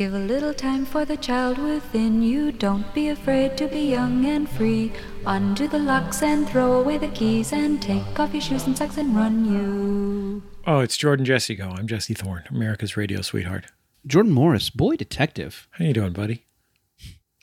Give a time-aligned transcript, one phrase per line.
[0.00, 2.52] Give a little time for the child within you.
[2.52, 4.92] Don't be afraid to be young and free.
[5.26, 8.96] Undo the locks and throw away the keys and take off your shoes and socks
[8.96, 10.42] and run you.
[10.66, 11.68] Oh, it's Jordan Jesse Go.
[11.68, 13.66] I'm Jesse Thorne, America's radio sweetheart.
[14.06, 15.68] Jordan Morris, boy detective.
[15.72, 16.46] How you doing, buddy?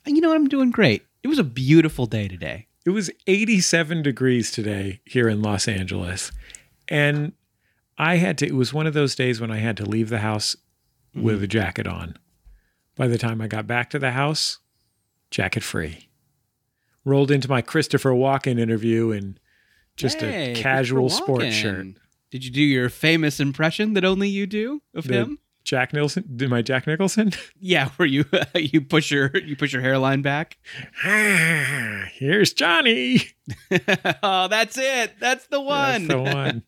[0.08, 0.38] You know what?
[0.38, 1.06] I'm doing great.
[1.22, 2.66] It was a beautiful day today.
[2.88, 6.32] It was 87 degrees today here in Los Angeles.
[6.88, 7.34] And
[8.00, 10.22] I had to, it was one of those days when I had to leave the
[10.22, 10.56] house
[11.14, 12.18] with a jacket on.
[12.98, 14.60] By the time I got back to the house,
[15.30, 16.10] jacket free.
[17.06, 19.38] Rolled into my Christopher Walken interview in
[19.96, 21.88] just Hey, a casual sports shirt.
[22.32, 25.40] Did you do your famous impression that only you do of The him?
[25.64, 27.34] Jack Nicholson, did my Jack Nicholson?
[27.60, 30.58] Yeah, where you uh, you push your you push your hairline back.
[31.04, 33.22] Ah, here's Johnny.
[34.24, 35.14] oh, that's it.
[35.20, 36.08] That's the one.
[36.08, 36.64] That's the one.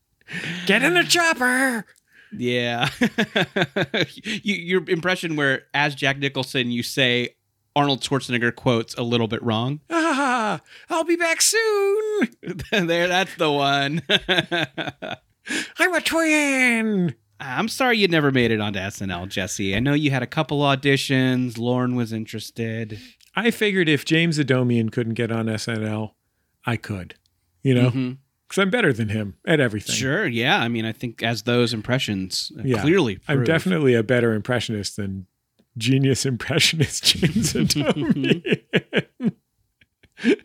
[0.66, 1.85] Get in the chopper.
[2.32, 2.90] Yeah.
[4.24, 7.36] you, your impression where as Jack Nicholson you say
[7.76, 9.80] Arnold Schwarzenegger quotes a little bit wrong.
[9.90, 12.30] Ah, I'll be back soon.
[12.71, 14.02] there, that's the one.
[15.80, 17.16] I'm a twin.
[17.40, 19.76] I'm sorry you never made it onto SNL, Jesse.
[19.76, 21.58] I know you had a couple auditions.
[21.58, 22.99] Lorne was interested.
[23.36, 26.12] I figured if James Adomian couldn't get on SNL,
[26.66, 27.16] I could.
[27.64, 28.16] You know,
[28.50, 28.62] because.
[28.62, 29.96] I'm better than him at everything.
[29.96, 30.60] Sure, yeah.
[30.60, 32.82] I mean, I think as those impressions uh, Yeah.
[32.82, 35.26] clearly I'm definitely a better impressionist than
[35.78, 37.55] genius impressionist James.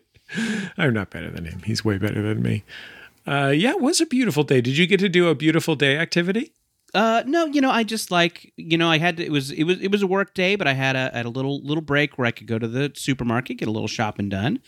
[0.77, 1.61] I'm not better than him.
[1.65, 2.63] He's way better than me.
[3.27, 4.61] Uh, yeah, it was a beautiful day.
[4.61, 6.53] Did you get to do a beautiful day activity?
[6.93, 9.63] Uh, no, you know, I just like you know, I had to, it was it
[9.63, 12.17] was it was a work day, but I had a had a little little break
[12.17, 14.59] where I could go to the supermarket, get a little shopping done,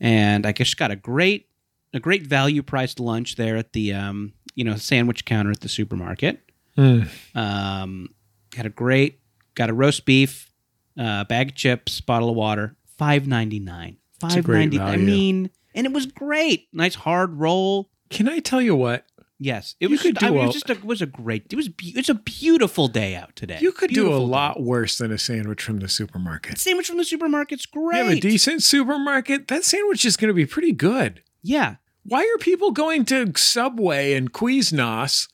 [0.00, 1.46] and I just got a great
[1.94, 5.68] a great value priced lunch there at the um you know sandwich counter at the
[5.68, 6.40] supermarket.
[6.76, 7.02] Hmm.
[7.34, 8.08] Um,
[8.54, 9.20] had a great
[9.54, 10.50] got a roast beef,
[10.98, 13.96] uh, bag of chips, bottle of water, five ninety nine.
[14.20, 14.78] Five ninety.
[14.78, 16.68] I mean, and it was great.
[16.72, 17.90] Nice hard roll.
[18.10, 19.04] Can I tell you what?
[19.38, 20.02] Yes, it You was.
[20.02, 21.46] could I do mean, it a- was just a, it was a great.
[21.50, 21.68] It was.
[21.68, 23.58] Be, it's a beautiful day out today.
[23.60, 24.30] You could do a Beautiful day.
[24.32, 26.58] lot worse than a sandwich from the supermarket.
[26.58, 27.96] Sandwich from the supermarket's You great.
[27.98, 31.22] have a decent supermarket, that sandwich is going to be pretty good.
[31.42, 35.28] yeah, Why are people going to Subway and Quiznos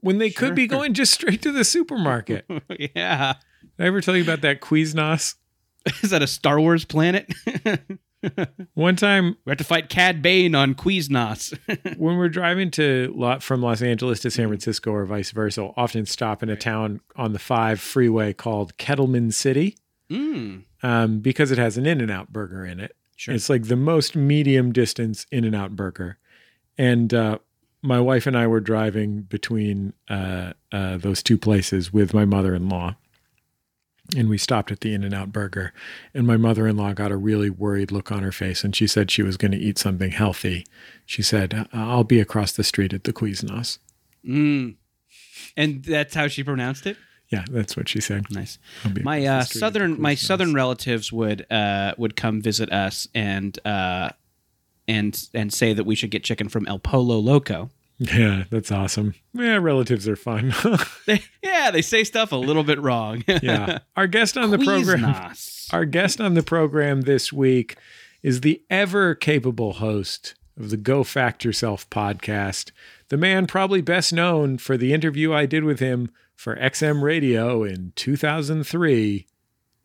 [0.00, 2.44] when they could be going just straight to the supermarket?
[2.94, 3.34] yeah.
[3.62, 5.36] Did I ever tell you about that Quiznos?
[6.02, 7.32] Is that a Star Wars planet?
[8.74, 11.56] One time we have to fight Cad Bane on Quiznos.
[11.96, 15.74] when we're driving to Lo- from Los Angeles to San Francisco or vice versa, we'll
[15.76, 19.78] often stop in a town on the 5 freeway called Kettleman City
[20.10, 22.96] mm, um, because it has an In-N-Out burger in it.
[23.18, 23.34] Sure.
[23.34, 26.16] It's like the most medium distance In and Out burger.
[26.78, 27.38] And uh,
[27.82, 32.54] my wife and I were driving between uh, uh, those two places with my mother
[32.54, 32.96] in law.
[34.16, 35.74] And we stopped at the In and Out burger.
[36.14, 38.64] And my mother in law got a really worried look on her face.
[38.64, 40.64] And she said she was going to eat something healthy.
[41.04, 43.78] She said, I'll be across the street at the Quiznos.
[44.24, 44.76] mm.
[45.56, 46.96] And that's how she pronounced it.
[47.28, 48.26] Yeah, that's what she said.
[48.30, 48.58] Nice.
[49.02, 52.72] My uh, the street at the southern my southern relatives would uh, would come visit
[52.72, 54.10] us and uh,
[54.86, 57.70] and and say that we should get chicken from El Polo Loco.
[57.98, 59.14] Yeah, that's awesome.
[59.34, 60.54] Yeah, relatives are fun.
[61.06, 63.24] They, yeah, they say stuff a little bit wrong.
[63.42, 63.78] yeah.
[63.96, 65.00] Our guest on the program.
[65.00, 65.72] Quiznos.
[65.72, 67.76] Our guest on the program this week
[68.22, 72.72] is the ever capable host of the Go Fact Yourself podcast,
[73.08, 77.64] the man probably best known for the interview I did with him for XM Radio
[77.64, 79.26] in 2003,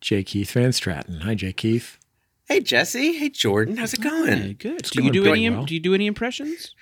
[0.00, 0.22] J.
[0.22, 1.22] Keith Van Straaten.
[1.22, 1.52] Hi, J.
[1.52, 1.98] Keith.
[2.46, 4.38] Hey Jesse, hey Jordan, how's it going?
[4.38, 4.78] Hey, good.
[4.78, 5.48] It's do you do any?
[5.50, 5.64] well.
[5.64, 6.74] Do you do any impressions?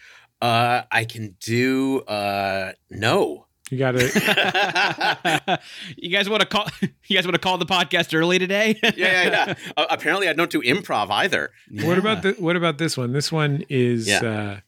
[0.43, 3.47] Uh, I can do uh no.
[3.71, 5.59] You got to.
[5.97, 6.66] you guys want to call?
[7.06, 8.78] You guys want to call the podcast early today?
[8.83, 9.54] Yeah, yeah, yeah.
[9.77, 11.50] uh, apparently, I don't do improv either.
[11.83, 13.12] What about the, What about this one?
[13.12, 14.09] This one is.
[14.09, 14.19] Yeah.
[14.22, 14.60] Uh,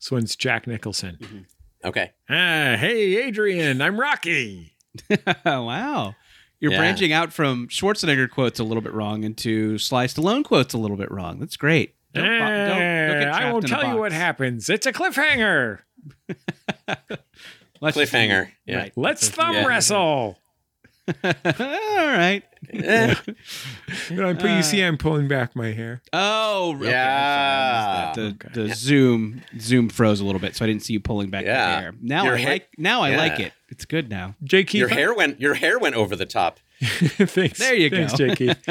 [0.00, 1.46] this one's Jack Nicholson.
[1.88, 2.12] Okay.
[2.28, 4.74] Ah, hey, Adrian, I'm Rocky.
[5.46, 6.14] wow.
[6.60, 6.78] You're Yeah.
[6.78, 10.96] branching out from Schwarzenegger quotes a little bit wrong into Sly Stallone quotes a little
[10.98, 11.38] bit wrong.
[11.40, 11.94] That's great.
[12.14, 14.68] Don't bo- don't- don't get Ah, I won't tell you what happens.
[14.68, 15.78] It's a cliffhanger.
[17.80, 18.50] Let's Cliffhanger.
[18.66, 18.76] Yeah.
[18.78, 18.92] Right.
[18.96, 19.66] Let's thumb Yeah.
[19.66, 20.38] wrestle.
[21.24, 22.42] All right.
[22.72, 23.14] Eh,
[24.10, 26.02] You, know, I'm- you see, I'm pulling back my hair.
[26.12, 28.06] Oh, okay, Yeah.
[28.14, 28.54] I'm sorry, I missed that.
[28.54, 28.68] The, Okay.
[28.68, 31.66] the zoom zoom froze a little bit, so I didn't see you pulling back Yeah.
[31.76, 31.94] the hair.
[32.00, 32.68] Now Your I hair- like.
[32.78, 33.16] Now I Yeah.
[33.18, 33.52] like it.
[33.70, 34.34] It's good now.
[34.44, 34.64] J.
[34.64, 34.78] Keith.
[34.78, 35.40] your hair went.
[35.40, 36.58] Your hair went over the top.
[36.80, 37.58] thanks.
[37.58, 38.28] There you thanks, go.
[38.28, 38.34] J.
[38.36, 38.68] Keith.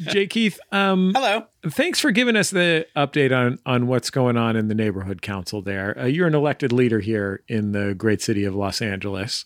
[0.12, 0.26] J.
[0.26, 1.44] Keith, um, Hello.
[1.68, 5.60] thanks for giving us the update on on what's going on in the neighborhood council
[5.62, 5.96] there.
[5.98, 9.44] Uh, you're an elected leader here in the great city of Los Angeles.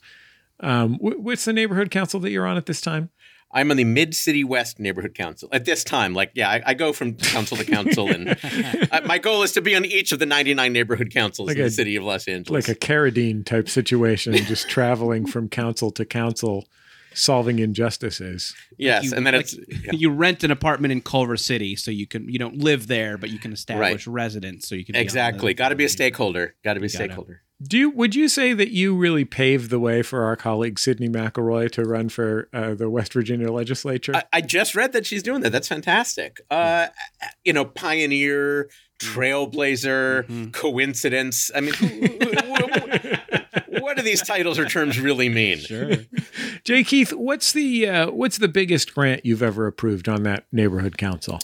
[0.60, 3.10] Um, wh- what's the neighborhood council that you're on at this time?
[3.52, 6.14] I'm on the Mid City West Neighborhood Council at this time.
[6.14, 8.30] Like, yeah, I, I go from council to council, and
[8.92, 11.62] uh, my goal is to be on each of the 99 neighborhood councils Like in
[11.62, 12.68] a- the city of Los Angeles.
[12.68, 16.66] like a Carradine type situation, just traveling from council to council,
[17.14, 18.54] solving injustices.
[18.76, 19.92] yes, You- and then like, it's yeah.
[19.92, 23.30] you rent an apartment in Culver City, so you can you don't live there, but
[23.30, 26.54] you can establish residence, so you can exactly got to be a stakeholder.
[26.64, 27.04] Got to be a You gotta.
[27.06, 27.42] stakeholder.
[27.62, 31.08] Do you, would you say that you really paved the way for our colleague Sydnee
[31.10, 34.14] McElroy to run for uh, the West Virginia legislature?
[34.14, 35.50] I, I just read that she's doing that.
[35.52, 36.40] That's fantastic.
[36.50, 36.88] Uh,
[37.44, 38.68] you know, pioneer,
[38.98, 40.52] trailblazer, Mhm.
[40.52, 41.50] coincidence.
[41.54, 41.72] I mean,
[43.80, 45.58] what do these titles or terms really mean?
[45.58, 45.92] Sure.
[46.64, 46.84] J.
[46.84, 51.38] Keith, what's the uh, what's the biggest grant you've ever approved on that neighborhood council?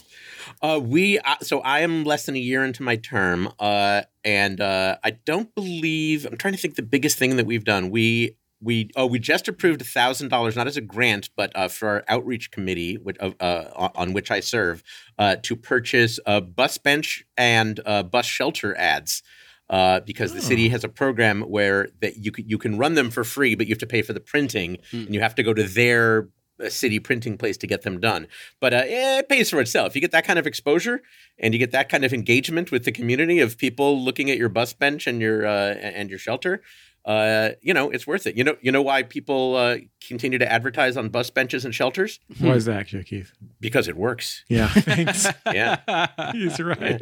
[0.61, 4.59] Uh, we uh, so I am less than a year into my term, uh, and
[4.61, 7.89] uh, I don't believe I'm trying to think the biggest thing that we've done.
[7.89, 11.67] We we oh we just approved a thousand dollars not as a grant but uh,
[11.67, 14.81] for our outreach committee which, uh, uh, on which I serve
[15.19, 19.21] uh, to purchase a bus bench and uh, bus shelter ads.
[19.69, 20.71] Uh, because the city Oh.
[20.71, 23.71] has a program where that you can, you can run them for free, but you
[23.71, 25.03] have to pay for the printing, Hmm.
[25.05, 26.27] and you have to go to their
[26.63, 28.27] uh, city printing place to get them done.
[28.59, 29.95] But uh, it pays for itself.
[29.95, 31.01] You get that kind of exposure,
[31.39, 34.49] and you get that kind of engagement with the community of people looking at your
[34.49, 36.61] bus bench and your uh, and your shelter.
[37.05, 38.37] Uh, you know, it's worth it.
[38.37, 39.75] You know, you know why people uh,
[40.07, 43.03] continue to advertise on bus benches and shelters Why is that, J.
[43.03, 43.33] Keith?
[43.59, 44.45] because it works.
[44.47, 45.27] Yeah, thanks.
[45.45, 47.01] Yeah, He's right.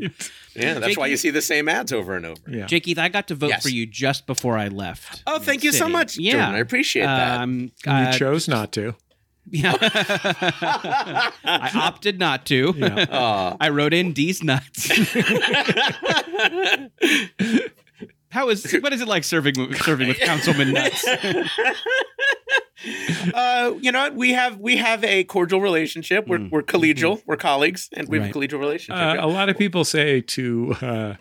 [0.56, 0.80] yeah.
[0.80, 2.42] That's why you see the same ads over and over.
[2.50, 2.66] Yeah.
[2.66, 3.62] Jake Keith, I got to vote Yes.
[3.62, 5.22] for you just before I left.
[5.28, 6.56] Oh, thank you so much, Yeah, Jordan.
[6.56, 7.40] I appreciate that.
[7.42, 8.96] Um, You uh, chose not to.
[9.50, 9.74] Yeah.
[11.44, 12.74] I opted not to.
[12.78, 13.06] Yeah.
[13.12, 13.58] Aw.
[13.62, 14.88] I wrote in D's nuts.
[18.30, 21.06] How is what is it like serving serving with Councilman nuts?
[23.34, 24.16] uh, you know, what?
[24.16, 26.28] we have we have a cordial relationship.
[26.28, 26.50] We're, Mm.
[26.52, 27.22] we're collegial.
[27.26, 28.36] We're colleagues, and we have Right.
[28.36, 28.96] a collegial relationship.
[28.96, 31.14] Uh, a lot of people say to uh,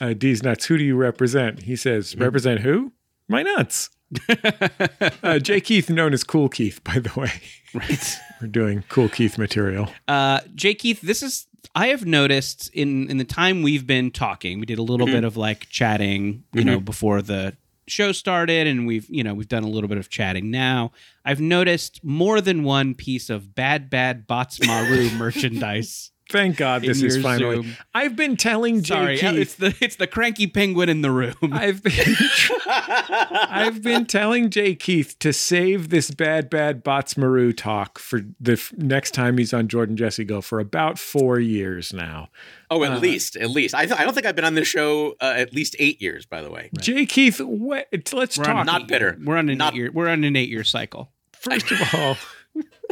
[0.00, 2.22] uh, D's nuts, "Who do you represent?" He says, Mm-hmm.
[2.22, 2.92] "Represent who?
[3.28, 3.90] My nuts."
[5.22, 5.60] uh, J.
[5.60, 7.30] Keith, known as Cool Keith, by the way.
[7.74, 8.18] right.
[8.40, 9.88] We're doing Cool Keith material.
[10.08, 10.74] Uh, J.
[10.74, 14.78] Keith, this is I have noticed in in the time we've been talking, we did
[14.78, 15.12] a little Mhm.
[15.12, 17.56] bit of like chatting, you know, before the
[17.88, 20.92] show started, and we've you know we've done a little bit of chatting now.
[21.24, 26.10] I've noticed more than one piece of bad bad Badtz-Maru merchandise.
[26.30, 27.56] Thank God this is finally.
[27.62, 27.76] Zoom.
[27.94, 29.34] I've been telling Jay Sorry, Keith.
[29.38, 31.34] it's the it's the cranky penguin in the room.
[31.52, 31.92] I've been
[32.66, 34.74] I've been telling J.
[34.74, 39.68] Keith to save this bad bad Badtz-Maru talk for the f- next time he's on
[39.68, 42.28] Jordan Jesse Go for about four years now.
[42.70, 43.74] oh, at uh, least, at least.
[43.74, 46.24] I, th- I don't think I've been on this show uh, at least eight years.
[46.26, 47.06] By the way, J.
[47.06, 48.56] Keith, what, let's We're talk.
[48.56, 49.18] on Not bitter.
[49.22, 49.90] We're on an Not- eight year.
[49.92, 51.12] We're on an eight year cycle.
[51.32, 52.16] First of all,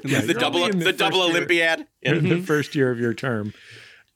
[0.04, 1.86] Yeah, the double only in the, double first year- Olympiad.
[2.02, 2.12] Yeah.
[2.14, 3.52] in the first year of your term.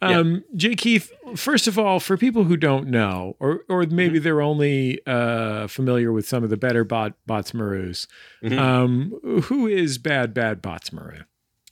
[0.02, 0.74] Um, J.
[0.74, 5.66] Keith, first of all, for people who don't know, or or maybe they're only uh,
[5.66, 8.06] familiar with some of the better bot Badtz-Marus,
[8.44, 8.58] Mhm.
[8.58, 11.20] um, who is bad bad Badtz-Maru?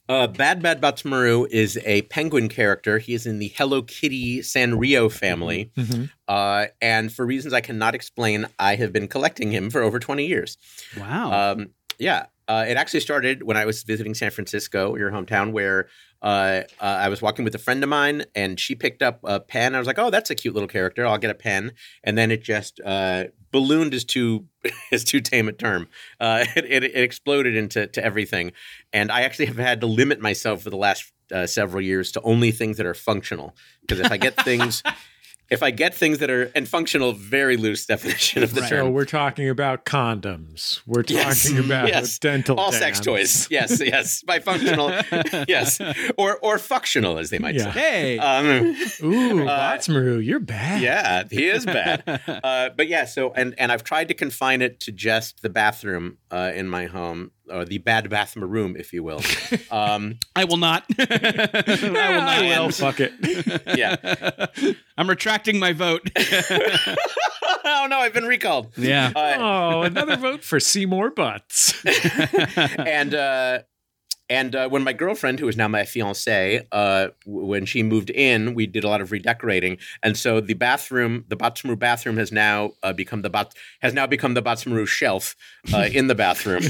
[0.09, 2.99] Uh, Bad Bad Badtz-Maru is a penguin character.
[2.99, 5.70] He is in the Hello Kitty Sanrio family.
[5.76, 6.11] Mhm.
[6.26, 10.26] Uh, and for reasons I cannot explain, I have been collecting him for over 20
[10.26, 10.59] years.
[10.99, 11.53] Wow.
[11.53, 11.69] Um,
[11.99, 15.88] yeah, uh, it actually started when I was visiting San Francisco, your hometown, where
[16.21, 19.40] uh, uh, I was walking with a friend of mine, and she picked up a
[19.40, 19.75] pen.
[19.75, 21.06] I was like, "Oh, that's a cute little character.
[21.06, 21.73] I'll get a pen."
[22.04, 24.49] And then it just uh, ballooned is too
[24.92, 25.88] is too tame a term.
[26.21, 28.52] Uh, it, it, it exploded into to everything,
[28.92, 32.21] and I actually have had to limit myself for the last uh, several years to
[32.21, 33.56] only things that are functional.
[33.80, 34.82] Because if I get things.
[35.52, 38.71] If I get things that are and functional, very loose definition of the Right.
[38.71, 38.92] So term.
[38.92, 40.80] we're talking about condoms.
[40.87, 41.50] We're talking Yes.
[41.59, 42.18] about Yes.
[42.18, 43.47] dental all sex toys.
[43.50, 44.23] Yes, yes.
[44.23, 44.90] By functional,
[45.49, 45.78] yes,
[46.16, 47.71] or or functional, as they might Yeah.
[47.71, 48.16] hey.
[48.16, 48.18] say.
[48.18, 50.80] Um, Ooh, Uh, Badtz-Maru, you're bad.
[50.82, 52.02] yeah, he is bad.
[52.42, 56.18] Uh, but yeah, so and and I've tried to confine it to just the bathroom
[56.30, 59.20] uh, in my home, or the bad bathroom room, if you will.
[59.70, 60.84] Um, I will not.
[60.99, 61.04] I
[61.80, 62.28] will not.
[62.28, 62.70] I will.
[62.70, 63.12] Fuck it.
[63.76, 64.46] yeah.
[64.99, 66.11] I'm retracting my vote.
[66.16, 68.72] oh no, I've been recalled.
[68.76, 69.12] yeah.
[69.14, 71.75] Uh, oh, another vote for Seymour Butts.
[72.78, 73.61] and uh,
[74.28, 78.11] and uh, when my girlfriend, who is now my fiance, uh, w- when she moved
[78.11, 82.32] in, we did a lot of redecorating, and so the bathroom, the Badtz-Maru bathroom, has
[82.32, 85.34] now uh, become the Bat- has now become the Badtz-Maru shelf
[85.75, 86.62] uh, in the bathroom.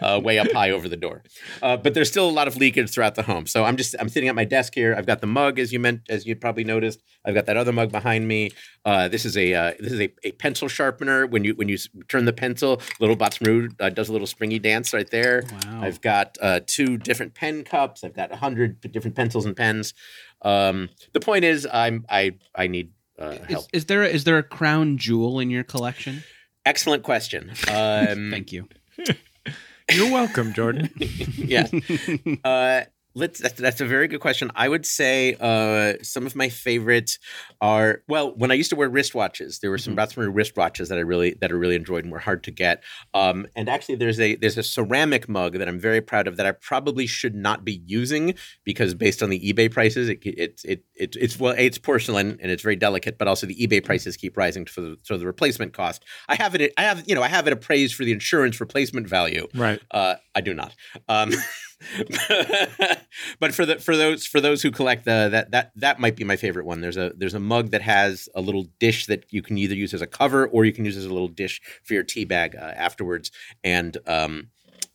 [0.00, 1.22] Uh, way up high over the door.
[1.62, 3.46] Uh, but there's still a lot of leakage throughout the home.
[3.46, 4.94] So I'm just I'm sitting at my desk here.
[4.96, 7.02] I've got the mug, as you meant, as you probably noticed.
[7.24, 8.50] I've got that other mug behind me.
[8.84, 11.26] Uh, this is a uh, this is a, a pencil sharpener.
[11.26, 14.92] When you when you turn the pencil, little Badtz-Maru uh, does a little springy dance
[14.92, 15.44] right there.
[15.50, 15.82] Wow.
[15.82, 18.04] I've got uh, two different pen cups.
[18.04, 19.94] I've got a hundred different pencils and pens.
[20.42, 23.66] Um, the point is, I'm I I need uh, help.
[23.72, 26.24] Is, is there a, is there a crown jewel in your collection?
[26.64, 27.52] Excellent question.
[27.68, 28.68] Um, Thank you.
[29.92, 30.90] You're welcome, Jordan.
[31.36, 31.66] yeah.
[32.42, 33.40] Uh, let's.
[33.40, 34.50] That's, that's a very good question.
[34.54, 37.18] I would say uh, some of my favorites
[37.60, 38.34] are well.
[38.34, 41.50] When I used to wear wristwatches, there were some Badtz-Maru wristwatches that I really that
[41.50, 42.82] I really enjoyed and were hard to get.
[43.12, 46.46] Um, and actually, there's a there's a ceramic mug that I'm very proud of that
[46.46, 50.84] I probably should not be using because based on the eBay prices, it it it,
[50.94, 54.36] it it's well it's porcelain and it's very delicate, but also the eBay prices keep
[54.36, 56.04] rising for the so the replacement cost.
[56.28, 56.72] I have it.
[56.76, 59.46] I have you know I have it appraised for the insurance replacement value.
[59.54, 59.80] Right.
[59.90, 60.74] Uh, I do not.
[61.08, 61.32] Um,
[63.40, 66.24] but for the for those for those who collect the that that that might be
[66.24, 66.80] my favorite one.
[66.80, 69.94] There's a there's a mug that has a little dish that you can either use
[69.94, 72.56] as a cover or you can use as a little dish for your tea bag
[72.56, 73.30] uh, afterwards.
[73.62, 74.50] And um,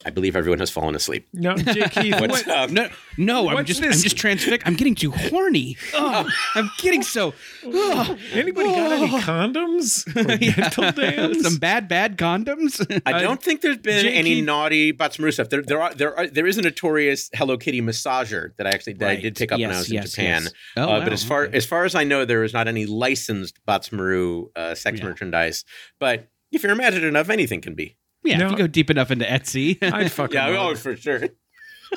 [0.06, 1.27] I believe everyone has fallen asleep.
[1.34, 2.20] No, Jake Keith.
[2.22, 2.70] What's what- up?
[2.70, 2.88] No,
[3.18, 3.98] no, I'm just this?
[3.98, 4.65] I'm just transfixed.
[4.65, 5.75] I'm getting too horny.
[5.94, 6.25] Oh,
[6.56, 7.34] I'm getting so.
[7.65, 10.06] Oh, Anybody got any condoms?
[10.20, 11.41] Or dental?
[11.44, 12.79] Some bad bad condoms.
[13.06, 15.50] I don't think there's been Jake any Keith- naughty Badtz-Maru stuff.
[15.50, 18.94] There, there are, there are, there is a notorious Hello Kitty massager that I actually
[18.94, 20.41] that I did pick up when I was yes, in Japan.
[20.44, 20.53] yes.
[20.77, 21.58] Oh, uh, wow, but as far okay.
[21.58, 25.06] as far as I know, there is not any licensed Badtz-Maru uh, sex Yeah.
[25.06, 25.65] merchandise.
[26.00, 27.98] But if you're imaginative enough, anything can be.
[28.23, 28.45] Yeah, No.
[28.47, 29.81] if you go deep enough into Etsy.
[29.93, 30.71] I'd fuck Yeah, a mug.
[30.71, 31.23] oh, for sure.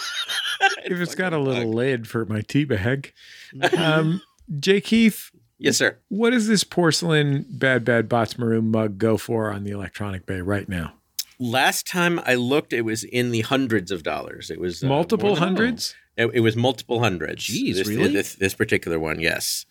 [0.84, 3.12] if it's got a little lid for my tea bag.
[3.54, 3.80] Mm-hmm.
[3.82, 4.22] Um,
[4.58, 5.98] Jake Heath, Yes, sir.
[6.08, 10.40] what does this porcelain Bad Bad Bots Maroon mug go for on the Electronic Bay
[10.40, 10.94] right now?
[11.38, 14.50] Last time I looked, it was in the hundreds of dollars.
[14.50, 15.94] It was uh, Multiple hundreds?
[16.16, 17.44] It, it was multiple hundreds.
[17.46, 18.12] Jeez, this, really?
[18.12, 19.64] This, this particular one, yes.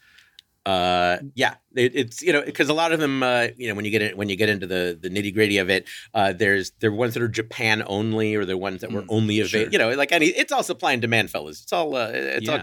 [0.65, 3.83] Uh, yeah, it, it's you know because a lot of them, uh, you know, when
[3.83, 6.69] you get in, when you get into the the nitty gritty of it, uh, there's
[6.79, 9.71] there are ones that are Japan only, or the ones that were Mm, only available.
[9.71, 9.71] sure.
[9.71, 11.63] You know, like any, it's all supply and demand, fellas.
[11.63, 12.61] It's all uh, it's all uh,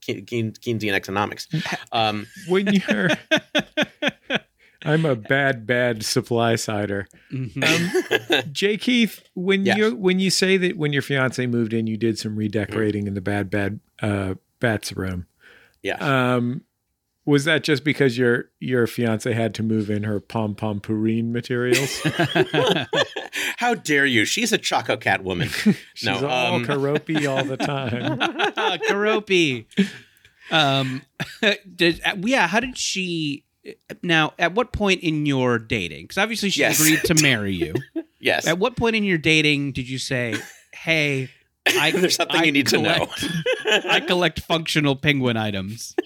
[0.00, 1.46] Ke- Keyn- Keynesian economics.
[1.92, 3.10] Um, When you're.
[4.82, 7.06] I'm a bad, bad supply sider.
[7.30, 7.62] Mhm.
[7.62, 9.76] Um, Jake Heath, when Yes.
[9.76, 13.12] you when you say that when your fiance moved in, you did some redecorating in
[13.12, 15.26] the bad, bad uh, Bats room.
[15.82, 15.96] yeah.
[16.36, 16.62] Um,
[17.30, 22.00] was that just because your your fiance had to move in her Pompompurin materials?
[23.58, 24.24] How dare you?
[24.24, 25.48] She's a Chococat woman.
[25.94, 28.18] She's No, all um, Keroppi all the time.
[28.88, 29.66] Keroppi.
[30.50, 31.02] Um,
[31.76, 32.48] did, uh, yeah.
[32.48, 33.44] How did she?
[34.02, 36.04] Now, at what point in your dating?
[36.04, 36.80] Because obviously she Yes.
[36.80, 37.74] agreed to marry you.
[38.18, 38.46] yes.
[38.46, 40.34] At what point in your dating did you say,
[40.72, 41.28] "Hey,
[41.68, 43.06] I, There's something I you need to know.
[43.88, 45.94] I collect functional penguin items."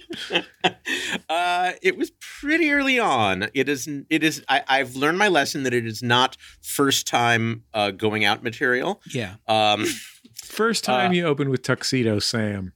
[1.29, 3.49] Uh, it was pretty early on.
[3.55, 3.89] It is.
[4.11, 4.43] It is.
[4.49, 9.01] I, I've learned my lesson that it is not first time uh, going out material.
[9.13, 9.37] Yeah.
[9.49, 9.87] Um,
[10.35, 12.73] First time Uh, you opened with Tuxedo Sam.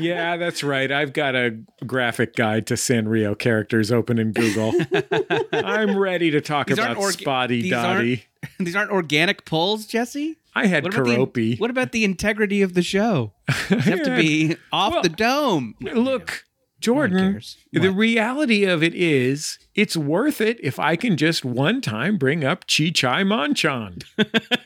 [0.00, 0.90] yeah, that's right.
[0.90, 4.72] I've got a graphic guide to Sanrio characters open in Google.
[5.52, 8.24] I'm ready to talk These about orga- Spotty these Dotty.
[8.58, 10.36] These aren't organic pulls, Jesse.
[10.54, 11.60] I had What about, the, Keroppi.
[11.60, 13.32] what about the integrity of the show?
[13.70, 15.74] You have to be off Well, the dome.
[15.80, 16.44] Look,
[16.78, 17.56] Jordan, cares.
[17.72, 22.44] the reality of it is it's worth it if I can just one time bring
[22.44, 24.02] up Chi Chai Monchan.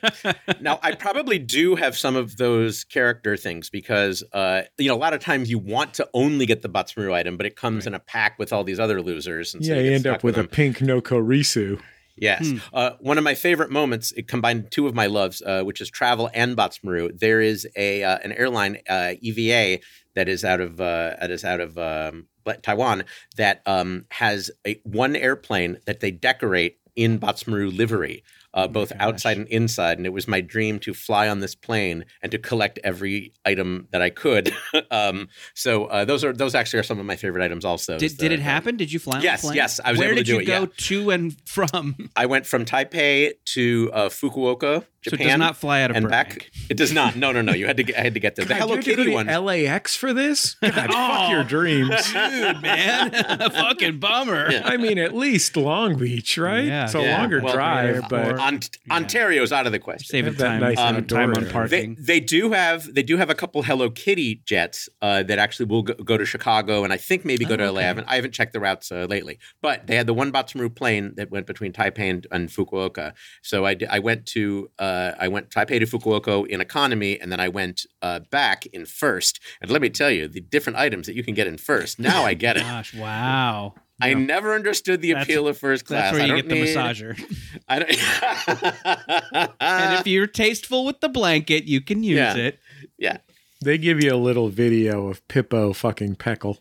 [0.61, 4.97] now, I probably do have some of those character things because, uh, you know, a
[4.97, 7.93] lot of times you want to only get the Badtz-Maru item, but it comes in
[7.93, 9.53] a pack with all these other losers.
[9.53, 11.79] And so yeah, you you end up with a pink no Korisu.
[12.17, 12.49] Yes.
[12.49, 12.57] Hmm.
[12.73, 15.89] Uh, one of my favorite moments, it combined two of my loves, uh, which is
[15.89, 17.11] travel and Badtz-Maru.
[17.13, 19.81] There is a uh, an airline, uh, EVA,
[20.15, 22.27] that is out of uh, that is out of um,
[22.63, 23.03] Taiwan
[23.35, 28.99] that um, has a one airplane that they decorate in Badtz-Maru livery, uh, both gosh.
[28.99, 29.97] outside and inside.
[29.97, 33.87] And it was my dream to fly on this plane and to collect every item
[33.91, 34.53] that I could.
[34.91, 37.65] um, so uh, those are those actually are some of my favorite items.
[37.65, 38.77] Also, Did, is did it happen?
[38.77, 40.65] Did you fly on Yes, yes, I was Where able to did you go yeah.
[40.77, 42.09] to and from?
[42.15, 46.03] I went from Taipei to uh, Fukuoka, So it does not fly out of and
[46.05, 46.29] Burbank.
[46.39, 46.51] back.
[46.69, 47.15] It does not.
[47.15, 47.53] No, no, no.
[47.53, 47.83] You had to.
[47.83, 48.45] Get, I had to get there.
[48.45, 49.27] The God, Hello you had Kitty one.
[49.27, 50.55] LAX for this?
[50.61, 50.91] God, Oh.
[50.91, 51.89] fuck your dreams.
[52.13, 53.11] Dude, man,
[53.51, 54.51] fucking bummer.
[54.51, 54.61] Yeah.
[54.65, 56.65] I mean, at least Long Beach, right?
[56.65, 56.85] Yeah.
[56.85, 57.17] it's a Yeah.
[57.19, 58.07] longer Well, drive, yeah.
[58.09, 60.07] but Or- Ont- Ontario's out of the question.
[60.07, 61.67] Saving Have time, nice um, outdoor time on area.
[61.67, 65.65] They, they do have they do have a couple Hello Kitty jets uh, that actually
[65.67, 67.79] will go, go to Chicago and I think maybe go Oh, to LA.
[67.79, 70.69] I haven't, I haven't checked the routes uh, lately, but they had the one Badtz-Maru
[70.69, 73.13] plane that went between Taipei and, and Fukuoka.
[73.41, 74.83] So I, I went to uh,
[75.19, 79.39] I went Taipei to Fukuoka in economy, and then I went uh, back in first.
[79.61, 81.99] And let me tell you, the different items that you can get in first.
[82.07, 82.61] Now I get it.
[82.63, 83.73] Gosh, wow.
[83.99, 86.11] I never understood the That's- appeal of first class.
[86.11, 87.61] That's where I you don't get the need- massager.
[87.67, 89.51] I don't.
[89.59, 92.35] and if you're tasteful with the blanket, you can use Yeah.
[92.35, 92.59] it.
[92.97, 93.17] yeah.
[93.63, 96.59] they give you a little video of Pippo fucking Peckle.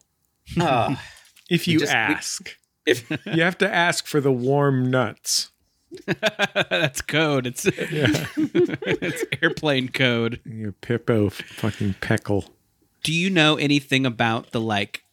[0.58, 0.98] Oh,
[1.50, 5.50] If We you just- we- ask, if you have to ask for the warm nuts.
[6.70, 7.46] That's code.
[7.46, 10.40] It's Yeah, it's airplane code.
[10.44, 12.44] you Pippo fucking Peckle.
[13.02, 15.04] Do you know anything about the like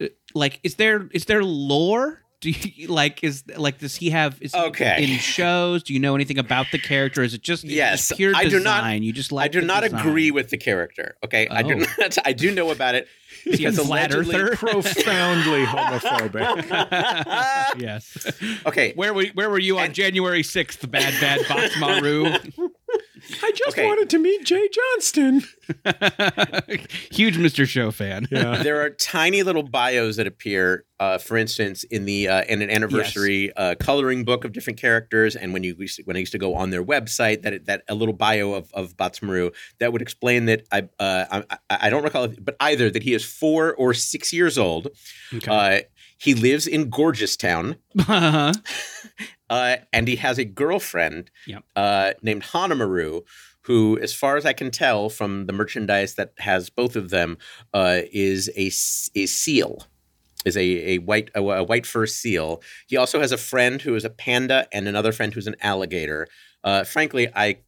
[0.00, 2.21] uh, like is there is there lore?
[2.42, 5.02] Do you like is like does he have is Okay.
[5.04, 5.82] in shows?
[5.84, 7.22] Do you know anything about the character?
[7.22, 9.02] Is it just, is it Yes, just pure I do not- design?
[9.04, 10.00] You just like I do the not design?
[10.06, 11.16] agree with the character.
[11.24, 11.86] Okay, I do Oh.
[11.98, 12.18] not.
[12.26, 13.08] I do know about it
[13.44, 14.36] he a because flat allegedly.
[14.36, 14.56] earther?
[14.82, 17.80] Profoundly homophobic.
[17.80, 18.26] yes.
[18.66, 20.88] okay, Where were where were you on And- January sixth?
[20.90, 22.34] Bad bad Badtz-Maru.
[23.42, 23.86] I just Okay.
[23.86, 25.42] wanted to meet Jay Johnston.
[27.10, 27.66] Huge Mr.
[27.66, 28.26] Show fan.
[28.30, 28.56] Yeah.
[28.62, 30.84] there are tiny little bios that appear.
[31.00, 35.34] Uh, for instance, in the uh, in an anniversary uh, coloring book of different characters,
[35.34, 35.74] and when you
[36.04, 38.96] when I used to go on their website, that that a little bio of of
[38.96, 43.02] Badtz-Maru that would explain that I uh, I, I don't recall, if- but either that
[43.02, 44.88] he is four or six years old.
[45.48, 45.80] Uh,
[46.18, 47.78] he lives in Gorgeoustown.
[47.98, 48.52] Uh-huh.
[49.52, 51.62] Uh, and he has a girlfriend Yep.
[51.76, 53.22] uh, named Hanamaru,
[53.66, 57.36] who, as far as I can tell from the merchandise that has both of them,
[57.74, 59.86] uh, is a seal,
[60.44, 62.62] is a, a white a, a white fur seal.
[62.86, 66.26] He also has a friend who is a panda and another friend who's an alligator.
[66.64, 67.58] Uh, frankly, I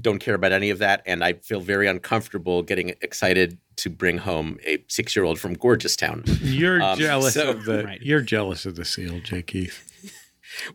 [0.00, 4.18] don't care about any of that, and I feel very uncomfortable getting excited to bring
[4.18, 6.22] home a six year old from Gorgeoustown.
[6.40, 7.84] You're Um, jealous so- of the.
[7.84, 8.00] Right.
[8.00, 9.42] You're jealous of the seal, J.
[9.42, 9.88] Keith.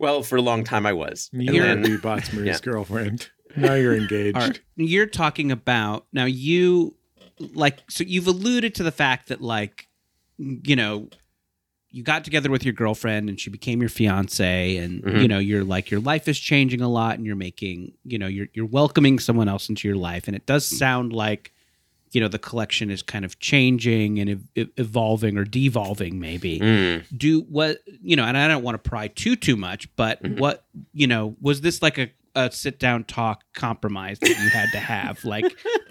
[0.00, 1.30] Well, for a long time I was.
[1.32, 2.58] And You're then- be Badtz-Maru's yeah.
[2.62, 3.28] girlfriend.
[3.56, 4.36] Now you're engaged.
[4.36, 4.60] All right.
[4.76, 6.94] You're talking about now you
[7.54, 9.88] like so you've alluded to the fact that like
[10.38, 11.08] you know
[11.90, 15.22] you got together with your girlfriend and she became your fiance and Mhm.
[15.22, 18.26] you know you're like your life is changing a lot and you're making you know
[18.26, 21.52] you're you're welcoming someone else into your life and it does sound like
[22.12, 26.58] you know the collection is kind of changing and ev- ev- evolving or devolving maybe
[26.60, 27.04] Mm.
[27.16, 30.38] do what you know and i don't want to pry too too much but Mhm.
[30.38, 34.70] what you know was this like a, a sit down talk compromise that you had
[34.72, 35.44] to have like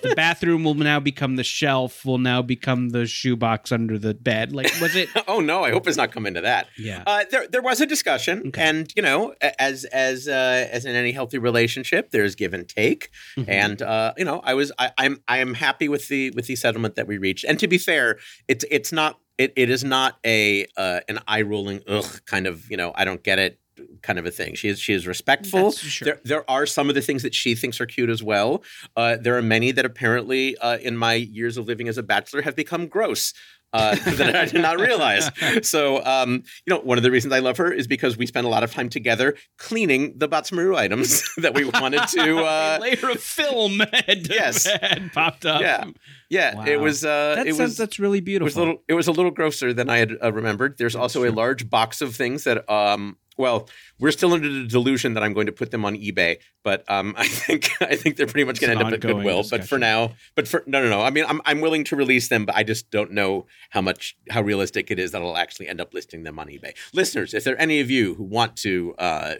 [0.03, 4.53] the bathroom will now become the shelf will now become the shoebox under the bed
[4.53, 6.67] like was it oh no, I hope it's not coming to that.
[6.77, 8.61] yeah Uh, there, there was a discussion, Okay.
[8.69, 13.09] and you know, as as uh, as in any healthy relationship, there's give and take,
[13.37, 13.45] Mhm.
[13.49, 16.55] and uh, you know, I was I, I'm I am happy with the with the
[16.55, 17.43] settlement that we reached.
[17.49, 21.41] And to be fair, it's it's not it, it is not a uh, an eye
[21.41, 23.59] rolling ugh kind of you know I don't get it
[24.01, 24.55] kind of a thing.
[24.55, 25.71] She is she is respectful.
[25.71, 26.05] Sure.
[26.05, 28.63] There, there are some of the things that she thinks are cute as well.
[28.95, 32.41] Uh, there are many that apparently, uh, in my years of living as a bachelor,
[32.41, 33.33] have become gross
[33.73, 35.29] uh, that I did not realize.
[35.61, 38.47] So, um, you know, one of the reasons I love her is because we spend
[38.47, 42.37] a lot of time together cleaning the Badtz-Maru items that we wanted to.
[42.39, 44.65] a Uh, layer of film had, Yes.
[44.65, 45.83] had popped up Yeah.
[46.29, 46.65] yeah, Wow.
[46.65, 47.03] it was.
[47.03, 47.77] Uh, that it sounds was.
[47.77, 48.83] that's really It beautiful was a little.
[48.87, 50.77] It was a little grosser than I had uh, remembered.
[50.77, 52.67] There's also a large box of things that.
[52.71, 53.69] Um, well,
[53.99, 57.13] we're still under the delusion that I'm going to put them on eBay, but um,
[57.17, 59.43] I think I think they're pretty much going to end up at Goodwill.
[59.49, 61.01] But for now, but for no, no, no.
[61.01, 64.17] I mean, I'm I'm willing to release them, but I just don't know how much
[64.29, 66.73] how realistic it is that I'll actually end up listing them on eBay.
[66.93, 69.35] Listeners, if there are any of you who want to uh,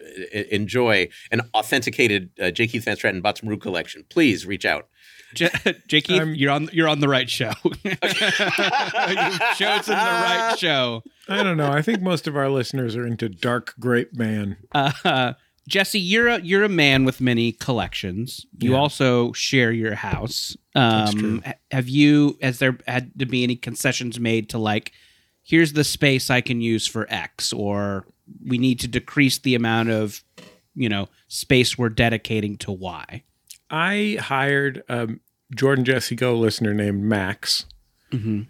[0.52, 2.68] enjoy an authenticated uh, J.
[2.68, 4.88] Keith Van Straaten Badtz-Maru collection, please reach out.
[5.34, 5.50] J-
[5.88, 7.52] Jakey, I'm- you're on you're on the right show.
[7.64, 11.04] You've chosen the right show.
[11.28, 11.72] I don't know.
[11.72, 14.58] I think most of our listeners are into dark grape man.
[14.74, 15.34] Uh,
[15.68, 18.46] Jesse, you're a you're a man with many collections.
[18.60, 18.78] You Yeah.
[18.78, 20.56] also share your house.
[20.76, 21.42] Um, true.
[21.72, 22.38] Have you?
[22.42, 24.94] Has there had to be any concessions made to like,
[25.44, 28.06] here's the space I can use for X, or
[28.46, 30.24] we need to decrease the amount of,
[30.76, 33.24] you know, space we're dedicating to Y.
[33.70, 35.10] I hired a
[35.56, 37.66] Jordan Jesse Go listener named Max
[38.12, 38.44] Mm-hmm.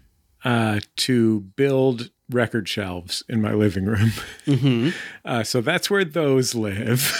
[0.44, 4.12] uh, to build record shelves in my living room.
[4.46, 4.90] Mm-hmm.
[5.24, 7.12] Uh, so that's where those live.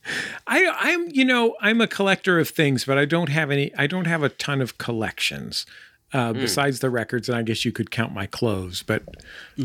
[0.46, 3.72] I, I'm, you know, I'm a collector of things, but I don't have any.
[3.76, 5.66] I don't have a ton of collections
[6.12, 9.02] uh, besides the records, and I guess you could count my clothes, but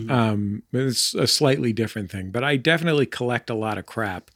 [0.09, 2.29] um, it's a slightly different thing.
[2.31, 4.29] But I definitely collect a lot of crap.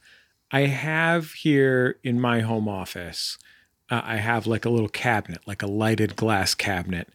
[0.56, 3.36] I have here in my home office.
[3.90, 7.10] Uh, I have like a little cabinet, like a lighted glass cabinet,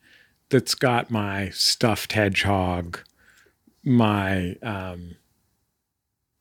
[0.50, 3.00] that's got my stuffed hedgehog,
[3.84, 5.16] my um,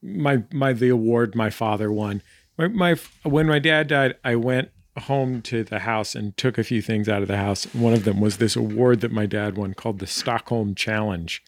[0.03, 2.21] my my the award my father won.
[2.59, 6.65] My, my when my dad died, I went home to the house and took a
[6.65, 7.65] few things out of the house.
[7.73, 11.43] One of them was this award that my dad won called the Stockholm Challenge,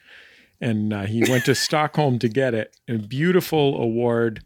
[0.63, 2.75] and uh, he went to Stockholm to get it.
[2.89, 4.43] A beautiful award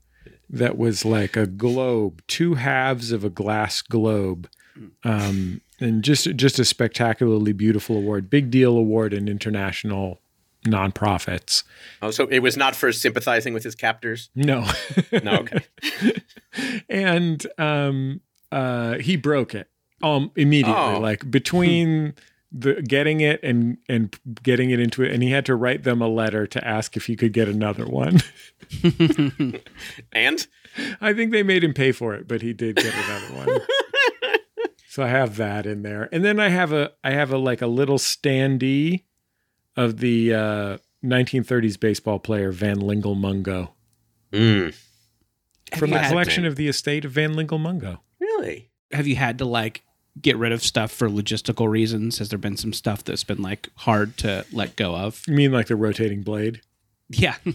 [0.51, 4.49] that was like a globe, two halves of a glass globe.
[5.05, 10.21] Um, and just just a spectacularly beautiful award, big deal award in international
[10.67, 11.63] nonprofits.
[12.03, 14.29] Oh, so it was not for sympathizing with his captors.
[14.35, 14.67] No,
[15.23, 15.65] No, okay.
[16.89, 18.21] and um,
[18.53, 19.69] uh, he broke it
[20.03, 21.01] um immediately, Oh.
[21.01, 22.15] like between
[22.53, 26.03] the getting it and and getting it into it, and he had to write them
[26.03, 28.21] a letter to ask if he could get another one.
[30.13, 30.47] And
[31.01, 33.61] I think they made him pay for it, but he did get another one.
[34.89, 37.63] so I have that in there, and then I have a I have a like
[37.63, 39.05] a little standee
[39.77, 43.75] of the uh, 1930s baseball player Van Lingle Mungo
[44.33, 44.75] Mm,
[45.77, 48.01] from the collection to- of the estate of Van Lingle Mungo.
[48.21, 48.71] really?
[48.93, 49.83] Have you had to like
[50.21, 52.19] get rid of stuff for logistical reasons?
[52.19, 55.23] Has there been some stuff that's been like hard to let go of?
[55.27, 56.61] You mean like the rotating blade?
[57.09, 57.37] Yeah.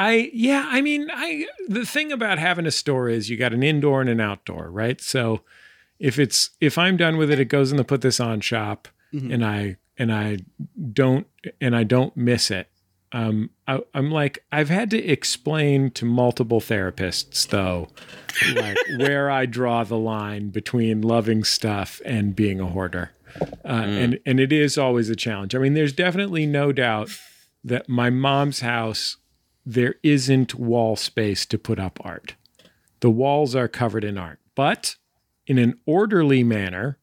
[0.00, 3.62] I yeah, I mean, I the thing about having a store is you got an
[3.62, 5.00] indoor and an outdoor, right?
[5.00, 5.42] So
[5.98, 8.88] if it's if I'm done with it, it goes in the put this on shop,
[9.12, 9.34] Mhm.
[9.34, 10.38] and I and I
[10.92, 11.26] don't
[11.60, 12.68] and I don't miss it.
[13.12, 17.88] Um, I, I'm like I've had to explain to multiple therapists though,
[18.54, 23.10] like where I draw the line between loving stuff and being a hoarder,
[23.64, 25.54] uh, and and it is always a challenge.
[25.54, 27.10] I mean, there's definitely no doubt
[27.64, 29.16] that my mom's house
[29.66, 32.34] there isn't wall space to put up art.
[33.00, 34.96] The walls are covered in art, but
[35.46, 36.98] in an orderly manner,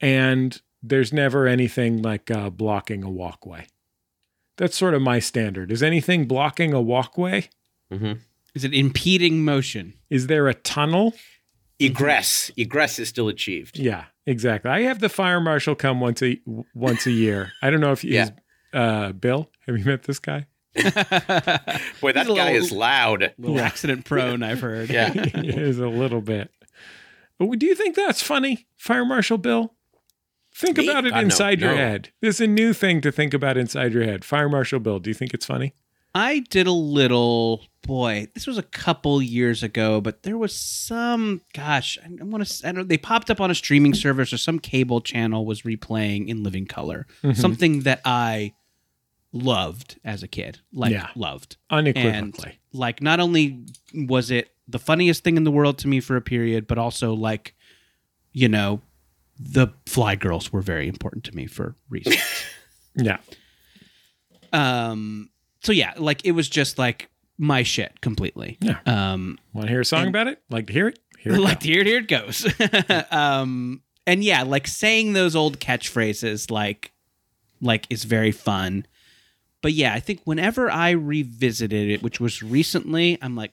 [0.00, 3.66] and there's never anything like uh, blocking a walkway.
[4.56, 5.72] That's sort of my standard.
[5.72, 7.48] Is anything blocking a walkway?
[7.90, 8.12] hmm
[8.54, 9.94] Is it impeding motion?
[10.10, 11.14] Is there a tunnel?
[11.78, 12.50] Egress.
[12.56, 13.78] Egress is still achieved.
[13.78, 14.70] Yeah, exactly.
[14.70, 16.40] I have the fire marshal come once a
[16.74, 17.52] once a year.
[17.62, 18.24] I don't know if Yeah.
[18.24, 18.32] he's
[18.72, 19.50] uh, Bill.
[19.66, 20.46] Have you met this guy?
[22.00, 23.32] Boy, that guy little- is loud.
[23.38, 23.62] little Yeah.
[23.62, 24.90] accident prone, I've heard.
[24.90, 25.10] Yeah.
[25.12, 26.50] he is a little bit.
[27.38, 29.74] But do you think that's funny, Fire Marshal Bill?
[30.54, 30.88] Think Me?
[30.88, 31.22] about it God, no.
[31.24, 31.76] inside your No.
[31.78, 32.10] head.
[32.20, 34.24] This is a new thing to think about inside your head.
[34.24, 35.74] Fire Marshal Bill, do you think it's funny?
[36.14, 37.64] I did a little.
[37.86, 41.40] Boy, this was a couple years ago, but there was some.
[41.54, 42.68] Gosh, I want to.
[42.68, 42.86] I don't.
[42.86, 46.66] They popped up on a streaming service or some cable channel was replaying in living
[46.66, 47.34] color Mhm.
[47.36, 48.52] something that I
[49.32, 50.58] loved as a kid.
[50.72, 51.08] Like Yeah.
[51.14, 51.56] loved.
[51.70, 52.58] Unequivocally.
[52.72, 53.64] Like not only
[53.94, 57.14] was it the funniest thing in the world to me for a period, but also
[57.14, 57.54] like,
[58.32, 58.80] you know,
[59.38, 62.16] the Fly Girls were very important to me for reasons.
[62.96, 63.18] yeah.
[64.52, 65.30] um.
[65.62, 68.58] So yeah, like it was just like my shit completely.
[68.60, 68.78] Yeah.
[68.86, 69.38] Um.
[69.52, 70.42] Want to hear a song And- about it?
[70.50, 70.98] Like to hear it?
[71.18, 71.68] Here it like goes.
[71.68, 72.46] here, here it goes.
[73.10, 73.82] um.
[74.06, 76.90] And yeah, like saying those old catchphrases, like,
[77.60, 78.84] like is very fun.
[79.62, 83.52] But yeah, I think whenever I revisited it, which was recently, I'm like,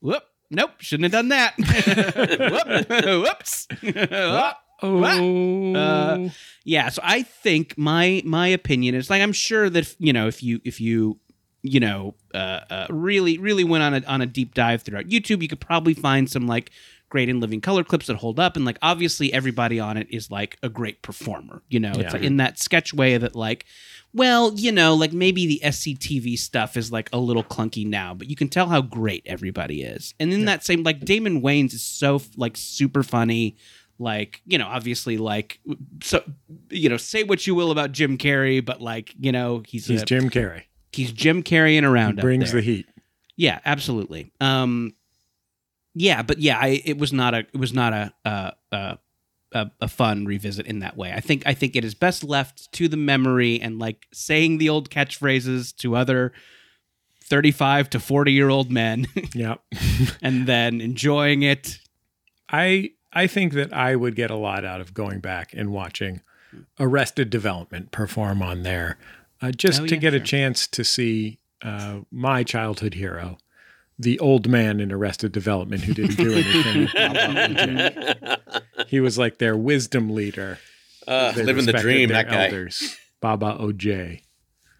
[0.00, 1.54] whoop, nope, shouldn't have done that.
[2.88, 3.66] Whoop, whoops.
[3.82, 4.54] Whoop.
[4.80, 5.74] Oh.
[5.74, 6.28] Uh,
[6.64, 10.40] yeah so i think my my opinion is like i'm sure that you know if
[10.40, 11.18] you if you
[11.62, 15.42] you know uh, uh really really went on a on a deep dive throughout youtube
[15.42, 16.70] you could probably find some like
[17.08, 20.30] great in living color clips that hold up and like obviously everybody on it is
[20.30, 22.02] like a great performer you know Yeah.
[22.02, 23.64] it's like in that sketch way that like
[24.14, 28.28] well you know like maybe the sctv stuff is like a little clunky now but
[28.28, 30.14] you can tell how great everybody is.
[30.18, 33.56] And in that same like damon wayans is so like super funny.
[34.00, 35.60] Like you know obviously like
[36.02, 36.22] so
[36.70, 40.02] you know say what you will about jim carrey but like you know he's He's
[40.02, 40.62] a- Jim Carrey.
[40.92, 42.86] he's jim carreying around He brings the heat.
[43.36, 44.30] yeah absolutely.
[44.40, 44.94] Um
[45.94, 48.94] yeah but yeah i it was not a it was not a uh uh
[49.58, 51.12] a, a fun revisit in that way.
[51.12, 54.68] I think I think it is best left to the memory and like saying the
[54.68, 56.32] old catchphrases to other
[57.24, 59.56] 35 to 40 year old men Yeah.
[60.22, 61.78] and then enjoying it.
[62.50, 66.20] I I think that I would get a lot out of going back and watching
[66.80, 68.98] Arrested Development perform on there,
[69.42, 73.36] uh, just Oh, to yeah, get a chance to see uh, my childhood hero
[73.98, 77.90] the old man in Arrested Development who didn't do anything.
[78.86, 80.58] he was like their wisdom leader.
[81.06, 82.44] Uh, living the dream, that guy.
[82.44, 82.96] Elders.
[83.20, 84.22] Baba Oje.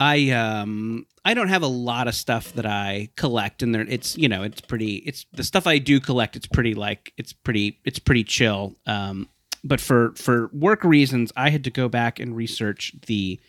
[0.01, 4.17] I um I don't have a lot of stuff that I collect and there it's
[4.17, 7.81] you know it's pretty it's the stuff I do collect it's pretty like it's pretty
[7.85, 9.29] it's pretty chill um
[9.65, 13.41] but for for work reasons I had to go back and research the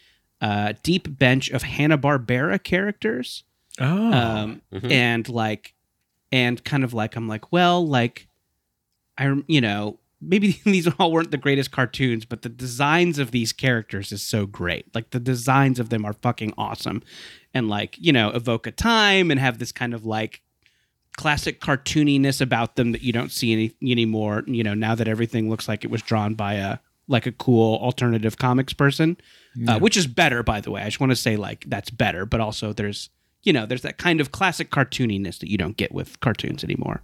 [0.42, 3.44] uh deep bench of Hanna-Barbera characters
[3.80, 4.92] Oh, um Mhm.
[4.92, 5.74] and like
[6.32, 8.28] and kind of like I'm like well like
[9.18, 13.32] I rem- you know maybe these all weren't the greatest cartoons but the designs of
[13.32, 14.94] these characters is so great.
[14.94, 17.02] Like the designs of them are fucking awesome.
[17.54, 20.42] And like you know evoke a time and have this kind of like
[21.18, 25.50] classic cartooniness about them that you don't see any anymore you know now that everything
[25.50, 26.78] looks like it was drawn by a
[27.10, 29.18] like a cool alternative comics person.
[29.68, 30.82] Uh, which is better by the way.
[30.82, 33.10] I just want to say like that's better but also there's
[33.44, 37.02] you know there's that kind of classic cartooniness that you don't get with cartoons anymore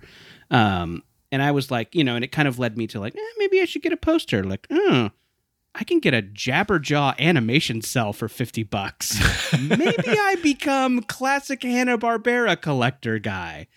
[0.51, 3.15] um and i was like you know and it kind of led me to like
[3.15, 5.09] eh, maybe i should get a poster like oh
[5.75, 9.17] i can get a jabberjaw animation cell for 50 bucks
[9.59, 13.67] maybe i become classic hanna-barbera collector guy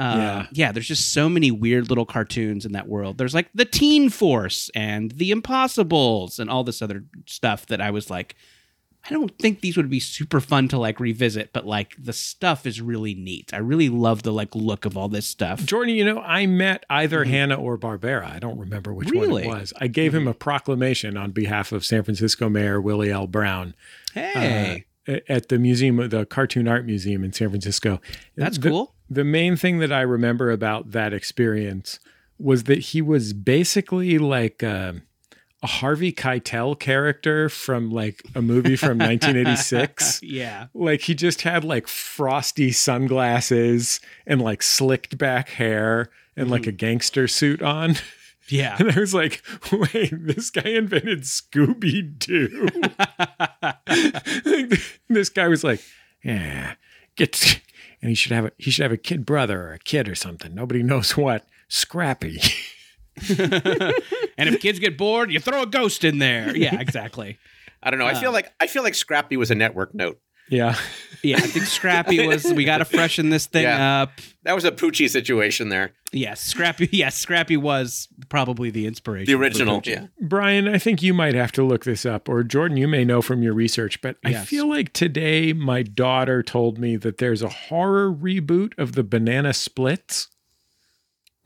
[0.00, 0.46] uh, Yeah.
[0.52, 3.18] yeah, there's just so many weird little cartoons in that world.
[3.18, 7.90] There's like the Teen Force and the Impossibles and all this other stuff that I
[7.90, 8.36] was like,
[9.04, 12.66] I don't think these would be super fun to like revisit, but like the stuff
[12.66, 13.54] is really neat.
[13.54, 15.64] I really love the like look of all this stuff.
[15.64, 17.30] Jordan, you know, I met either mm-hmm.
[17.30, 18.30] Hanna or Barbera.
[18.30, 19.72] I don't remember which one it was.
[19.80, 20.30] I gave him mm-hmm.
[20.30, 23.26] a proclamation on behalf of San Francisco Mayor Willie L.
[23.26, 23.74] Brown
[24.14, 28.00] uh, Hey, a- at the museum, the Cartoon Art Museum in San Francisco.
[28.36, 28.94] that's The- cool.
[29.10, 31.98] The main thing that I remember about that experience
[32.38, 35.00] was that he was basically like a,
[35.62, 40.22] a Harvey Keitel character from like a movie from 1986.
[40.22, 40.66] yeah.
[40.74, 46.70] Like he just had like frosty sunglasses and like slicked back hair and like mm-hmm.
[46.70, 47.96] a gangster suit on.
[48.48, 48.76] Yeah.
[48.80, 49.42] And I was like,
[49.72, 52.68] wait, this guy invented Scooby Doo.
[55.08, 55.82] this guy was like,
[56.24, 56.74] yeah,
[57.16, 57.60] get
[58.00, 60.14] and he should have a he should have a kid brother or a kid or
[60.14, 60.54] something.
[60.54, 61.44] Nobody knows what.
[61.68, 62.40] Scrappy.
[64.38, 66.56] And if kids get bored, you throw a ghost in there.
[66.56, 67.38] Yeah, exactly.
[67.82, 68.06] I don't know.
[68.06, 70.18] I feel like I feel like Scrappy was a network note.
[70.50, 70.76] Yeah.
[71.22, 72.50] Yeah, I think Scrappy was.
[72.50, 74.02] We got to freshen this thing Yeah.
[74.02, 74.12] up.
[74.44, 75.92] That was a Poochie situation there.
[76.10, 76.88] Yes, Scrappy.
[76.92, 79.26] Yes, Scrappy was probably the inspiration.
[79.26, 79.82] The original.
[79.84, 80.06] Yeah.
[80.22, 83.20] Brian, I think you might have to look this up, or Jordan, you may know
[83.20, 87.48] from your research, but I feel like today my daughter told me that there's a
[87.50, 90.28] horror reboot of the Banana Splits.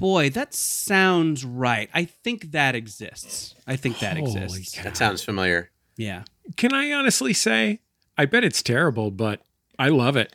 [0.03, 1.89] Boy, that sounds right.
[1.95, 3.55] I think that exists.
[3.67, 4.75] I think that Holy exists.
[4.75, 4.83] cow.
[4.83, 5.71] That sounds familiar.
[5.97, 6.25] Yeah.
[6.57, 7.81] Can I honestly say,
[8.19, 9.41] I bet it's terrible, but
[9.79, 10.35] I love it.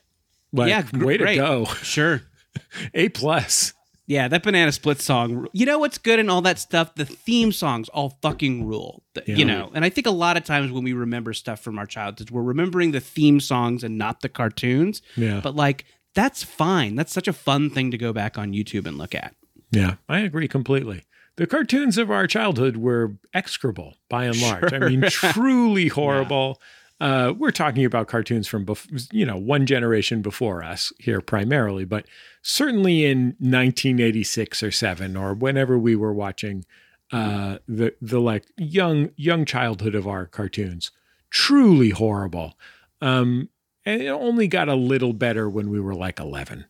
[0.54, 1.36] Like, Yeah, gr- way great.
[1.36, 1.66] to go.
[1.84, 2.22] Sure.
[2.94, 3.74] A plus.
[4.06, 5.48] Yeah, that banana split song.
[5.52, 6.96] You know what's good and all that stuff?
[6.96, 9.04] The theme songs all fucking rule.
[9.26, 9.36] Yeah.
[9.36, 11.86] You know, and I think a lot of times when we remember stuff from our
[11.86, 15.02] childhoods, we're remembering the theme songs and not the cartoons.
[15.18, 15.42] Yeah.
[15.44, 15.84] But like,
[16.16, 16.96] that's fine.
[16.96, 19.36] That's such a fun thing to go back on YouTube and look at.
[19.72, 21.04] Yeah, I agree completely.
[21.36, 24.74] The cartoons of our childhood were execrable by and large.
[24.74, 26.60] I mean, truly horrible.
[27.00, 31.86] Uh, we're talking about cartoons from, bef- you know, one generation before us here primarily,
[31.86, 32.08] but
[32.42, 36.66] certainly in 1986 or seven or whenever we were watching
[37.12, 40.92] uh, the the like young young childhood of our cartoons,
[41.30, 42.58] truly horrible.
[43.00, 43.50] Um,
[43.86, 46.66] and it only got a little better when we were like 11.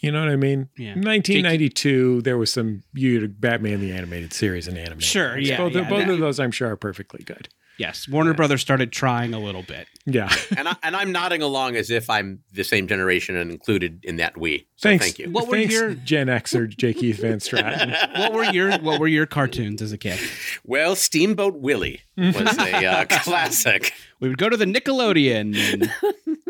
[0.00, 0.68] You know what I mean?
[0.76, 0.94] Yeah.
[0.94, 5.00] 1992, there was some you Batman the animated series and anime.
[5.00, 5.88] Sure, yeah, both, yeah.
[5.88, 7.48] both of those I'm sure are perfectly good.
[7.76, 9.88] Yes, Warner Brothers started trying a little bit.
[10.04, 14.04] Yeah, and I, and I'm nodding along as if I'm the same generation and included
[14.04, 14.66] in that we.
[14.76, 15.04] So thanks.
[15.06, 15.30] thank you.
[15.30, 16.92] What were thanks, your- Gen Xer J.
[16.92, 18.18] Keith Van Straaten?
[18.18, 20.18] What were your What were your cartoons as a kid?
[20.62, 23.94] Well, Steamboat Willie was a uh, classic.
[24.20, 25.90] We would go to the Nickelodeon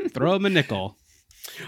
[0.02, 0.96] and throw him a nickel.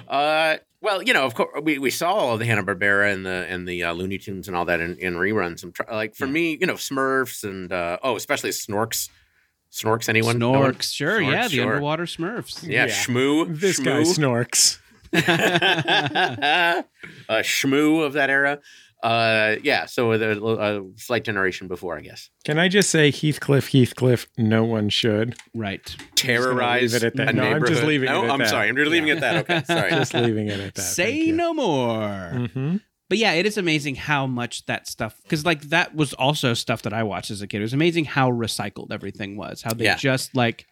[0.09, 3.47] Uh, well, you know, of course, we, we saw all the Hanna Barbera and the
[3.49, 5.63] and the uh, Looney Tunes and all that in, in reruns.
[5.63, 9.09] I'm like for me, you know, Smurfs and uh, oh, especially Snorks.
[9.71, 10.39] Snorks, anyone?
[10.39, 10.53] No?
[10.53, 11.67] Snorks, sure, Snorks, yeah, the sure.
[11.67, 12.63] underwater Smurfs.
[12.63, 12.93] Yeah, Yeah.
[12.93, 13.59] Shmoo.
[13.59, 14.79] This guy snorks.
[15.15, 16.85] a
[17.29, 18.61] Shmoo of that era.
[19.03, 20.19] Uh, yeah, so a,
[20.55, 22.31] uh, slight generation before, I guess.
[22.45, 24.29] Can I just say Heathcliff, Heathcliff?
[24.39, 25.35] No one should.
[25.55, 25.95] Right.
[26.15, 27.31] Terrorize it at that.
[27.31, 28.49] a No, I'm just leaving no, it at I'm that.
[28.49, 28.69] sorry.
[28.69, 29.37] I'm just leaving it at that.
[29.51, 29.91] Okay, sorry.
[29.91, 30.81] Just leaving it at that.
[30.83, 32.49] Say no more.
[32.53, 32.77] hmm
[33.09, 36.83] But yeah, it is amazing how much that stuff because like that was also stuff
[36.83, 37.59] that I watched as a kid.
[37.59, 39.63] It was amazing how recycled everything was.
[39.63, 39.97] How they Yeah.
[39.97, 40.67] just like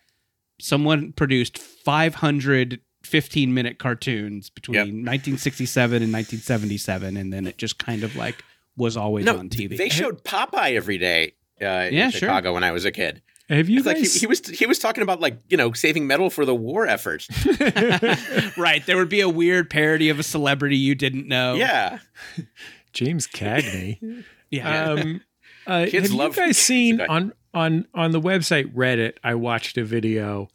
[0.61, 4.85] someone produced 500 15 minute cartoons between Yep.
[4.87, 8.45] 1967 and 1977 and then it just kind of like
[8.77, 9.77] was always no, on TV.
[9.77, 12.21] they showed Popeye every day uh, Yeah, in sure.
[12.21, 13.23] Chicago when I was a kid.
[13.49, 16.07] Have you It's like he, he was he was talking about like you know saving
[16.07, 17.27] metal for the war effort.
[18.57, 21.55] right, there would be a weird parody of a celebrity you didn't know.
[21.55, 21.99] Yeah,
[22.93, 24.25] James Cagney.
[24.51, 24.91] Yeah.
[24.93, 25.21] Um,
[25.67, 29.15] uh, Kids have love- you guys seen on on on the website Reddit?
[29.25, 30.49] I watched a video,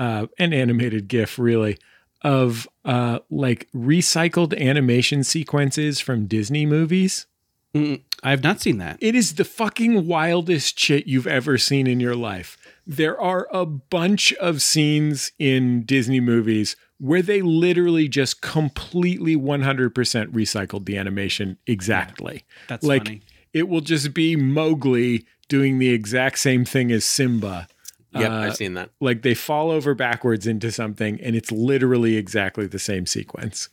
[0.00, 1.78] uh, an animated GIF, really,
[2.22, 7.26] of uh, like recycled animation sequences from Disney movies.
[7.74, 8.96] Mm, I have not seen that.
[9.00, 12.56] It is the fucking wildest shit you've ever seen in your life.
[12.86, 19.92] There are a bunch of scenes in Disney movies where they literally just completely 100%
[19.92, 22.44] recycled the animation exactly.
[22.68, 23.22] That's like funny.
[23.52, 27.68] it will just be Mowgli doing the exact same thing as Simba.
[28.12, 28.90] Yep, Uh, I've seen that.
[29.00, 33.68] Like they fall over backwards into something and it's literally exactly the same sequence.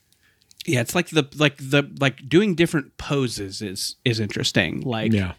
[0.66, 4.82] Yeah, it's like the like the like doing different poses is is interesting.
[4.82, 5.34] Like yeah.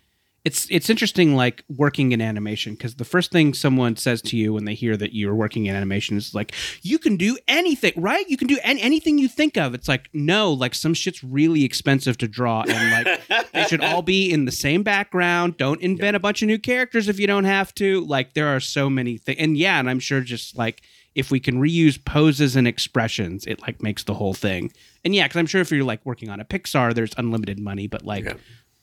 [0.48, 4.52] It's it's interesting like working in animation because the first thing someone says to you
[4.54, 6.50] when they hear that you're working in animation is like
[6.82, 8.26] you can do anything right?
[8.28, 9.74] You can do an- anything you think of.
[9.74, 14.02] It's like no like some shit's really expensive to draw and like they should all
[14.02, 15.56] be in the same background.
[15.56, 18.04] Don't invent a bunch of new characters if you don't have to.
[18.06, 20.82] Like there are so many things and yeah and i'm sure just like
[21.14, 24.72] if we can reuse poses and expressions it like makes the whole thing.
[25.04, 27.86] And yeah because i'm sure if you're like working on a pixar there's unlimited money
[27.86, 28.34] but like Yeah.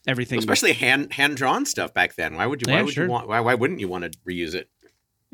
[0.06, 2.34] Everything Especially hand hand drawn stuff back then.
[2.36, 2.70] Why would you?
[2.72, 3.04] Why Yeah, would sure.
[3.04, 3.28] you want?
[3.28, 4.68] Why, why wouldn't you want to reuse it?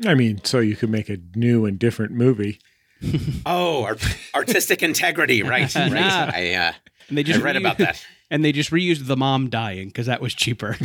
[0.05, 2.59] I mean, so you could make a new and different movie.
[3.45, 4.01] Oh, art,
[4.33, 5.73] artistic integrity, right?
[5.75, 5.91] right.
[5.91, 6.31] Nah.
[6.33, 6.73] I, uh,
[7.09, 8.03] And they I just read reu- about that.
[8.31, 10.75] And they just reused the mom dying because that was cheaper.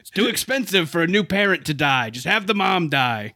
[0.00, 2.10] it's too expensive for a new parent to die.
[2.10, 3.34] Just have the mom die.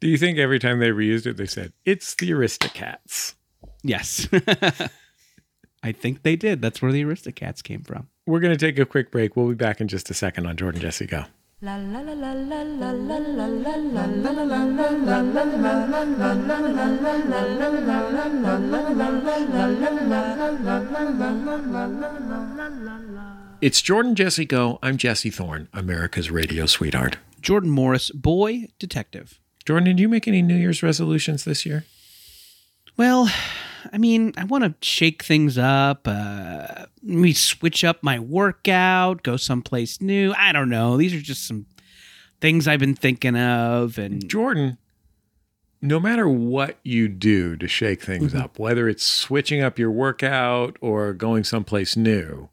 [0.00, 3.34] Do you think every time they reused it, they said, it's the Aristocats?
[3.82, 4.28] Yes.
[5.82, 6.62] I think they did.
[6.62, 8.08] That's where the Aristocats came from.
[8.26, 9.36] We're going to take a quick break.
[9.36, 11.24] We'll be back in just a second on Jordan Jesse Go.
[11.60, 15.12] La la la la la la la la la la la la la la
[23.60, 24.80] It's Jordan Jesse Go.
[24.82, 27.18] I'm Jesse Thorne, America's radio sweetheart.
[27.40, 29.38] Jordan Morris, boy detective.
[29.64, 31.84] Jordan, did you make any New Year's resolutions this year?
[32.96, 33.30] Well,
[33.92, 36.06] I mean, I want to shake things up.
[36.06, 40.32] Uh, maybe switch up my workout, go someplace new.
[40.36, 40.96] I don't know.
[40.96, 41.66] These are just some
[42.40, 43.98] things I've been thinking of.
[43.98, 44.78] And Jordan,
[45.80, 50.76] no matter what you do to shake things up, whether it's switching up your workout
[50.80, 52.48] or going someplace new,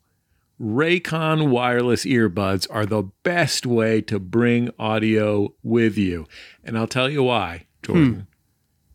[0.60, 6.28] Raycon wireless earbuds are the best way to bring audio with you.
[6.64, 8.28] And I'll tell you why, Jordan.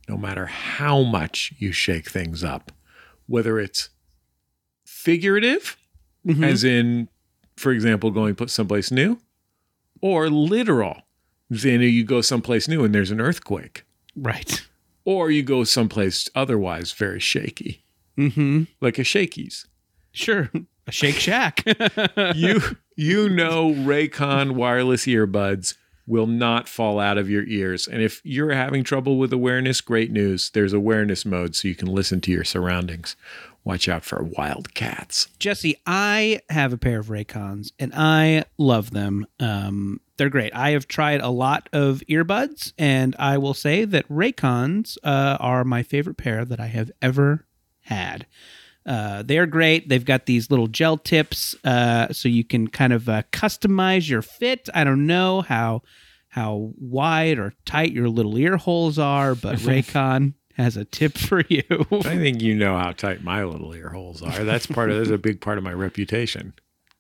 [0.09, 2.73] No matter how much you shake things up,
[3.27, 3.89] whether it's
[4.85, 5.77] figurative,
[6.43, 7.09] as in,
[7.57, 9.19] for example, going put someplace new,
[10.01, 11.03] or literal,
[11.51, 13.85] then you go someplace new and there's an earthquake,
[14.17, 14.67] right.
[15.05, 17.83] or you go someplace otherwise very shaky,
[18.19, 18.65] Mm-hmm.
[18.81, 19.67] like a shakies.
[20.13, 20.51] Sure.
[20.87, 21.65] A Shake Shack.
[22.37, 22.61] you
[22.97, 25.75] you know Raycon wireless earbuds
[26.07, 27.89] will not fall out of your ears.
[27.89, 30.51] And if you're having trouble with awareness, great news.
[30.51, 33.17] There's awareness mode so you can listen to your surroundings.
[33.65, 35.29] Watch out for wild cats.
[35.39, 39.27] Jesse, I have a pair of Raycons and I love them.
[39.41, 40.55] Um, they're great.
[40.55, 45.65] I have tried a lot of earbuds and I will say that Raycons uh, are
[45.65, 47.47] my favorite pair that I have ever
[47.81, 48.27] had.
[48.87, 49.89] Uh, they're great.
[49.89, 54.23] They've got these little gel tips, uh, so you can kind of uh, customize your
[54.23, 54.69] fit.
[54.75, 55.83] I don't know how
[56.29, 61.43] how wide or tight your little ear holes are, but Raycon has a tip for
[61.49, 61.63] you.
[61.91, 64.45] I think you know how tight my little ear holes are.
[64.45, 66.53] That's part of that's a big part of my reputation.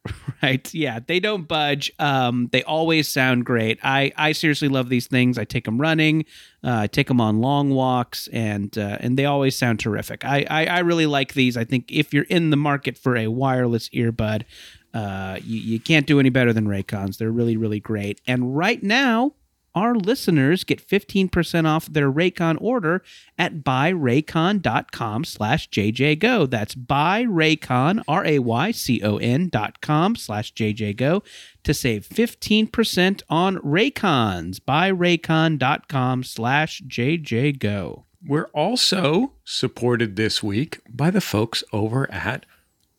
[0.42, 0.72] right?
[0.74, 1.92] Yeah they don't budge.
[1.98, 3.78] Um they always sound great.
[3.82, 5.38] I i seriously love these things.
[5.38, 6.24] I take them running
[6.62, 10.24] uh, i take them on long walks and uh, and they always sound terrific.
[10.24, 11.56] I, I i really like these.
[11.56, 14.44] I think if you're in the market for a wireless earbud
[14.92, 17.18] uh you, you can't do any better than raycons.
[17.18, 18.20] They're really really great.
[18.26, 19.32] And right now
[19.74, 23.02] our listeners get 15% off their Raycon order
[23.38, 26.48] at buyraycon.com slash jjgo.
[26.48, 31.24] That's buyraycon, R-A-Y-C-O-N dot com slash jjgo
[31.64, 34.60] to save 15% on Raycons.
[34.60, 38.04] Buyraycon.com slash jjgo.
[38.26, 42.46] We're also supported this week by the folks over at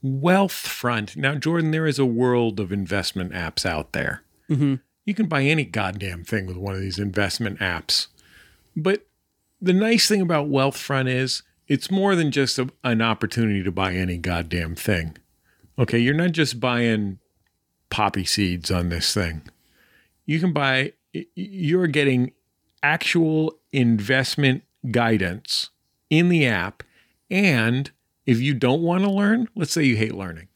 [0.04, 1.16] Wealthfront.
[1.18, 4.22] Now, Jordan, there is a world of investment apps out there.
[4.50, 4.82] Mhm.
[5.06, 8.08] You can buy any goddamn thing with one of these investment apps.
[8.76, 9.06] But
[9.62, 13.94] the nice thing about Wealthfront is it's more than just a, an opportunity to buy
[13.94, 15.18] any goddamn thing.
[15.78, 17.20] Okay, you're not just buying
[17.90, 19.44] poppy seeds on this thing.
[20.26, 20.94] You can buy,
[21.36, 22.32] you're getting
[22.82, 25.70] actual investment guidance
[26.10, 26.84] in the app.
[27.30, 27.92] And
[28.26, 30.48] if you don't want to learn, let's say you hate learning,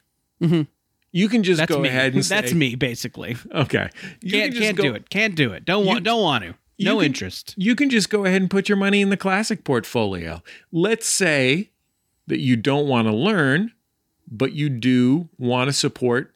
[0.41, 0.68] Mhm.
[1.12, 1.89] You can just That's go me.
[1.89, 3.36] ahead and say, That's me, basically.
[3.53, 3.89] Okay,
[4.22, 5.10] you Can't can just can't go- do it.
[5.10, 5.66] Can't do it.
[5.66, 6.03] Don't want.
[6.03, 6.55] Don't want to.
[6.80, 7.53] No can- interest.
[7.57, 10.41] You can just go ahead and put your money in the classic portfolio.
[10.72, 11.72] Let's say
[12.28, 13.74] that you don't want to learn,
[14.30, 16.34] but you do want to support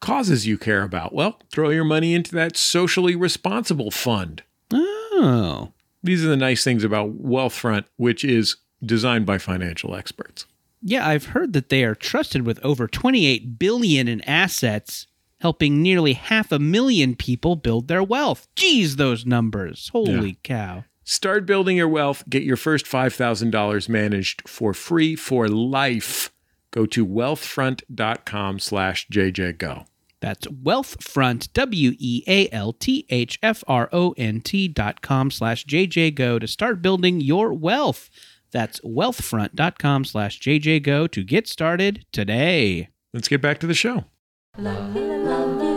[0.00, 1.14] causes you care about.
[1.14, 4.42] Well, throw your money into that socially responsible fund.
[4.72, 5.72] Oh.
[6.02, 10.46] These are the nice things about Wealthfront, which is designed by financial experts.
[10.82, 15.06] Yeah, I've heard that they are trusted with over 28 billion in assets,
[15.40, 18.48] helping nearly half a million people build their wealth.
[18.56, 19.90] Geez, those numbers.
[19.92, 20.84] Holy cow.
[21.04, 22.24] Start building your wealth.
[22.28, 26.30] Get your first $5,000 managed for free for life.
[26.70, 29.86] Go to wealthfront.com slash jjgo.
[30.20, 35.30] That's Wealthfront, W E A L T H F R O N T dot com
[35.30, 38.10] slash JJGo to start building your wealth.
[38.52, 42.88] That's wealthfront.com slash jjgo to get started today.
[43.12, 44.04] Let's get back to the show.
[44.58, 45.70] Love you, love you.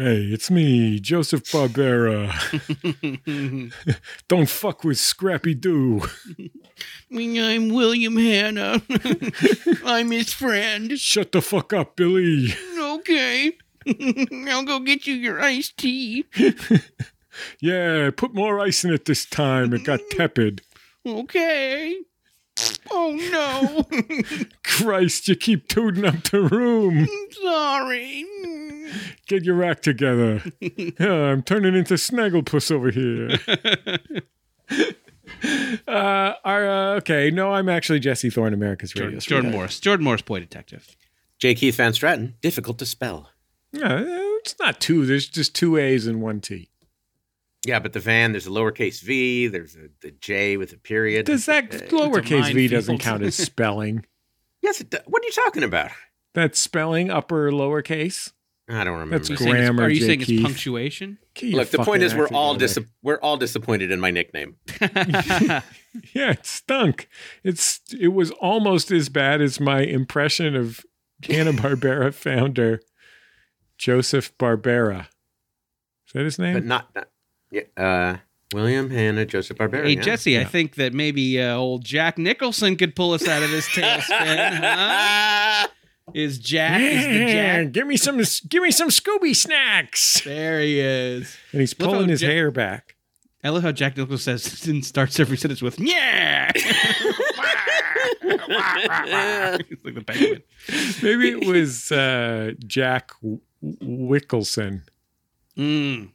[0.00, 2.32] Hey, it's me, Joseph Barbera.
[4.28, 6.00] Don't fuck with Scrappy Doo.
[7.12, 8.82] I'm William Hanna.
[9.84, 10.98] I'm his friend.
[10.98, 12.54] Shut the fuck up, Billy.
[12.78, 13.52] Okay.
[14.48, 16.24] I'll go get you your iced tea.
[17.60, 19.72] Yeah, put more ice in it this time.
[19.72, 20.62] It got tepid.
[21.06, 21.96] Okay.
[22.90, 23.86] Oh no.
[24.64, 27.06] Christ, you keep tooting up the room.
[27.42, 28.26] Sorry.
[29.26, 30.42] Get your act together.
[30.60, 33.38] Yeah, I'm turning into Snagglepuss over here.
[35.88, 39.18] uh, our, uh, okay, no, I'm actually Jesse Thorne, America's Radio.
[39.18, 39.50] Jordan, Jordan.
[39.52, 39.80] Morris.
[39.80, 40.96] Jordan Morris, boy detective.
[41.38, 41.54] J.
[41.54, 43.30] Keith Van Straaten, difficult to spell.
[43.72, 45.06] Yeah, it's not two.
[45.06, 46.68] There's just two A's and one T.
[47.66, 51.26] Yeah, but the van, there's a lowercase v, there's a the J with a period.
[51.26, 54.04] Does that Uh, lowercase v doesn't count as spelling?
[54.62, 55.02] yes, it does.
[55.06, 55.90] What are you talking about?
[56.34, 58.32] That's spelling upper lowercase.
[58.70, 59.18] I don't remember.
[59.18, 60.40] That's Are you saying it's- Grammar, Are you Jay saying Keith.
[60.40, 61.18] it's punctuation?
[61.34, 64.56] Get Look, the point is we're all dis- we're all disappointed in my nickname.
[66.14, 67.08] Yeah, it stunk.
[67.42, 70.84] It's it was almost as bad as my impression of
[71.28, 72.80] Hanna Barbera founder
[73.76, 75.06] Joseph Barbera.
[76.06, 76.54] Is that his name?
[76.54, 77.08] But not, not
[77.50, 78.16] yeah, uh,
[78.54, 79.82] William Hanna Joseph Barbera.
[79.84, 80.00] Hey, yeah.
[80.02, 83.68] Jesse, I think that maybe uh, old Jack Nicholson could pull us out of this
[83.68, 85.68] tailspin, huh?
[86.14, 87.72] Is Jack, is the Jack?
[87.72, 90.20] give me some give me some Scooby snacks.
[90.24, 91.36] There he is.
[91.52, 92.96] And he's pulling his Ja- hair back.
[93.42, 96.50] I love how Jack Nicholson says and starts every sentence with "Yeah."
[98.20, 100.42] He's like the penguin.
[101.02, 104.82] Maybe it was uh, Jack W- Wickelson.
[105.56, 106.10] Mm.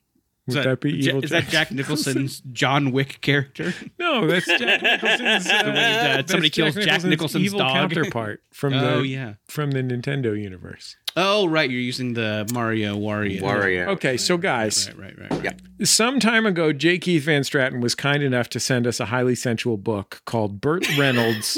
[0.47, 1.23] Is Would that, be Ja- evil?
[1.23, 3.73] is that Jack Nicholson's John Wick character?
[3.99, 5.47] No, that's Jack Nicholson's.
[5.51, 7.73] Uh, The way that, uh, that's somebody kills Jack Nicholson's evil dog.
[7.73, 9.33] counterpart from oh the yeah.
[9.47, 10.97] from the Nintendo universe.
[11.17, 13.41] Oh right, you're using the Mario Wario.
[13.41, 13.87] Wario.
[13.87, 15.43] Okay, so guys, Right, right, right, right.
[15.79, 15.85] Yeah.
[15.85, 16.97] some time ago, J.
[16.99, 20.85] Keith Van Straaten was kind enough to send us a highly sensual book called Burt
[20.97, 21.57] Reynolds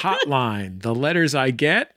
[0.00, 1.94] Hotline: The Letters I Get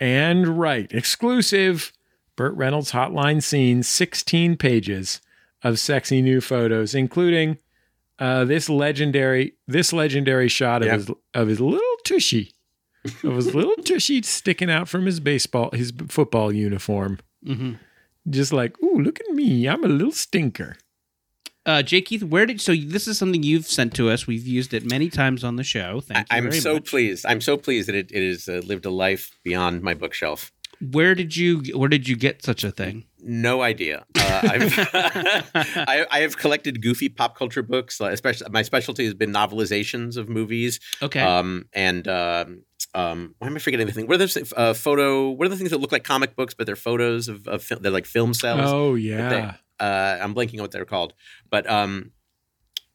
[0.00, 0.92] and Write.
[0.92, 1.92] Exclusive
[2.36, 5.20] Burt Reynolds Hotline scenes, 16 pages
[5.64, 7.58] of sexy new photos, including
[8.20, 10.96] uh, this legendary this legendary shot of Yep.
[10.98, 12.52] his of his little tushy.
[13.24, 17.18] Of his little tushy sticking out from his baseball, his football uniform.
[17.44, 17.78] Mhm.
[18.30, 19.66] Just like, ooh, look at me.
[19.68, 20.76] I'm a little stinker.
[21.66, 24.26] Uh, Jay Keith, where did so this is something you've sent to us?
[24.26, 26.00] We've used it many times on the show.
[26.00, 26.86] Thank you I'm very so much.
[26.90, 27.26] pleased.
[27.26, 30.52] I'm so pleased that it, it has uh, lived a life beyond my bookshelf.
[30.80, 33.04] Where did you where did you get such a thing?
[33.20, 34.04] No idea.
[34.16, 34.78] Uh, I've,
[35.54, 38.00] I, I have collected goofy pop culture books.
[38.00, 40.78] Especially, my specialty has been novelizations of movies.
[41.02, 41.20] Okay.
[41.20, 42.64] Um, and um,
[42.94, 44.06] um, why am I forgetting the thing?
[44.06, 45.30] What are those uh, photo?
[45.30, 47.78] What are the things that look like comic books, but they're photos of, of fil-
[47.80, 48.60] they're like film cells?
[48.64, 49.28] Oh yeah.
[49.28, 49.50] they-
[49.84, 51.14] uh, I'm blanking on what they're called,
[51.50, 52.12] but um,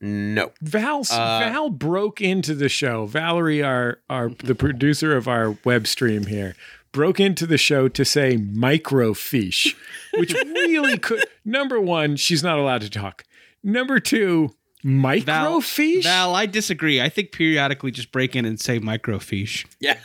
[0.02, 0.52] no.
[0.62, 3.06] Val Uh, Val broke into the show.
[3.06, 6.56] Valerie, our our the producer of our web stream here,
[6.92, 9.76] broke into the show to say microfiche,
[10.18, 11.24] which really could.
[11.46, 13.24] Number one, she's not allowed to talk.
[13.64, 14.50] Number two,
[14.86, 16.04] Microfiche?
[16.04, 17.02] Val, I disagree.
[17.02, 19.66] I think periodically just break in and say microfiche.
[19.82, 19.98] Yeah.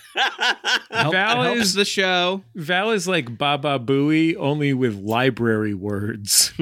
[0.91, 2.43] Help, Val it is- the show.
[2.57, 6.53] Val is like Baba Booey, only with library words.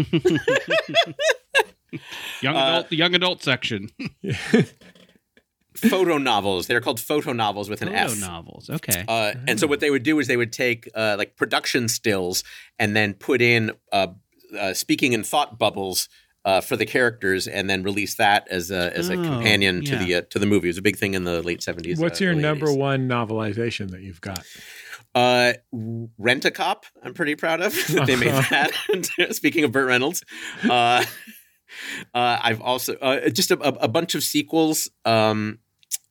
[2.40, 3.90] Young Uh, adult, the young adult section.
[5.74, 6.66] photo novels.
[6.66, 8.14] They're called photo novels with an S.
[8.14, 8.30] Photo F.
[8.30, 8.70] novels.
[8.70, 9.04] Okay.
[9.08, 12.44] Uh, and so what they would do is they would take uh, like production stills
[12.78, 14.08] and then put in uh,
[14.58, 16.08] uh, speaking and thought bubbles
[16.44, 19.92] uh, for the characters, and then release that as a as a Oh, companion to
[19.92, 20.04] yeah.
[20.04, 20.66] the uh, to the movie.
[20.68, 21.98] It was a big thing in the late seventies.
[22.00, 24.44] What's your number one novelization that you've got?
[25.14, 25.52] Uh,
[26.18, 26.84] Rent a Cop.
[27.02, 28.72] I'm pretty proud of that they made that.
[29.32, 30.24] Speaking of Burt Reynolds,
[30.68, 31.04] uh,
[32.14, 34.90] uh, I've also uh, just a, a, bunch of sequels.
[35.04, 35.58] Um,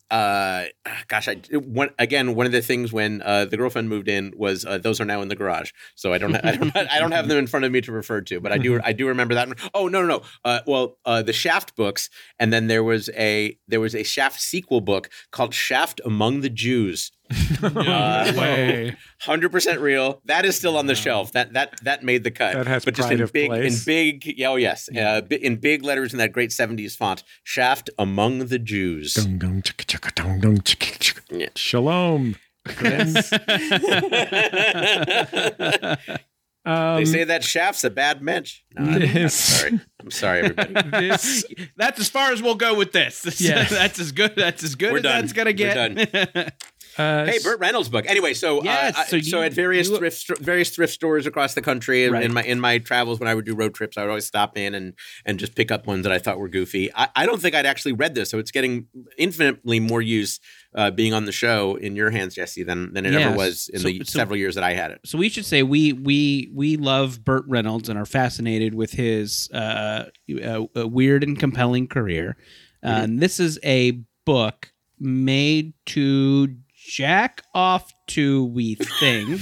[0.09, 0.65] uh,
[1.07, 4.65] gosh, I one again one of the things when uh, the girlfriend moved in was
[4.65, 5.71] uh, those are now in the garage.
[5.95, 8.21] So I don't I don't I don't have them in front of me to refer
[8.21, 9.47] to, but I do I do remember that.
[9.47, 9.57] One.
[9.73, 10.21] Oh no no no.
[10.43, 12.09] Uh, well, the Shaft books,
[12.39, 16.49] and then there was a there was a Shaft sequel book called Shaft Among the
[16.49, 17.11] Jews.
[17.61, 17.69] No
[18.37, 18.95] way.
[19.21, 20.21] Hundred percent real.
[20.25, 21.31] That is still on the shelf.
[21.33, 22.53] That that that made the cut.
[22.53, 23.79] That has but just in of big place.
[23.79, 24.25] in big.
[24.37, 27.23] Yeah, oh yes, uh, in big letters in that great seventies font.
[27.43, 29.13] Shaft among the Jews.
[29.13, 31.21] Dung, dung, chicka, chicka, dung, dung, chicka, chicka.
[31.29, 31.49] Yeah.
[31.55, 32.35] Shalom.
[36.63, 38.59] Um, they say that Shaft's a bad mensch.
[38.75, 39.79] No, I'm, I'm sorry.
[39.99, 40.91] I'm sorry, everybody.
[40.91, 41.43] this
[41.75, 43.41] that's as far as we'll go with this.
[43.41, 43.63] Yeah.
[43.63, 44.35] that's as good.
[44.35, 45.21] That's as good We're as done.
[45.21, 46.61] that's gonna We're get.
[47.01, 48.05] Uh, Hey, Burt Reynolds book.
[48.07, 51.53] Anyway, so Yes, uh, so so, at various you- thrift st- various thrift stores across
[51.53, 52.23] the country in- Right.
[52.23, 54.57] in my in my travels when I would do road trips, I would always stop
[54.57, 54.93] in and
[55.25, 56.89] and just pick up ones that I thought were goofy.
[56.95, 58.87] I, I don't think I'd actually read this, so it's getting
[59.17, 60.39] infinitely more use
[60.73, 63.25] uh, being on the show in your hands, Jesse, than than it Yes.
[63.27, 65.01] ever was in So- the so- several years that I had it.
[65.05, 69.49] so we should say we we we love Burt Reynolds and are fascinated with his
[69.53, 70.05] uh,
[70.43, 72.37] uh, uh, weird and compelling career.
[72.83, 73.03] Uh, Mm-hmm.
[73.03, 76.55] and this is a book made to
[76.95, 79.39] jack off to, we think,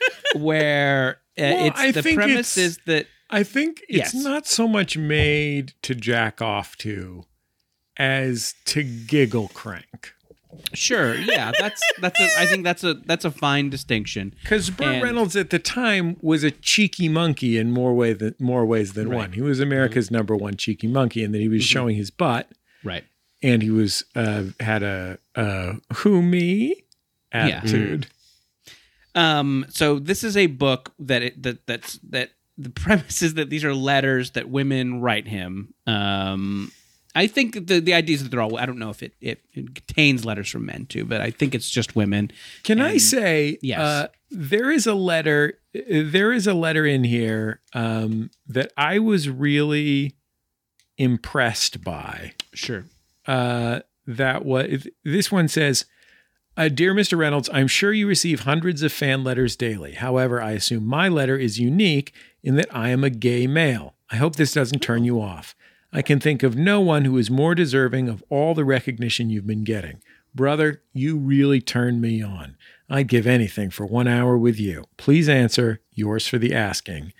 [0.36, 4.24] where uh, Well, it's I the think premise it's- is that I think it's Yes.
[4.24, 7.24] not so much made to jack off to
[7.96, 10.12] as to giggle crank.
[10.72, 14.34] sure, yeah, that's that's a, I think that's a that's a fine distinction.
[14.42, 18.34] Because Burt And- Reynolds at the time was a cheeky monkey in more way than
[18.38, 19.16] more ways than Right.
[19.16, 19.32] one.
[19.32, 22.48] He was America's number one cheeky monkey, and then he was showing his butt,
[22.84, 23.04] Right.
[23.44, 26.84] And he was uh, had a, a who me
[27.30, 28.06] attitude.
[29.14, 33.50] Um, so this is a book that it, that that's that the premise is that
[33.50, 35.74] these are letters that women write him.
[35.86, 36.72] Um,
[37.14, 38.56] I think the the idea is that they're all.
[38.58, 41.54] I don't know if it, it, it contains letters from men too, but I think
[41.54, 42.32] it's just women.
[42.64, 43.78] Can I say, Yes.
[43.78, 45.58] uh, there is a letter.
[45.76, 50.14] uh, There is a letter in here um, that I was really
[50.98, 52.32] impressed by.
[52.52, 52.84] Sure.
[53.26, 55.86] Uh, that was this one says,
[56.56, 57.16] uh, "Dear Mr.
[57.18, 59.92] Reynolds, I'm sure you receive hundreds of fan letters daily.
[59.92, 62.12] However, I assume my letter is unique
[62.42, 63.94] in that I am a gay male.
[64.10, 65.54] I hope this doesn't turn you off.
[65.92, 69.46] I can think of no one who is more deserving of all the recognition you've
[69.46, 70.02] been getting.
[70.34, 72.56] Brother, you really turned me on.
[72.90, 74.84] I'd give anything for one hour with you.
[74.96, 75.80] Please answer.
[75.92, 77.12] Yours for the asking.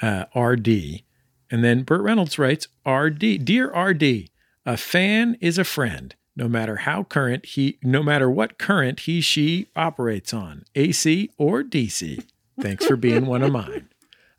[0.00, 1.02] Uh, RD."
[1.50, 4.30] And then Burt Reynolds writes, RD, dear RD,
[4.72, 9.20] a fan is a friend, no matter how current he, no matter what current he,
[9.20, 12.24] she operates on, AC or DC.
[12.60, 13.88] Thanks for being one of mine.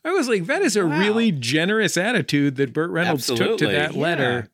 [0.05, 0.99] I was like, that is a Wow.
[0.99, 3.73] really generous attitude that Burt Reynolds took to Absolutely.
[3.73, 3.99] that Yeah.
[4.01, 4.49] letter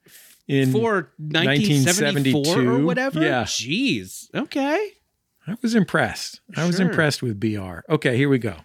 [0.48, 0.72] in.
[0.72, 3.22] For 1974 or whatever.
[3.22, 3.44] yeah.
[3.44, 4.34] Jeez.
[4.34, 4.92] Okay.
[5.46, 6.42] I was impressed.
[6.56, 7.80] I was impressed with BR.
[7.90, 8.56] Okay, here we go.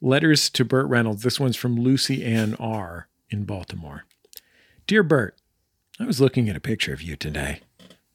[0.00, 1.22] Letters to Burt Reynolds.
[1.22, 3.08] This one's from Lucy Ann R.
[3.30, 4.04] in Baltimore.
[4.86, 5.34] Dear Burt,
[5.98, 7.60] I was looking at a picture of you today.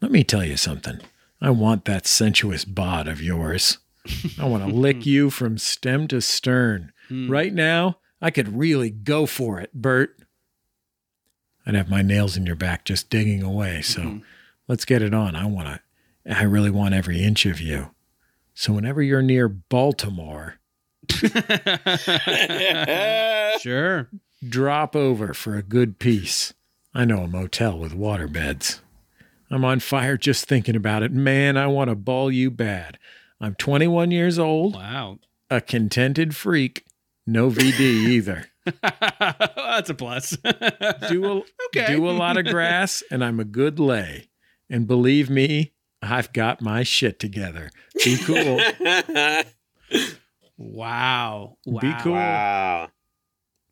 [0.01, 0.99] Let me tell you something.
[1.41, 3.79] I want that sensuous bod of yours.
[4.39, 6.91] I want to lick you from stem to stern.
[7.07, 7.29] Hmm.
[7.29, 10.15] Right now, I could really go for it, Burt.
[11.65, 13.81] I'd have my nails in your back just digging away.
[13.81, 14.19] So mm-hmm.
[14.67, 15.35] let's get it on.
[15.35, 15.79] I want to,
[16.31, 17.91] I really want every inch of you.
[18.53, 20.55] So whenever you're near Baltimore,
[23.59, 24.09] Sure.
[24.47, 26.53] drop over for a good piece.
[26.93, 28.81] I know a motel with water beds.
[29.49, 31.11] I'm on fire just thinking about it.
[31.11, 32.97] Man, I want to ball you bad.
[33.39, 35.19] I'm 21 years old, Wow.
[35.49, 36.85] a contented freak,
[37.25, 37.79] no VD
[38.09, 38.45] either.
[38.81, 40.37] That's a plus.
[41.09, 41.35] Do a,
[41.75, 41.87] Okay.
[41.95, 44.29] do a lot of grass, and I'm a good lay.
[44.69, 47.71] And believe me, I've got my shit together.
[48.03, 48.59] Be cool.
[50.57, 51.57] wow.
[51.65, 51.79] Wow.
[51.81, 52.13] Be cool.
[52.13, 52.89] wow.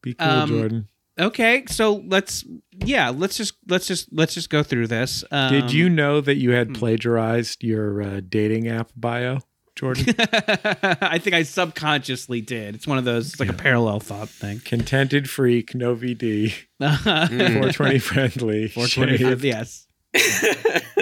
[0.02, 0.88] Be cool, Um, Jordan.
[1.20, 2.46] Okay, so let's
[2.86, 5.24] yeah, let's just let's just let's just go through this.
[5.32, 9.40] Um, Did you know that you had plagiarized your uh, dating app bio,
[9.76, 10.16] Jordan?
[10.18, 12.76] I think I subconsciously did.
[12.76, 13.32] It's one of those.
[13.32, 14.62] It's like a parallel thought thing.
[14.64, 17.28] Contented freak, no VD, Mm.
[17.28, 18.68] 420 friendly.
[18.70, 19.20] 425.
[19.20, 19.44] shaved.
[19.44, 19.88] Yes.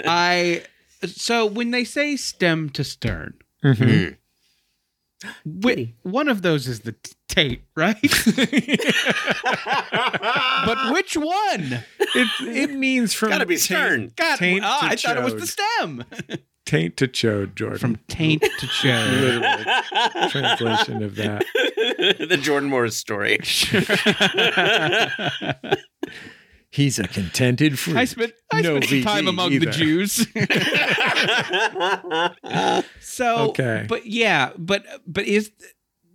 [0.06, 0.64] I.
[1.06, 4.18] So when they say stem to stern, Mhm.
[5.46, 7.96] Whi- one of those is the t- Tate, right?
[10.66, 11.84] but which one?
[12.00, 14.12] It, it means from Gotta be taint- stern.
[14.16, 16.04] God, Taint ah, to I thought it was the stem.
[16.66, 17.78] Taint to chode, Jordan.
[17.78, 19.22] From taint to chode.
[19.22, 21.44] Literal translation of that.
[21.56, 23.38] the Jordan Morris story.
[26.70, 27.96] He's a contented freak.
[27.98, 29.66] I spent I No spent some time VD among the.
[29.68, 30.28] Jews.
[33.00, 33.86] so Okay.
[33.88, 35.52] but yeah, but but is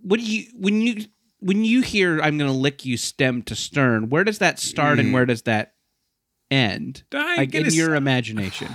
[0.01, 1.05] what do you when you
[1.39, 4.99] when you hear I'm going to lick you stem to stern, where does that start
[4.99, 5.13] and Mm.
[5.13, 5.73] where does that
[6.51, 7.03] end?
[7.11, 8.69] I'm Like in your s- imagination.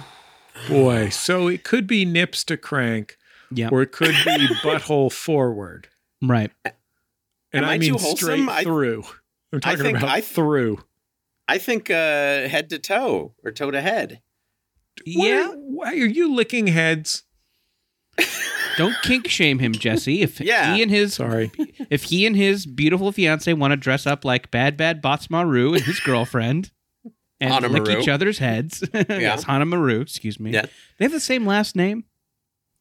[0.68, 1.08] boy.
[1.10, 3.16] So it could be nips to crank,
[3.52, 3.68] Yeah.
[3.70, 5.88] or it could be butthole forward.
[6.22, 6.50] Right.
[7.52, 9.04] And Am I I mean too straight I- through.
[9.52, 10.82] I'm I talking think about I- through.
[11.48, 14.20] I think uh, head to toe or toe to head.
[15.06, 15.48] Yeah.
[15.48, 17.22] Are, why are you licking heads?
[18.76, 20.22] Don't kink shame him, Jesse.
[20.22, 20.74] If Yeah.
[20.74, 21.50] he and his Sorry.
[21.90, 25.82] if he and his beautiful fiance want to dress up like bad bad Badtz-Maru and
[25.82, 26.70] his girlfriend
[27.40, 28.00] and Hana lick Maru.
[28.00, 28.84] each other's heads.
[28.94, 30.52] yes, Hana Maru, excuse me.
[30.52, 30.66] Yeah.
[30.98, 32.04] They have the same last name.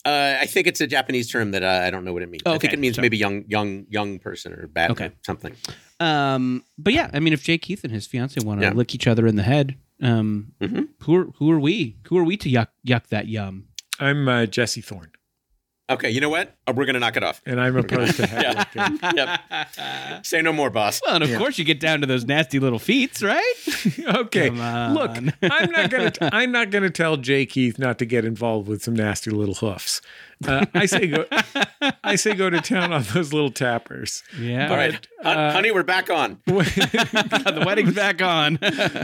[0.06, 2.44] Uh, I think it's a Japanese term that uh, I don't know what it means.
[2.46, 5.08] I think it means so- maybe young, young, young person or bad Okay.
[5.08, 5.56] or something.
[6.00, 8.74] Um, but yeah, I mean, if Jake Keith and his fiance want to Yeah.
[8.74, 10.90] lick each other in the head, um, Mhm.
[11.04, 11.98] who are who are we?
[12.08, 13.66] Who are we to yuck yuck that yum?
[14.00, 15.10] I'm uh, Jesse Thorne,
[15.90, 16.54] Okay, you know what?
[16.68, 17.42] Uh, we're gonna knock it off.
[17.46, 19.38] and I'm opposed to head Yeah.
[19.78, 20.26] Yep.
[20.26, 21.00] Say no more, boss.
[21.06, 21.38] Well, and of Yeah.
[21.38, 23.54] course you get down to those nasty little feats, right?
[24.16, 24.50] okay.
[24.50, 25.12] Look,
[25.42, 26.12] I'm not gonna.
[26.12, 29.56] T- I'm not gonna tell Jay Keith not to get involved with some nasty little
[29.56, 30.02] hoofs.
[30.46, 31.26] Uh, I say go.
[32.04, 34.24] I say go to town on those little tappers.
[34.40, 34.70] Yeah.
[34.70, 36.40] All right, uh, honey, we're back on.
[36.46, 38.58] the wedding's back on.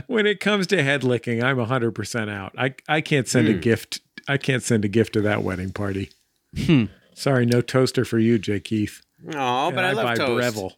[0.06, 2.52] when it comes to head licking, I'm 100% out.
[2.58, 3.60] I I can't send a Hmm.
[3.60, 4.00] gift.
[4.28, 6.10] I can't send a gift to that wedding party.
[6.56, 6.84] Hmm.
[7.14, 9.02] Sorry, no toaster for you, Jay Keith.
[9.34, 10.54] Oh, but And I, love buy toast.
[10.54, 10.72] Breville.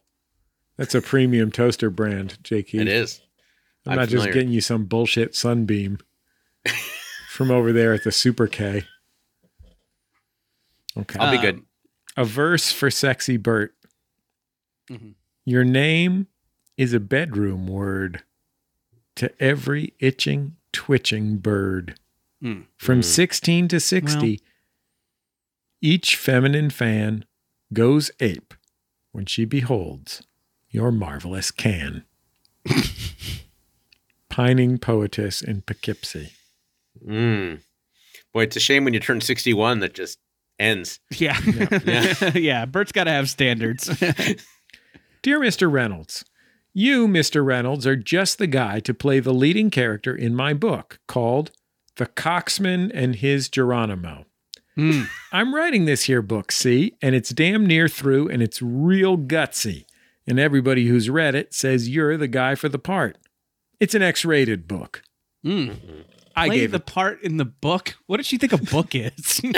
[0.77, 2.81] That's a premium toaster brand, Jay Keith.
[2.81, 3.21] It is.
[3.85, 4.25] I'm, I'm not familiar.
[4.27, 5.97] just getting you some bullshit sunbeam
[7.29, 8.83] from over there at the Super K.
[10.97, 11.19] Okay.
[11.19, 11.61] I'll be Uh, good.
[12.15, 13.75] a verse for sexy Burt.
[14.89, 15.13] Mhm.
[15.45, 16.27] Your name
[16.77, 18.23] is a bedroom word
[19.15, 21.99] to every itching, twitching bird.
[22.41, 22.61] Hmm.
[22.77, 23.01] From Hmm.
[23.03, 24.41] 16 to 60,
[25.81, 27.25] each feminine fan
[27.73, 28.53] goes ape
[29.11, 30.23] when she beholds
[30.69, 32.03] your marvelous can.
[34.29, 36.31] Pining poetess in Poughkeepsie.
[37.05, 37.61] Mm.
[38.33, 40.19] Boy, it's a shame when you turn 61 that just
[40.59, 40.99] ends.
[41.11, 41.39] Yeah.
[41.85, 42.31] Yeah.
[42.35, 42.65] yeah.
[42.65, 43.87] Burt's got to have standards.
[45.21, 45.71] Dear Mr.
[45.71, 46.25] Reynolds,
[46.73, 47.43] you, Mr.
[47.43, 51.51] Reynolds, are just the guy to play the leading character in my book called
[51.95, 54.25] The Coxman and His Geronimo.
[54.77, 55.03] Hmm.
[55.31, 59.85] I'm writing this here book, see, and it's damn near through and it's real gutsy.
[60.27, 63.17] And everybody who's read it says you're the guy for the part.
[63.79, 65.01] It's an X rated book.
[65.43, 65.71] Hmm.
[66.35, 66.85] I Play gave the it.
[66.85, 67.95] part in the book.
[68.05, 69.41] What did she think a book is?
[69.43, 69.53] In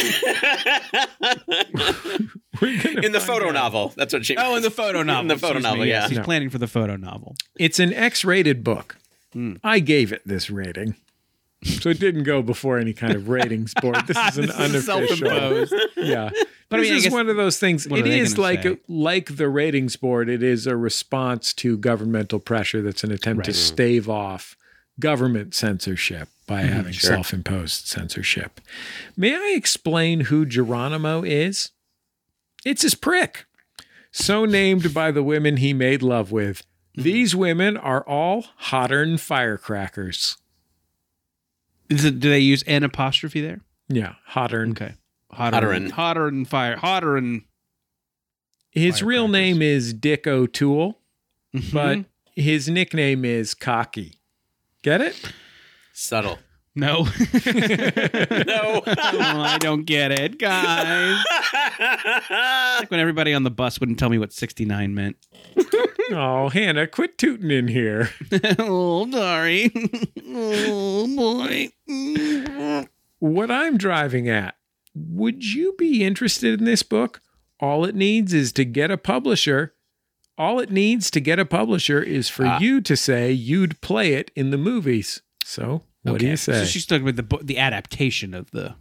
[3.11, 3.53] the photo out.
[3.53, 3.93] novel.
[3.97, 5.21] That's what she oh, in the photo novel.
[5.23, 6.07] In the photo excuse novel, yes, yeah.
[6.07, 6.23] She's No.
[6.23, 7.35] planning for the photo novel.
[7.57, 8.97] It's an X rated book.
[9.33, 9.55] Hmm.
[9.63, 10.95] I gave it this rating.
[11.63, 14.07] So it didn't go before any kind of ratings board.
[14.07, 15.07] This is an This unofficial.
[15.17, 15.73] self-imposed.
[15.97, 16.29] yeah.
[16.69, 17.87] But I this mean, is guess- one of those things.
[17.87, 18.77] what It are they is gonna like say?
[18.87, 20.29] like the ratings board.
[20.29, 22.83] It is a response to governmental pressure.
[22.83, 23.57] That's an attempt to mm-hmm.
[23.59, 24.55] stave off
[24.99, 26.73] government censorship by mm-hmm.
[26.73, 27.09] having Sure.
[27.15, 28.61] self-imposed censorship.
[29.17, 31.71] May I explain who Geronimo is?
[32.63, 33.45] It's his prick,
[34.11, 36.59] so named by the women he made love with.
[36.95, 37.01] Mm-hmm.
[37.01, 40.37] These women are all hotter than firecrackers.
[41.89, 43.61] Is it, do they use an apostrophe there?
[43.87, 44.65] Yeah, hotter.
[44.71, 44.93] Okay.
[45.31, 46.75] Hotter, Hotter and and- hotter and fire.
[46.77, 47.43] Hotter and
[48.71, 50.99] His real name is Dick O'Toole.
[51.55, 51.73] Mm-hmm.
[51.73, 54.19] but his nickname is Cocky.
[54.83, 55.19] Get it?
[55.93, 56.37] Subtle.
[56.75, 57.03] no,
[57.45, 58.81] No.
[58.85, 61.23] Oh, I don't get it, guys.
[62.79, 65.17] Like when everybody on the bus wouldn't tell me what sixty nine meant.
[66.11, 68.09] Oh, Hannah, quit tooting in here.
[68.59, 69.71] oh, sorry.
[70.27, 72.87] oh boy.
[73.19, 74.55] What I'm driving at,
[74.95, 77.21] would you be interested in this book?
[77.59, 79.73] All it needs is to get a publisher.
[80.37, 82.59] all it needs to get a publisher is for Ah.
[82.59, 85.21] you to say you'd play it in the movies.
[85.43, 86.29] So what do Okay.
[86.29, 86.53] you say?
[86.53, 88.75] So she's talking about the the adaptation of the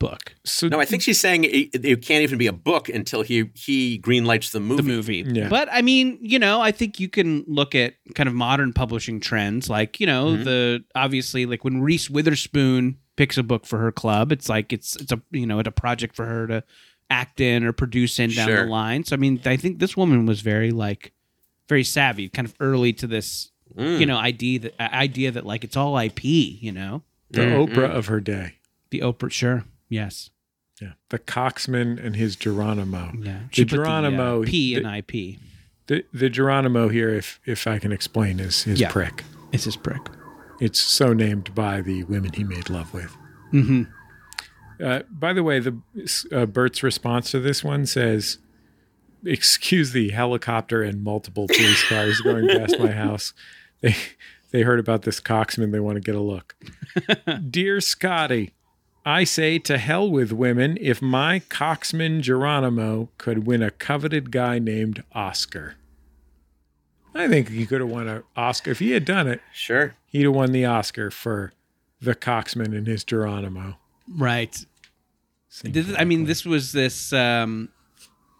[0.00, 3.22] book, So No, I think she's saying it, it can't even be a book until
[3.22, 4.82] he he greenlights the movie.
[4.82, 5.24] the movie.
[5.26, 5.48] Yeah.
[5.48, 9.20] But I mean, you know, I think you can look at kind of modern publishing
[9.20, 10.44] trends, like you know, Mhm.
[10.44, 14.96] the obviously like when Reese Witherspoon picks a book for her club, it's like it's
[14.96, 16.64] it's a you know it's a project for her to
[17.10, 18.64] act in or produce in down Sure.
[18.64, 19.04] the line.
[19.04, 21.12] So I mean, I think this woman was very like
[21.68, 23.98] very savvy, kind of early to this Mm.
[24.00, 27.66] you know idea that uh, idea that like it's all IP, you know, the Mm,
[27.68, 28.54] Oprah of her day.
[28.90, 29.30] the Oprah.
[29.30, 30.30] Sure, yes,
[30.80, 30.92] Yeah.
[31.10, 33.12] The Coxman and his Geronimo.
[33.20, 33.40] yeah.
[33.54, 35.38] The put the, uh, Geronimo- P the- IP.
[35.86, 38.90] The the Geronimo here, if if I can explain, is his Yeah.
[38.90, 39.22] prick.
[39.52, 40.00] It's his prick.
[40.60, 43.14] It's so named by the women he made love with.
[43.52, 43.82] Mm-hmm.
[44.82, 45.76] Uh, by the way, the
[46.32, 48.38] uh, Burt's response to this one says,
[49.24, 53.32] "Excuse the helicopter and multiple police cars going past my house.
[53.82, 53.94] They
[54.50, 55.70] they heard about this Coxman.
[55.72, 56.56] They want to get a look."
[57.50, 58.54] Dear Scotty,
[59.06, 60.78] I say to hell with women.
[60.80, 65.74] If my Coxman Geronimo could win a coveted guy named Oscar,
[67.14, 69.40] I think he could have won an Oscar if he had done it.
[69.52, 69.94] Sure.
[70.06, 71.52] He'd have won the Oscar for
[72.00, 73.76] the Coxman and his Geronimo.
[74.08, 74.56] Right.
[75.62, 77.68] This, I mean, this was this, um,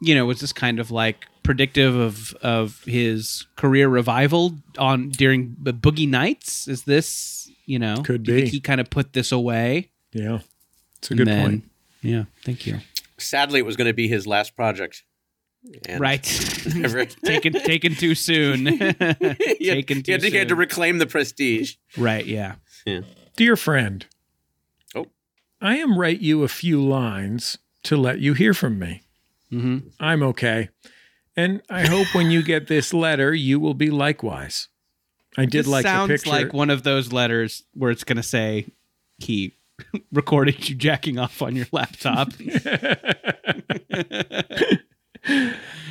[0.00, 5.56] you know, was this kind of like predictive of of his career revival on during
[5.62, 6.66] the Boogie Nights?
[6.66, 8.50] Is this, you know, Could do think be.
[8.50, 9.90] he kind of put this away?
[10.12, 10.40] Yeah,
[11.04, 11.64] it's a good then- point.
[12.02, 12.80] Yeah, thank you.
[13.16, 15.04] Sadly, it was going to be his last project.
[15.88, 16.22] And right,
[16.74, 18.66] Never- taken taken too soon.
[18.66, 21.76] he had, taken he too had to, he had to reclaim the prestige.
[21.96, 22.56] right, yeah.
[23.36, 24.04] Dear friend,
[24.94, 25.06] Oh.
[25.62, 29.02] I am write you a few lines to let you hear from me.
[29.50, 30.68] hmm I'm okay.
[31.36, 34.68] And I hope when you get this letter, you will be likewise.
[35.38, 36.30] I did This like the sounds picture.
[36.30, 38.66] like one of those letters where it's going to say
[39.18, 39.54] he
[40.12, 42.32] recorded you jacking off on your laptop.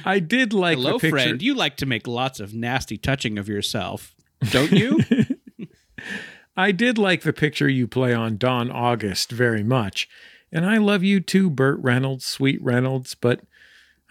[0.05, 1.09] I did like Hello, the picture.
[1.09, 1.41] friend.
[1.41, 4.15] You like to make lots of nasty touching of yourself,
[4.51, 4.99] don't you?
[6.55, 10.07] I did like the picture you play on Dan August very much.
[10.51, 13.41] And I love you too, Burt Reynolds, sweet Reynolds, but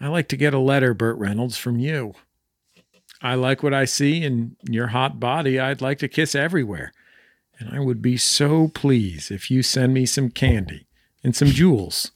[0.01, 2.15] I like to get a letter, Burt Reynolds, from you.
[3.21, 5.57] I like what I see in your hot body.
[5.57, 6.91] I'd like to kiss everywhere.
[7.59, 10.87] And I would be so pleased if you send me some candy
[11.23, 12.11] and some jewels.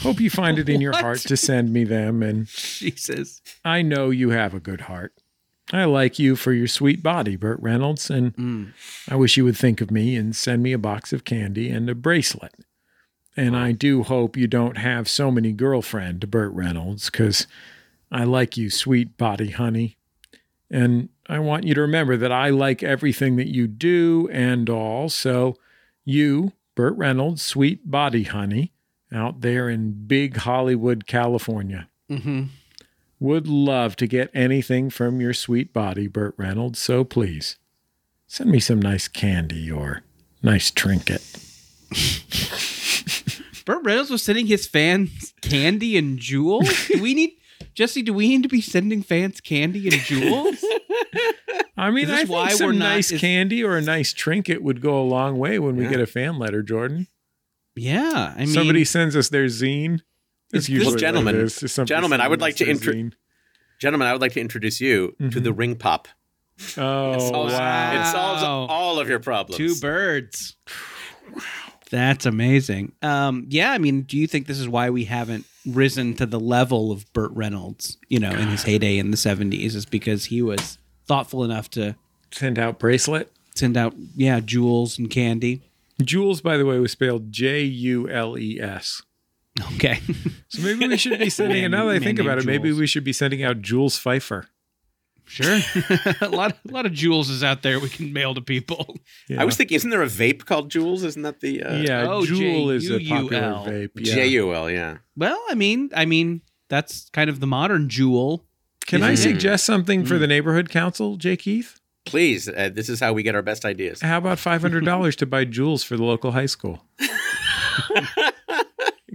[0.00, 3.42] Hope you find it in your heart to send me them and Jesus.
[3.64, 5.12] I know you have a good heart.
[5.72, 8.72] I like you for your sweet body, Burt Reynolds, and Mm.
[9.08, 11.90] I wish you would think of me and send me a box of candy and
[11.90, 12.54] a bracelet.
[13.36, 17.46] And I do hope you don't have so many girlfriend, Burt Reynolds, because
[18.10, 19.98] I like you, sweet body honey.
[20.70, 25.08] And I want you to remember that I like everything that you do and all.
[25.08, 25.56] So,
[26.04, 28.72] you, Burt Reynolds, sweet body honey,
[29.12, 32.44] out there in big Hollywood, California hmm
[33.18, 37.56] would love to get anything from your sweet body, Burt Reynolds, so please
[38.26, 40.02] send me some nice candy or
[40.42, 41.22] nice trinket.
[43.64, 46.68] Burt Reynolds was sending his fans candy and jewels.
[46.88, 47.38] Do we need
[47.76, 48.02] Jesse?
[48.02, 50.64] Do we need to be sending fans candy and jewels?
[51.76, 54.12] I mean, I this think why some we're not- nice is- candy or a nice
[54.12, 55.90] trinket would go a long way when we Yeah.
[55.90, 57.06] get a fan letter, Jordan.
[57.76, 60.00] yeah, I mean, Somebody sends us their zine.
[60.50, 63.10] That's Is this- usually what Gentlemen, is, is gentlemen, I would like to their intro-
[63.78, 65.42] Gentlemen, I would like to introduce you to Mhm.
[65.44, 66.08] the ring pop.
[66.78, 68.00] Oh, It solves, wow.
[68.00, 69.58] it solves all of your problems.
[69.58, 70.56] two birds.
[71.90, 72.92] That's amazing.
[73.02, 76.40] Um, yeah, I mean, do you think this is why we haven't risen to the
[76.40, 77.98] level of Burt Reynolds?
[78.08, 81.96] You know, in his heyday in the seventies, is because he was thoughtful enough to
[82.32, 83.32] Send out bracelet.
[83.54, 85.62] send out, yeah, jewels and candy.
[86.02, 89.02] Jules, by the way, was spelled J U L E S.
[89.74, 90.00] Okay.
[90.48, 91.62] So maybe we should be sending.
[91.62, 94.46] Man- now that I think about it, maybe we should be sending out Jules Feiffer.
[95.28, 95.58] Sure.
[96.20, 98.96] a lot, a lot of jewels is out there we can mail to people.
[99.28, 99.42] Yeah.
[99.42, 101.02] I was thinking, isn't there a vape called Jules?
[101.02, 103.90] Isn't that the uh, yeah, Oh, Jewel is a popular vape.
[103.96, 104.14] Yeah.
[104.14, 104.70] J U L?
[104.70, 104.98] Yeah.
[105.16, 108.44] Well, I mean, I mean, that's kind of the modern jewel.
[108.86, 110.20] Can I suggest something for Mm.
[110.20, 111.80] the neighborhood council, Jay Keith?
[112.04, 114.00] Please, uh, this is how we get our best ideas.
[114.00, 116.84] How about five hundred dollars to buy jewels for the local high school?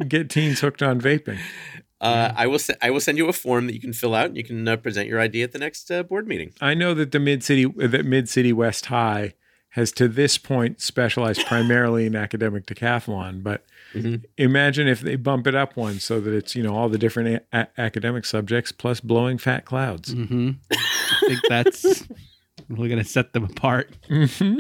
[0.08, 1.40] Get teens hooked on vaping.
[2.02, 2.60] Uh, I will.
[2.60, 4.68] Se- I will send you a form that you can fill out, and you can
[4.68, 6.52] uh, present your idea at the next uh, board meeting.
[6.60, 9.36] I know that the mid city, that Mid City West High
[9.76, 13.42] has to this point specialized primarily in academic decathlon.
[13.44, 14.24] But Mhm.
[14.38, 17.44] imagine if they bump it up one so that it's you know all the different
[17.54, 20.14] a- a- academic subjects plus blowing fat clouds.
[20.16, 20.50] Mm-hmm.
[20.72, 22.08] I think that's
[22.70, 23.92] we're gonna set them apart.
[24.10, 24.58] hmm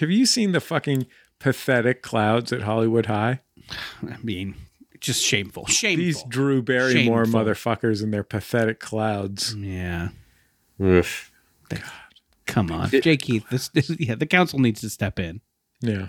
[0.00, 1.06] Have you seen the fucking
[1.38, 3.40] pathetic clouds at Hollywood High?
[4.02, 4.54] I mean,
[5.06, 5.66] just shameful.
[5.66, 6.04] Shameful.
[6.04, 7.40] These Drew Barrymore Shameful.
[7.44, 9.54] motherfuckers and their pathetic clouds.
[9.54, 10.08] yeah.
[10.82, 11.32] Oof.
[12.46, 13.44] Come on, It- Jay Keith.
[13.50, 15.40] This, this, yeah, the council needs to step in.
[15.80, 16.08] Yeah.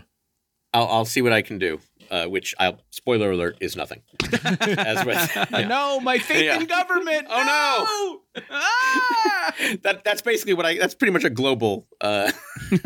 [0.73, 1.79] I'll, I'll see what I can do.
[2.09, 4.01] Uh, which I'll spoiler alert is nothing.
[4.61, 5.67] As with yeah.
[5.67, 6.57] No, my faith Yeah.
[6.57, 7.27] in government.
[7.29, 8.41] Oh, no!
[8.49, 9.53] Ah!
[9.83, 10.77] that that's basically what I.
[10.77, 12.31] That's pretty much a global uh,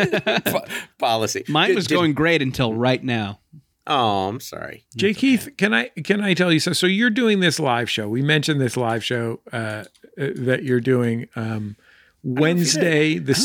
[0.45, 0.66] po-
[0.97, 1.43] policy.
[1.47, 3.39] Mine was did- going great until right now.
[3.88, 4.86] Oh, I'm sorry.
[4.95, 6.71] Jay Keith, can I can I tell you so?
[6.73, 8.07] So you're doing this live show.
[8.07, 9.84] We mentioned this live show uh, uh,
[10.17, 11.75] that you're doing um,
[12.23, 13.32] Wednesday the I don't think we did.
[13.32, 13.36] I think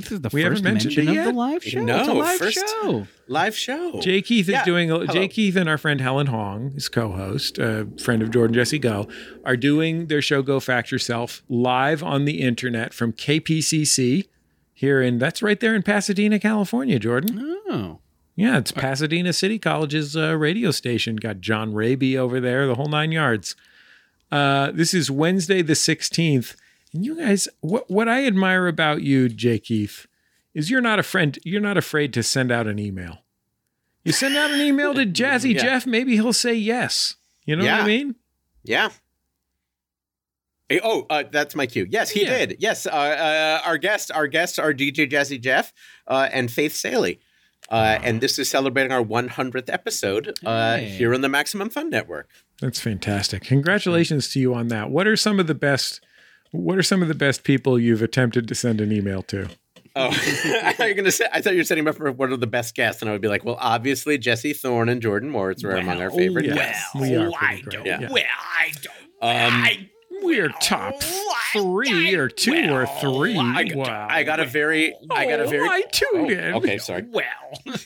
[0.00, 0.08] sixteenth.
[0.22, 1.24] The We haven't first mentioned mention it of yet.
[1.26, 1.84] the live show.
[1.84, 3.06] No, it's a live first- show.
[3.28, 4.00] Live show.
[4.00, 4.64] Jay Keith is Yeah.
[4.64, 4.88] doing.
[4.88, 5.04] Hello.
[5.06, 9.08] Jay Keith and our friend Helen Hong, his co-host, a friend of Jordan Jesse Go,
[9.44, 14.26] are doing their show "Go Fact Yourself" live on the internet from KPCC
[14.72, 15.18] here in.
[15.18, 17.58] That's right there in Pasadena, California, Jordan.
[17.68, 17.98] Oh,
[18.36, 21.16] Yeah, it's Pasadena City College's uh, radio station.
[21.16, 23.56] Got John Raby over there, the whole nine yards.
[24.30, 26.54] Uh, this is Wednesday the 16th.
[26.92, 30.06] And you guys, what, what I admire about you, Jay Keith,
[30.54, 31.38] is you're not a friend.
[31.44, 33.18] You're not afraid to send out an email.
[34.04, 35.62] You send out an email to Jazzy Yeah.
[35.62, 37.16] Jeff, maybe he'll say yes.
[37.46, 38.16] You know what I mean?
[38.64, 38.90] Yeah.
[40.68, 41.86] Hey, oh, uh, that's my cue.
[41.88, 42.46] Yes, he Yeah.
[42.46, 42.56] did.
[42.58, 45.72] Yes, uh, uh, our guests, our guests are DJ Jazzy Jeff
[46.08, 47.20] uh, and Faith Salie.
[47.70, 50.88] Uh, and this is celebrating our 100th episode uh, Hey.
[50.88, 52.28] here on the Maximum Fun Network.
[52.60, 53.42] That's fantastic.
[53.42, 54.90] Congratulations to you on that.
[54.90, 56.00] What are some of the best?
[56.52, 59.48] What are some of the best people you've attempted to send an email to?
[59.94, 61.26] Oh, I thought you were gonna say.
[61.32, 63.12] I thought you were setting him up for one of the best guests, and I
[63.12, 66.56] would be like, well, obviously Jesse Thorne and Jordan Morris are among our favorite yes.
[66.56, 66.94] guests.
[66.94, 67.86] we are pretty great.
[67.86, 68.00] Yeah.
[68.00, 68.08] Yeah.
[68.12, 68.24] Well,
[68.58, 69.76] I don't.
[69.80, 69.88] Um,
[70.22, 70.94] We're top
[71.62, 73.36] three or two or three.
[73.38, 74.06] I, got- wow.
[74.10, 75.68] I got a very, I got a Oh, very.
[75.68, 76.54] I tuned in.
[76.54, 77.04] Oh, okay, sorry.
[77.10, 77.24] Well,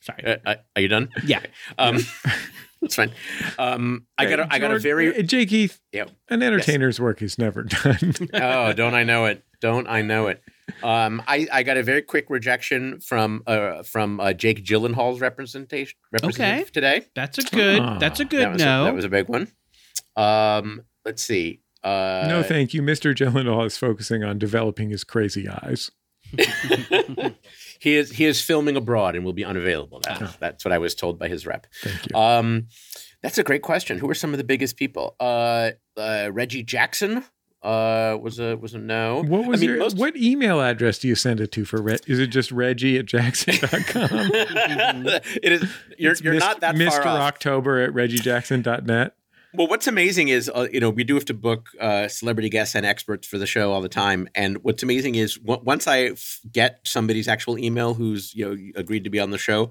[0.00, 0.24] sorry.
[0.24, 1.10] Uh, uh, are you done?
[1.24, 1.40] yeah.
[1.78, 1.98] Um,
[2.82, 3.12] that's fine.
[3.58, 5.16] Um, I got, a, I got a very.
[5.16, 5.80] uh, Jay Keith.
[5.92, 6.04] Yeah.
[6.28, 8.14] An entertainer's work is never done.
[8.34, 9.44] oh, don't I know it?
[9.60, 10.42] Don't I know it?
[10.82, 15.98] Um, I, I got a very quick rejection from uh, from uh, Jake Gyllenhaal's representation
[16.12, 16.70] representative Okay.
[16.72, 17.06] today.
[17.14, 17.80] That's a good.
[17.80, 17.98] Ah.
[17.98, 18.82] that's a good was no.
[18.82, 19.48] A, that was a big one.
[20.16, 21.60] Um, let's see.
[21.82, 22.82] Uh, no, thank you.
[22.82, 23.14] Mr.
[23.14, 25.90] Gyllenhaal is focusing on developing his crazy eyes.
[27.80, 30.00] he is he is filming abroad and will be unavailable.
[30.00, 31.66] That, That's what I was told by his rep.
[31.82, 32.16] Thank you.
[32.16, 32.66] Um,
[33.22, 33.98] that's a great question.
[33.98, 35.16] Who are some of the biggest people?
[35.18, 37.24] Uh, uh, Reggie Jackson
[37.62, 39.22] uh, was a was a no.
[39.26, 41.82] what was I mean, your most- what email address do you send it to for
[41.82, 44.30] Re- is it just Reggie at jackson.com?
[45.42, 45.64] it is.
[45.98, 46.90] You're It's you're Mist- not that Mr.
[47.02, 47.20] far off.
[47.20, 49.14] October at reggiejackson.net.
[49.52, 52.74] Well, what's amazing is, uh, you know, we do have to book uh, celebrity guests
[52.76, 54.28] and experts for the show all the time.
[54.34, 58.80] And what's amazing is w- once I f- get somebody's actual email who's, you know,
[58.80, 59.70] agreed to be on the show,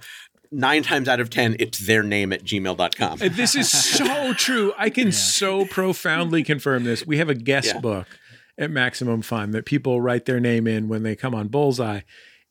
[0.51, 3.19] nine times out of 10, it's their name at gmail.com.
[3.19, 4.73] This is so true.
[4.77, 7.05] I can so profoundly confirm this.
[7.07, 7.79] We have a guest Yeah.
[7.79, 8.07] book
[8.57, 12.01] at Maximum Fun that people write their name in when they come on Bullseye.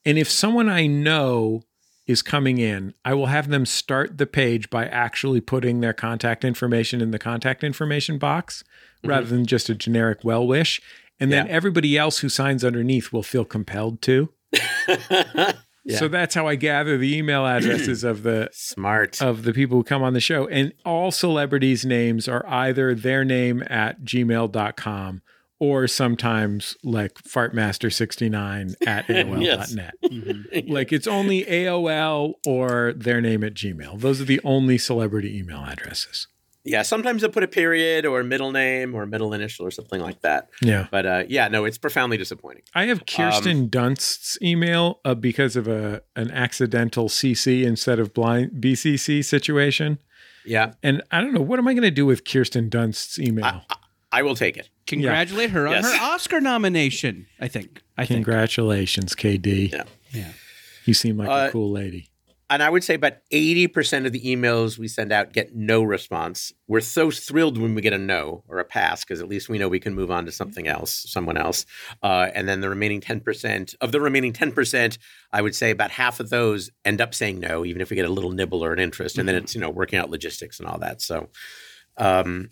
[0.07, 1.62] And if someone I know
[2.09, 6.44] is coming in, I will have them start the page by actually putting their contact
[6.44, 9.11] information in the contact information box mm-hmm.
[9.11, 10.80] rather than just a generic well wish.
[11.20, 14.30] And then everybody else who signs underneath will feel compelled to.
[15.84, 16.00] Yeah.
[16.00, 19.22] So that's how I gather the email addresses of the Smart.
[19.22, 20.46] of the people who come on the show.
[20.46, 25.22] And all celebrities' names are either their name at gmail.com
[25.61, 29.94] or sometimes like fartmaster69 at AOL.net.
[30.04, 30.68] Mhm.
[30.70, 34.00] Like it's only AOL or their name at Gmail.
[34.00, 36.28] Those are the only celebrity email addresses.
[36.64, 39.70] yeah, sometimes they'll put a period or a middle name or a middle initial or
[39.70, 40.50] something like that.
[40.61, 40.86] Yeah.
[40.90, 42.62] But uh, yeah, no, it's profoundly disappointing.
[42.74, 48.50] I have Kirsten Dunst's email uh, because of a an accidental CC instead of blind
[48.62, 49.98] BCC situation.
[50.44, 53.44] Yeah, And I don't know, what am I going to do with Kirsten Dunst's email?
[53.44, 53.76] I, I,
[54.12, 54.70] I will take it.
[54.89, 55.84] Congratulate her on Yes.
[55.93, 57.26] her Oscar nomination.
[57.41, 57.82] I think.
[57.97, 58.24] I think.
[58.24, 59.70] Congratulations, KD.
[59.72, 59.84] Yeah.
[60.12, 60.32] Yeah.
[60.84, 62.09] You seem like Uh, a cool lady.
[62.51, 66.51] And I would say about 80% of the emails we send out get no response.
[66.66, 69.59] We're so thrilled when we get a no or a pass because at least we
[69.59, 71.66] know we can move on to something else, someone else.
[72.03, 74.97] Uh, and then the remaining 10%, of the remaining 10%,
[75.30, 78.07] I would say about half of those end up saying no, even if we get
[78.07, 79.18] a little nibble or an interest.
[79.18, 81.03] And then it's, you know, working out logistics and all that.
[81.03, 81.28] So,
[81.99, 82.49] um,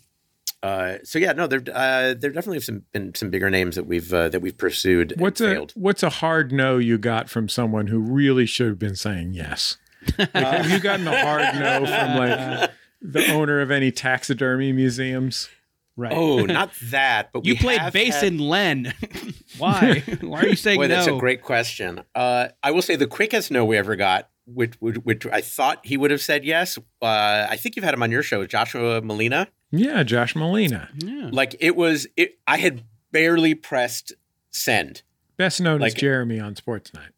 [0.63, 3.85] uh, so yeah, no, there uh, there definitely have some been some bigger names that
[3.85, 5.11] we've uh, that we've pursued.
[5.13, 5.71] and What's a failed.
[5.75, 9.77] what's a hard no you got from someone who really should have been saying yes?
[10.17, 15.49] Like, have you gotten a hard no from like the owner of any taxidermy museums?
[15.95, 16.13] Right.
[16.15, 18.93] Oh, not that, but you we played have bass had- in Len.
[19.57, 20.03] Why?
[20.21, 20.95] Why are you saying Boy, no?
[20.95, 22.03] that's a great question.
[22.13, 25.83] Uh, I will say the quickest no we ever got, which, which, which I thought
[25.83, 26.77] he would have said yes.
[27.01, 29.47] Uh, I think you've had him on your show, Joshua Malina.
[29.71, 31.29] Yeah, Josh Malina, Yeah.
[31.31, 32.39] Like it was, it.
[32.47, 34.13] I had barely pressed
[34.49, 35.01] send.
[35.37, 37.11] best known as Jeremy on Sports Night.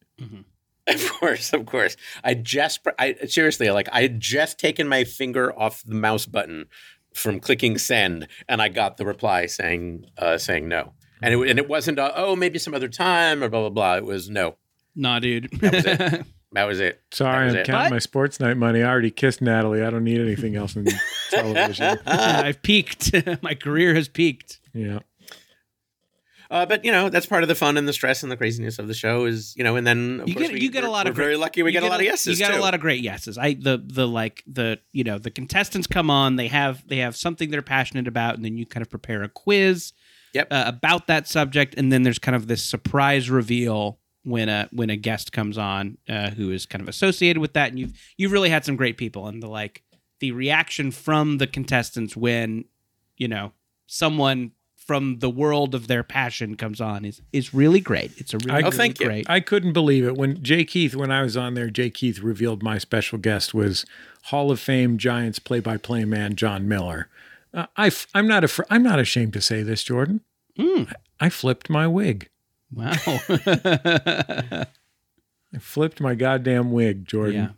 [0.88, 1.96] Of course, of course.
[2.24, 6.66] I just, I seriously, like I had just taken my finger off the mouse button
[7.14, 10.94] from clicking send, and I got the reply saying, uh, saying no.
[11.22, 13.98] And it, and it wasn't, uh, oh, maybe some other time or blah blah blah.
[13.98, 14.56] It was no.
[14.96, 15.50] Nah, dude.
[16.54, 16.84] That was it.
[16.84, 17.16] That was it.
[17.16, 17.66] Sorry, was I'm it.
[17.68, 17.92] counting What?
[17.92, 18.82] my Sports Night money.
[18.84, 19.84] I already kissed Natalie.
[19.84, 20.88] I don't need anything else in
[21.30, 22.00] television.
[22.08, 23.14] I've peaked.
[23.44, 24.60] My career has peaked.
[24.74, 25.00] Yeah.
[26.52, 28.80] Uh, but you know that's part of the fun and the stress and the craziness
[28.80, 30.84] of the show is you know and then of You course get we, you get
[30.84, 32.44] a lot of we're very great- lucky we you get, a lot of yeses You
[32.48, 32.60] got too.
[32.60, 33.38] a lot of great yeses.
[33.38, 36.38] I the the like the you know the contestants come on.
[36.38, 39.30] They have they have something they're passionate about, and then you kind of prepare a
[39.30, 39.94] quiz.
[40.34, 40.48] Yep.
[40.50, 44.90] Uh, about that subject, and then there's kind of this surprise reveal when a when
[44.90, 48.32] a guest comes on uh, who is kind of associated with that, and you've you've
[48.32, 49.84] really had some great people, and the like
[50.20, 52.66] the reaction from the contestants when
[53.18, 53.52] you know
[53.88, 58.12] someone from the world of their passion comes on is is really great.
[58.18, 59.06] It's a really, I- Oh, really thank you.
[59.06, 59.30] great.
[59.30, 62.64] I couldn't believe it when Jay Keith, when I was on there, Jay Keith revealed
[62.64, 63.86] my special guest was
[64.24, 67.08] Hall of Fame Giants play-by-play man Jon Miller.
[67.54, 70.22] Uh, I, am not af- I'm not ashamed to say this, Jordan.
[70.58, 70.84] Hmm.
[71.20, 72.30] I flipped my wig.
[72.74, 72.94] Wow.
[75.54, 77.36] I flipped my goddamn wig, Jordan.
[77.36, 77.50] Yeah.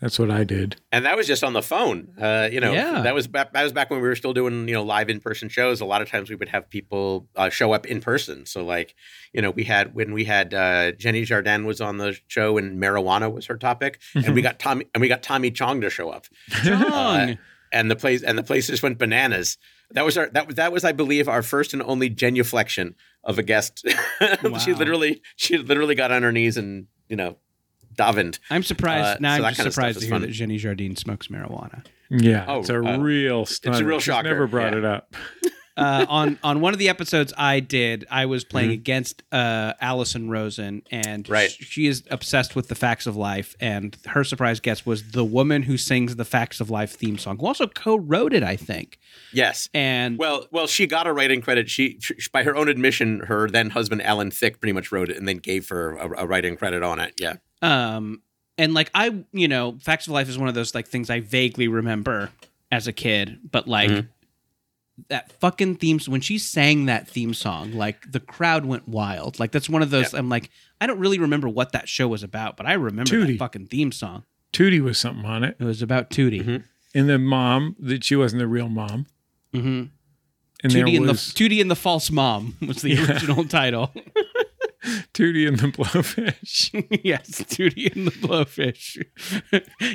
[0.00, 0.76] That's what I did.
[0.90, 2.08] and that was just on the phone.
[2.18, 3.02] Uh, you know, Yeah.
[3.02, 5.20] that was back, that was back when we were still doing you know live in
[5.20, 5.82] person shows.
[5.82, 8.46] A lot of times we would have people uh, show up in person.
[8.46, 8.94] So like
[9.34, 12.82] you know we had when we had uh, Jenny Jardin was on the show and
[12.82, 16.08] marijuana was her topic, and we got Tommy and we got Tommy Chong to show
[16.08, 16.24] up.
[16.64, 17.36] Chong.
[17.70, 19.58] and the place and the place just went bananas.
[19.92, 23.38] That was our that was that was I believe our first and only genuflection of
[23.38, 23.86] a guest.
[24.60, 27.36] she literally she literally got on her knees and you know
[27.96, 28.38] davened.
[28.50, 29.04] I'm surprised.
[29.04, 30.20] Uh, now so I'm that just kind of stuff surprised to hear fun.
[30.22, 31.84] that Jenny Jardine smokes marijuana.
[32.08, 33.84] Yeah, Oh, it's a uh, real stunner.
[33.84, 34.78] real She's shocker, Never brought yeah.
[34.78, 35.14] it up.
[35.80, 38.74] Uh, on on one of the episodes I did, I was playing Mm-hmm.
[38.74, 41.50] against uh, Alison Rosen, and Right.
[41.50, 43.56] she is obsessed with the facts of life.
[43.60, 47.38] And her surprise guest was the woman who sings the Facts of Life theme song,
[47.38, 48.98] who also co-wrote it, I think.
[49.32, 49.68] Yes.
[49.72, 51.70] And Well, well, she got a writing credit.
[51.70, 55.16] She, she, by her own admission, her then husband Alan Thicke pretty much wrote it
[55.16, 57.14] and then gave her a, a writing credit on it.
[57.18, 57.36] Yeah.
[57.62, 58.22] um
[58.58, 61.20] and like i you know facts of life is one of those like things i
[61.20, 62.30] vaguely remember
[62.70, 64.08] as a kid but like Mhm.
[65.08, 69.52] That fucking theme when she sang that theme song like the crowd went wild like
[69.52, 72.56] that's one of those i'm like i don't really remember what that show was about
[72.56, 73.26] but i remember Tootie.
[73.28, 76.64] that fucking theme song Tootie was something on it, it was about tootie Mhm.
[76.94, 79.06] and the mom that she wasn't the real mom,
[79.54, 79.84] mm-hmm.
[80.64, 83.92] and tootie and the was tootie and the false mom was the original title
[85.12, 86.70] Tootie and the blowfish.
[87.04, 89.04] yes tootie and the blowfish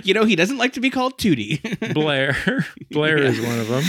[0.05, 1.59] you know he doesn't like to be called tootie
[1.93, 2.65] Blair.
[2.91, 3.83] Blair is one of them.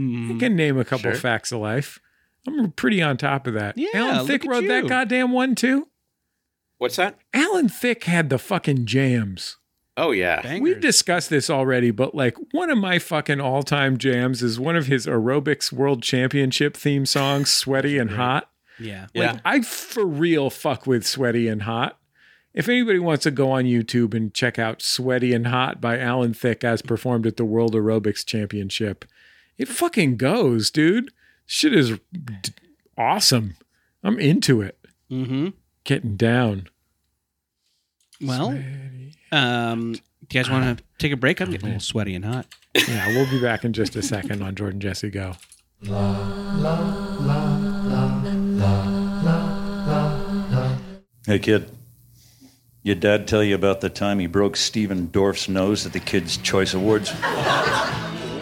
[0.00, 0.36] Mm.
[0.36, 1.14] I can name a couple Sure.
[1.20, 1.98] facts of life.
[2.46, 3.76] I'm pretty on top of that.
[3.76, 5.88] Yeah, Alan Thick Thicke at wrote that goddamn one too.
[6.78, 7.18] What's that?
[7.34, 9.58] Alan Thicke had the fucking jams.
[9.96, 10.40] Oh yeah.
[10.40, 10.62] Bangers.
[10.62, 14.76] We've discussed this already, but like one of my fucking all time jams is one
[14.76, 18.48] of his aerobics world championship theme songs, Sweaty and Hot.
[18.78, 19.32] yeah Yeah.
[19.32, 21.98] Like, I for real fuck with Sweaty and Hot.
[22.54, 26.32] If anybody wants to go on YouTube and check out Sweaty and Hot by Alan
[26.32, 29.04] Thicke as performed at the World Aerobics Championship,
[29.60, 31.12] it fucking goes, dude.
[31.44, 32.52] Shit is d-
[32.96, 33.56] awesome.
[34.02, 34.78] I'm into it.
[35.10, 35.48] mm-hmm
[35.84, 36.68] Getting down.
[38.22, 38.58] Well,
[39.32, 41.40] um, do you guys want to take a break?
[41.40, 42.46] I'm getting a little sweaty and hot.
[42.74, 45.34] Yeah, we'll be back in just a second on Jordan Jesse Go.
[45.82, 46.10] La,
[46.58, 46.80] la,
[47.20, 47.70] la,
[51.26, 51.70] Hey, kid.
[52.82, 56.36] Your dad tell you about the time he broke Stephen Dorff's nose at the Kids'
[56.38, 57.10] Choice Awards?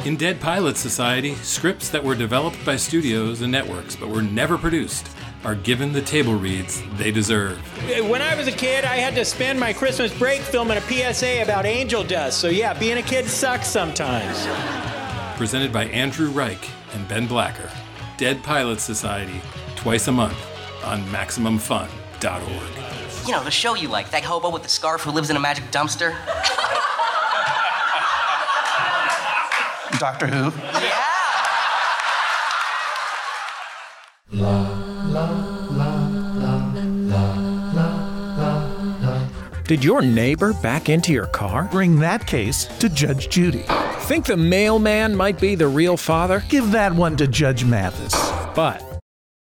[0.09, 4.57] In Dead Pilot Society, scripts that were developed by studios and networks but were never
[4.57, 5.07] produced
[5.45, 7.59] are given the table reads they deserve.
[8.09, 11.43] When I was a kid, I had to spend my Christmas break filming a PSA
[11.43, 12.39] about angel dust.
[12.39, 14.47] So yeah, being a kid sucks sometimes.
[15.37, 17.71] Presented by Andrew Reich and Ben Blacker.
[18.17, 19.43] Dead Pilot Society,
[19.77, 20.39] twice a month
[20.85, 23.27] on MaximumFun.org.
[23.27, 25.41] You know, the show you like, that hobo with the scarf who lives in a
[25.41, 26.17] magic dumpster.
[29.99, 30.53] Doctor Who.
[30.81, 31.05] Yeah.
[34.31, 34.61] La,
[35.09, 35.25] la,
[35.71, 36.19] la,
[39.69, 41.69] Did your neighbor back into your car?
[41.71, 43.65] Bring that case to Judge Judy.
[44.03, 46.43] Think the mailman might be the real father?
[46.49, 48.15] Give that one to Judge Mathis.
[48.55, 48.88] But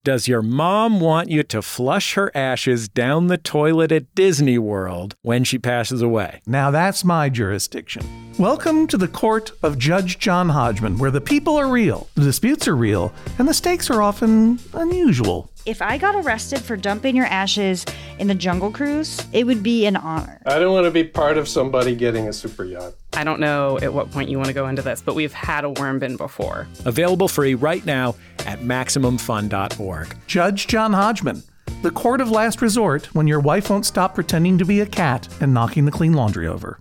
[0.07, 5.17] does your mom want you to flush her ashes down the toilet at Disney World
[5.23, 6.41] when she passes away?
[6.47, 8.05] Now that's my jurisdiction.
[8.39, 12.69] Welcome to the court of Judge John Hodgman, where the people are real, the disputes
[12.69, 15.51] are real, and the stakes are often unusual.
[15.67, 17.85] If I got arrested for dumping your ashes
[18.21, 20.41] in the Jungle Cruise, it would be an honor.
[20.47, 22.95] I don't want to be part of somebody getting a super yacht.
[23.15, 25.65] I don't know at what point you want to go into this, but we've had
[25.65, 26.69] a worm bin before.
[26.85, 28.15] Available free right now
[28.47, 30.17] at MaximumFun.org.
[30.29, 31.43] Judge John Hodgman,
[31.83, 35.27] the court of last resort when your wife won't stop pretending to be a cat
[35.41, 36.79] and knocking the clean laundry over.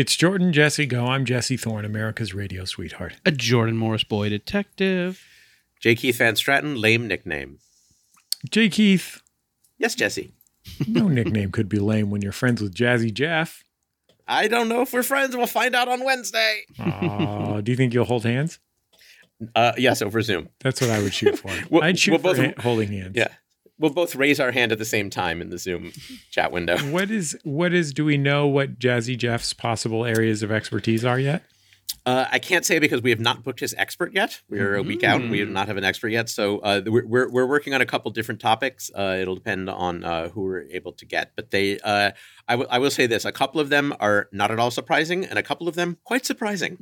[0.00, 1.08] It's Jordan Jesse Go.
[1.08, 3.16] I'm Jesse Thorne, America's radio sweetheart.
[3.26, 5.22] A Jordan Morris boy detective.
[5.78, 5.94] J.
[5.94, 7.58] Keith Van Straaten, lame nickname.
[8.50, 8.70] J.
[8.70, 9.20] Keith,
[9.76, 10.32] Yes, Jesse.
[10.88, 13.62] no nickname could be lame when you're friends with Jazzy Jeff.
[14.26, 15.36] I don't know if we're friends.
[15.36, 16.60] We'll find out on Wednesday.
[16.78, 18.58] Aw, do you think you'll hold hands?
[19.54, 20.48] Uh, yes, over Zoom.
[20.60, 21.50] That's what I would shoot for.
[21.70, 23.16] We'll- I'd shoot we'll for both- ha- holding hands.
[23.18, 23.28] Yeah.
[23.80, 25.92] We'll both raise our hand at the same time in the Zoom
[26.30, 26.78] chat window.
[26.78, 27.92] What is what is?
[27.94, 31.42] Do we know what Jazzy Jeff's possible areas of expertise are yet?
[32.06, 34.40] Uh, I can't say because we have not booked his expert yet.
[34.48, 35.20] We're a week out.
[35.20, 36.28] We do not have an expert yet.
[36.30, 38.90] So uh, we're, we're, we're working on a couple different topics.
[38.96, 41.32] Uh, it'll depend on uh, who we're able to get.
[41.36, 42.12] But they, uh,
[42.48, 45.24] I, w- I will say this: a couple of them are not at all surprising,
[45.26, 46.78] and a couple of them quite surprising.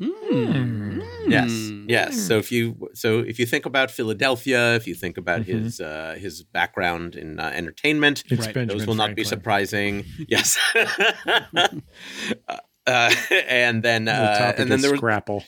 [1.29, 1.51] Yes,
[1.89, 2.19] yes.
[2.27, 6.17] So if you so if you think about Philadelphia, if you think about his uh,
[6.19, 8.55] his background in uh, entertainment, Right.
[8.69, 10.05] Those will not be surprising.
[10.29, 10.57] yes.
[12.89, 13.11] Uh,
[13.49, 15.45] and then, The uh, topic and then there was, Scrapple.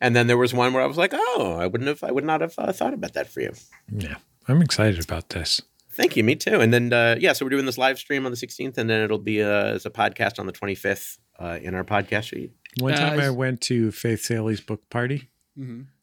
[0.00, 2.24] and then there was one where I was like, "Oh, I wouldn't have, I would
[2.24, 3.52] not have uh, thought about that for you."
[3.90, 4.16] Yeah,
[4.48, 5.60] I'm excited about this.
[5.94, 6.60] Thank you, me too.
[6.60, 9.02] And then, uh, yeah, so we're doing this live stream on the 16th, and then
[9.02, 12.50] it'll be uh, as a podcast on the 25th uh, in our podcast feed.
[12.80, 15.28] One Uh, time I went to Faith Salie's book party.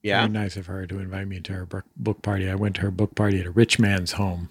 [0.03, 2.47] Yeah, Very nice of her to invite me to her book book party.
[2.47, 4.49] I went to her book party at a rich man's home.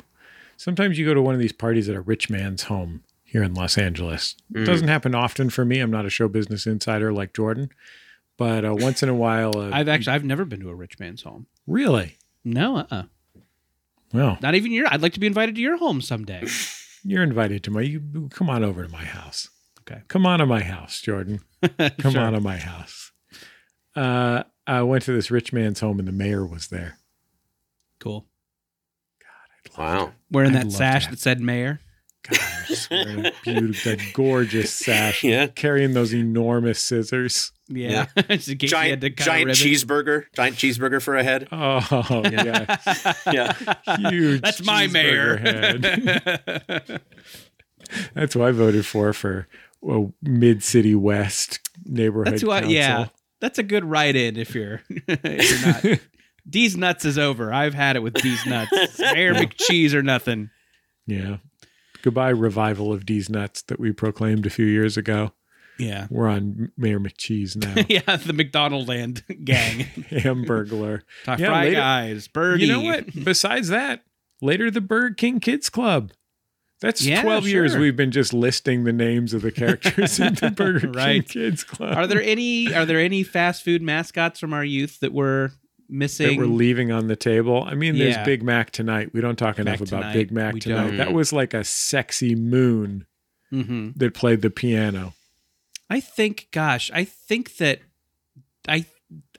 [0.57, 3.53] Sometimes you go to one of these parties at a rich man's home here in
[3.53, 4.35] Los Angeles.
[4.55, 5.81] It doesn't happen often for me.
[5.81, 7.69] I'm not a show business insider like Jordan,
[8.39, 10.99] but uh, once in a while, uh, I've actually I've never been to a rich
[10.99, 11.47] man's home.
[11.67, 13.03] really No, uh, uh
[14.15, 14.87] well, not even your.
[14.91, 16.43] I'd like to be invited to your home someday.
[17.05, 17.83] you're invited to my.
[17.83, 19.51] You come on over to my house.
[19.83, 20.03] Okay.
[20.09, 21.41] come on to my house, Jordan.
[21.99, 23.11] Come on to my house.
[23.97, 26.99] Uh, I went to this rich man's home, and the mayor was there.
[27.99, 28.27] Cool.
[29.19, 29.79] God.
[29.79, 30.13] wow.
[30.31, 31.81] Wearing I'd that love sash that said mayor.
[32.31, 35.25] God, just wearing a beautiful, that gorgeous sash.
[35.25, 35.47] Yeah.
[35.49, 37.53] carrying those enormous scissors.
[37.69, 38.07] Yeah.
[38.29, 41.23] Just in case you Giant, had to cut a giant cheeseburger, giant cheeseburger for a
[41.23, 41.49] head.
[41.53, 42.77] Oh yeah,
[43.33, 43.53] Yeah,
[44.09, 44.41] huge.
[44.41, 45.37] That's my mayor.
[45.37, 47.01] head.
[48.15, 49.49] That's who I voted for for
[49.81, 52.33] well, Mid City West neighborhood.
[52.35, 52.61] That's what.
[52.63, 52.73] council.
[52.75, 53.07] Yeah,
[53.41, 56.01] that's a good write-in if you're if you're not.
[56.49, 57.53] D's nuts is over.
[57.53, 58.73] I've had it with D's nuts.
[58.99, 60.49] Mayor McCheese or nothing.
[61.07, 61.37] yeah.
[62.09, 65.33] Goodbye, revival of D's nuts that we proclaimed a few years ago.
[65.79, 66.07] Yeah.
[66.11, 67.85] We're on Mayor McCheese now.
[67.89, 69.81] yeah, the McDonald Land gang.
[70.11, 71.03] Hamburglar.
[71.27, 72.65] Yeah, fry later- guys, birdie.
[72.67, 73.25] You know what?
[73.25, 74.05] Besides that,
[74.41, 76.13] later the Burger King Kids Club.
[76.81, 80.51] That's Yeah, 12 years we've been just listing the names of the characters in the
[80.51, 81.29] Burger King Right.
[81.29, 81.97] Kids Club.
[81.97, 85.51] Are there any are there any fast food mascots from our youth that we're
[85.89, 87.65] that we're leaving on the table?
[87.67, 88.25] I mean, there's Yeah.
[88.25, 89.11] Big Mac tonight.
[89.13, 90.13] We don't talk enough Mac about Tonight.
[90.15, 90.87] Big Mac We tonight.
[90.89, 90.97] don't.
[90.99, 93.07] That was like a sexy moon
[93.51, 95.15] hmm that played the piano.
[95.89, 97.81] I think, gosh, I think that
[98.69, 98.85] I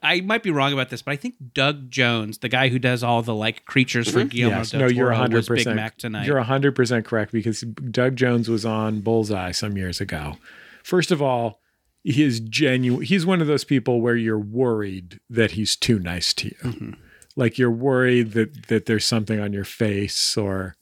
[0.02, 3.04] I might be wrong about this, but I think Doug Jones, the guy who does
[3.04, 5.54] all the like creatures for Guillermo Yes, del no, you're was 100%.
[5.54, 6.26] Big Mac tonight.
[6.26, 10.38] You're 100% correct because Doug Jones was on Bullseye some years ago.
[10.82, 11.59] First of all,
[12.02, 13.02] he is genuine.
[13.02, 16.56] He's one of those people where you're worried that he's too nice to you.
[16.62, 16.90] Mm-hmm.
[17.36, 20.76] Like you're worried that that there's something on your face or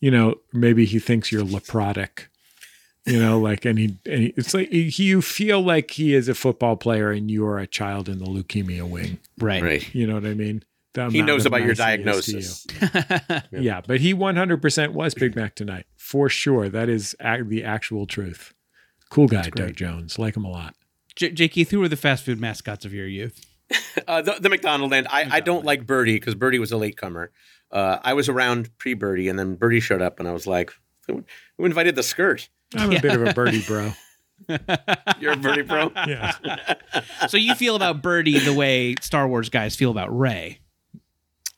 [0.00, 2.26] you know, maybe he thinks you're leprotic.
[3.06, 6.28] You know, like and he, and he it's like he, you feel like he is
[6.28, 9.18] a football player and you are a child in the leukemia wing.
[9.38, 9.62] right.
[9.62, 9.94] right.
[9.94, 10.64] You know what I mean?
[11.10, 12.88] He knows about your nice he is you.
[12.88, 13.42] diagnosis.
[13.52, 16.68] Yeah, but he 100% was Big Mac tonight for sure.
[16.68, 18.54] That is ac- the actual truth.
[19.10, 20.18] Cool guy, Doug Jones.
[20.18, 20.74] Like him a lot.
[21.16, 21.48] J- J.
[21.48, 23.44] Keith, who were the fast food mascots of your youth?
[24.08, 25.06] Uh, the, the McDonald Land.
[25.10, 27.30] I, I don't like Birdie because Birdie was a latecomer.
[27.70, 30.72] Uh, I was around pre Birdie, and then Birdie showed up, and I was like,
[31.06, 31.24] "Who,
[31.56, 33.92] who invited the skirt?" I'm a bit of a birdie bro.
[35.20, 35.92] You're a Birdie bro?
[36.06, 36.32] Yeah.
[37.28, 40.60] so you feel about Birdie the way Star Wars guys feel about Rey.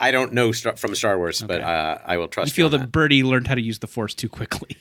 [0.03, 2.53] I don't know from Star Wars, but uh, I will You trust.
[2.55, 4.77] feel you on that Birdie learned how to use the Force too quickly.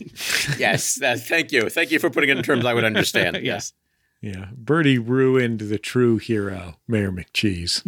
[0.57, 0.95] Yes.
[0.95, 1.69] That, thank you.
[1.69, 3.35] Thank you for putting it in terms I would understand.
[3.37, 3.41] Yeah.
[3.53, 3.73] Yes.
[4.21, 4.49] Yeah.
[4.55, 7.81] Birdie ruined the true hero, Mayor McCheese.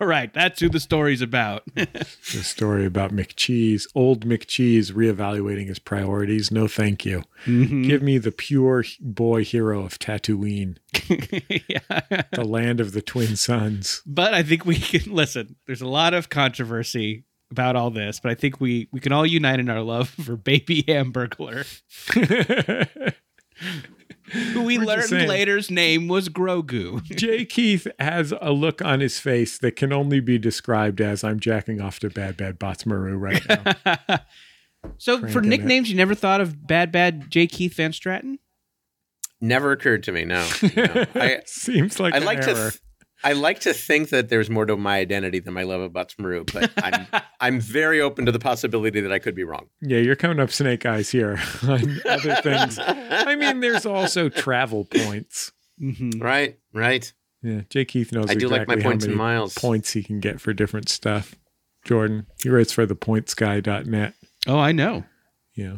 [0.00, 1.62] right, that's who the story's about.
[1.74, 2.04] the
[2.42, 6.50] story about McCheese, old McCheese reevaluating his priorities.
[6.50, 7.22] No, thank you.
[7.44, 7.84] Mhm.
[7.86, 14.02] Give me the pure boy hero of Tatooine, the land of the twin suns.
[14.04, 15.54] But I think we can listen.
[15.66, 19.24] There's a lot of controversy about all this, but I think we we can all
[19.24, 21.64] unite in our love for Baby Hamburglar,
[24.32, 27.02] who we We're learned later's name was Grogu.
[27.16, 27.44] J.
[27.44, 31.80] Keith has a look on his face that can only be described as I'm jacking
[31.80, 34.18] off to Bad Bad Badtz-Maru right now.
[34.98, 35.46] So for Cranking it.
[35.48, 37.46] nicknames, you never thought of Bad Bad J.
[37.48, 38.38] Keith Van Straaten?
[39.40, 40.24] Never occurred to me.
[40.24, 40.46] No.
[40.76, 41.06] no.
[41.14, 42.54] I, Seems like I an like to.
[42.54, 42.80] Th-
[43.24, 46.44] I like to think that there's more to my identity than my love of Badtz-Maru,
[46.52, 47.06] but I'm
[47.40, 49.68] I'm very open to the possibility that I could be wrong.
[49.80, 52.78] Yeah, you're coming up snake eyes here on other things.
[52.78, 55.52] I mean, there's also travel points.
[55.80, 56.22] Mm-hmm.
[56.22, 57.12] Right, right.
[57.42, 57.84] Yeah, J.
[57.84, 59.54] Keith knows I do like exactly my how points and many miles.
[59.54, 61.34] points he can get for different stuff.
[61.84, 64.14] Jordan, he writes for the pointsguy.net.
[64.48, 65.04] Oh, I know.
[65.54, 65.76] Yeah.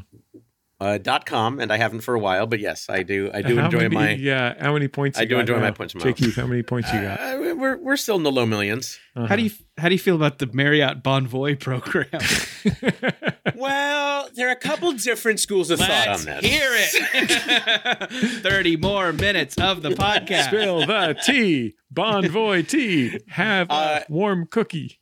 [0.81, 3.33] Uh, dot com, and I haven't for a while, but yes, I do.
[3.35, 4.11] I do How enjoy many- my.
[4.13, 6.63] Yeah, how many points I you do got enjoy my points and Jay how many
[6.63, 7.19] points you got?
[7.19, 8.97] Uh, we're we're still in the low millions.
[9.17, 12.07] How do you how do you feel about the Marriott Bonvoy program?
[13.57, 16.45] Well, there are a couple different schools of thought Let's on that.
[16.45, 18.11] hear it.
[18.43, 20.45] Thirty more minutes of the podcast.
[20.49, 21.75] Spill the tea.
[21.93, 23.19] Bonvoy tea.
[23.29, 25.01] Have Uh, a warm cookie.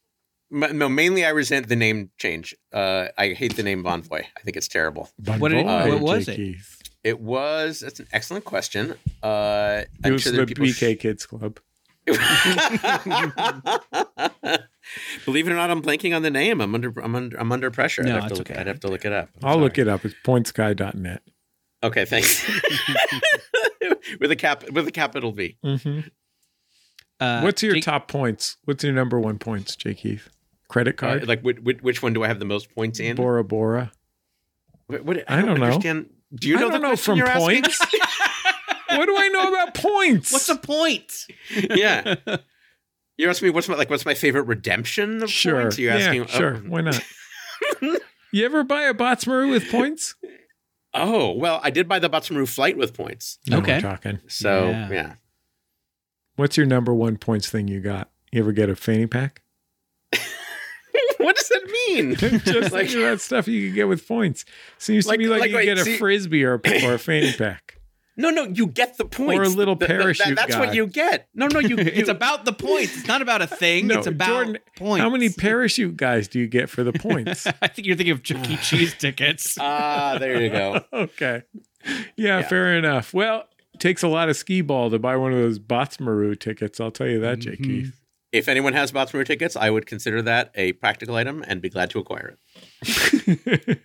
[0.52, 2.54] M- No, mainly I resent the name change.
[2.72, 4.22] Uh, I hate the name Bonvoy.
[4.36, 5.10] I think it's terrible.
[5.24, 6.36] What did it- Bonvoy, what was Jay it?
[6.36, 6.72] Keith.
[7.04, 7.80] It was.
[7.80, 8.94] That's an excellent question.
[9.22, 11.60] Uh, It I'm was sure the there are people BK Kids Club.
[15.24, 16.60] Believe it or not, I'm blanking on the name.
[16.60, 16.92] I'm under.
[17.00, 17.36] I'm under.
[17.38, 18.02] I'm under pressure.
[18.04, 18.60] No, I'd, have to it's look, okay.
[18.60, 19.30] I'd have to look it up.
[19.42, 19.64] I'm I'll sorry.
[19.64, 20.04] look it up.
[20.04, 21.22] It's pointsguy.net.
[21.82, 22.48] Okay, thanks.
[24.20, 25.56] with a cap with a capital V.
[25.64, 26.00] Mm-hmm.
[27.18, 28.56] Uh, What's your Jake- top points?
[28.64, 29.94] What's your number one points, J.
[29.94, 30.28] Keith?
[30.68, 31.28] Credit Uh, card?
[31.28, 33.16] like which, which one do I have the most points in?
[33.16, 33.92] Bora Bora?
[34.86, 35.64] What, what- I don't know.
[35.66, 36.10] understand.
[36.34, 37.78] Do you know I don't the know from you're points.
[38.88, 40.32] what do I know about points?
[40.32, 41.26] What's the point?
[41.50, 42.16] yeah.
[43.16, 45.62] You're asking me what's my like what's my favorite redemption of Sure.
[45.62, 45.78] points?
[45.78, 46.54] You're yeah, asking oh, sure.
[46.56, 47.00] Why not?
[48.32, 50.16] you ever buy a Badtz-Maru with points?
[50.92, 53.38] Oh, well, I did buy the Badtz-Maru flight with points.
[53.48, 53.80] No, Okay.
[53.80, 54.18] talking.
[54.28, 54.90] So Yeah.
[54.90, 55.14] yeah.
[56.34, 58.10] What's your number one points thing you got?
[58.32, 59.42] You ever get a fanny pack?
[61.18, 62.14] what does that mean?
[62.16, 64.44] Just Like- think about stuff you can get with points.
[64.78, 66.54] Seems Like- to me like, like, you wait, get a see- frisbee or,
[66.84, 67.74] or a fanny pack.
[68.18, 69.38] No, no, you get the points.
[69.38, 70.58] Or a little Th- th- parachute that's guy.
[70.60, 71.28] what you get.
[71.34, 71.76] No, no, you.
[71.76, 72.96] it's about the points.
[72.96, 73.88] It's not about a thing.
[73.88, 75.02] No, it's about Jordan, points.
[75.02, 77.46] How many parachute guys do you get for the points?
[77.46, 78.56] I think you're thinking of Chuck E.
[78.56, 79.58] Cheese tickets.
[79.60, 80.80] Ah, there you go.
[80.94, 81.42] okay.
[82.16, 82.48] Yeah, Yeah.
[82.48, 83.12] fair enough.
[83.12, 83.44] Well,
[83.74, 86.80] it takes a lot of skee ball to buy one of those Badtz-Maru tickets.
[86.80, 87.92] I'll tell you that, Jay Mhm.
[88.36, 91.88] If anyone has Badtz-Maru tickets, I would consider that a practical item and be glad
[91.92, 92.38] to acquire it.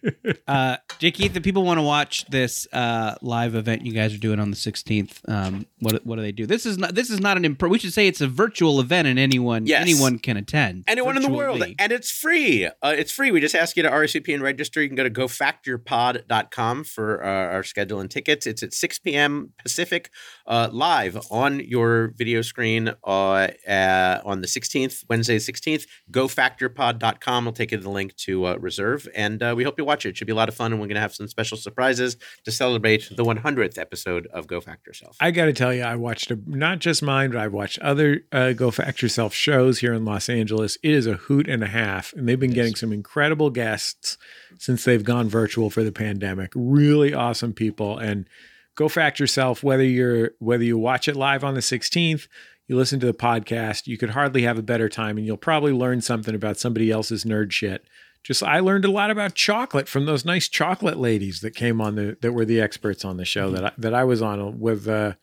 [0.47, 1.11] Uh, J.
[1.11, 4.51] Keith, if people want to watch this uh, live event you guys are doing on
[4.51, 6.45] the 16th, um, what what do they do?
[6.45, 9.07] This is not this is not an imp- we should say it's a virtual event
[9.07, 9.81] and anyone Yes.
[9.81, 10.83] anyone can attend.
[10.87, 12.65] Anyone in the world, and it's free.
[12.65, 13.31] Uh, it's free.
[13.31, 14.81] We just ask you to RSVP and register.
[14.81, 18.45] You can go to gofactyourpod.com for uh, our schedule and tickets.
[18.45, 19.53] It's at 6 p.m.
[19.63, 20.09] Pacific,
[20.47, 25.85] uh, live on your video screen uh, uh, on the 16th, Wednesday, 16th.
[26.11, 29.85] Gofactyourpod.com will take you to the link to uh, reserve, and uh, we hope you
[29.85, 30.09] watch it.
[30.09, 32.17] It should be a lot of fun, and we're going to have some special surprises
[32.45, 35.17] to celebrate the 100th episode of Go Fact Yourself.
[35.19, 38.21] I got to tell you, I watched a, not just mine, but I've watched other
[38.31, 40.77] uh, Go Fact Yourself shows here in Los Angeles.
[40.83, 44.17] It is a hoot and a half, and they've been getting some incredible guests
[44.57, 46.51] since they've gone virtual for the pandemic.
[46.55, 48.27] Really awesome people, and
[48.75, 49.63] Go Fact Yourself.
[49.63, 52.27] Whether you're whether you watch it live on the 16th,
[52.67, 55.73] you listen to the podcast, you could hardly have a better time, and you'll probably
[55.73, 57.85] learn something about somebody else's nerd shit.
[58.23, 61.95] Just I learned a lot about chocolate from those nice chocolate ladies that came on
[61.95, 64.87] the that were the experts on the show that I, that I was on with
[64.87, 65.13] uh,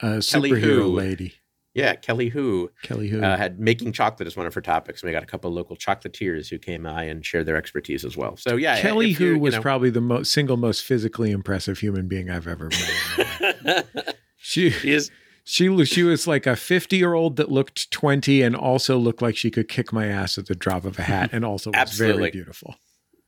[0.00, 1.34] a superhero lady.
[1.74, 3.20] Yeah, Kelly Hu Kelly Hu.
[3.22, 5.54] uh, had making chocolate as one of her topics, and we got a couple of
[5.56, 8.36] local chocolatiers who came by and shared their expertise as well.
[8.36, 11.78] So yeah, Kelly you- Who you was know- probably the most single most physically impressive
[11.78, 14.16] human being I've ever met.
[14.36, 15.10] she She is
[15.44, 19.22] she lo- she was like a 50 year old that looked 20 and also looked
[19.22, 21.76] like she could kick my ass at the drop of a hat and also was
[21.78, 22.18] Absolutely.
[22.18, 22.76] very beautiful.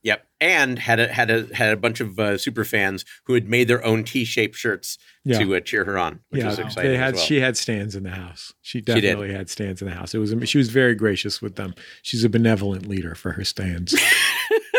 [0.02, 3.48] Yep, and had a had a had a bunch of uh, super fans who had
[3.48, 5.40] made their own T-shaped shirts Yeah.
[5.40, 6.92] to uh, cheer her on, which yeah, was exciting.
[6.92, 7.24] they had as well.
[7.26, 8.52] she had stands in the house.
[8.62, 8.94] She did.
[9.00, 10.14] definitely had stands in the house.
[10.14, 11.74] It was she was very gracious with them.
[12.02, 13.96] She's a benevolent leader for her stands.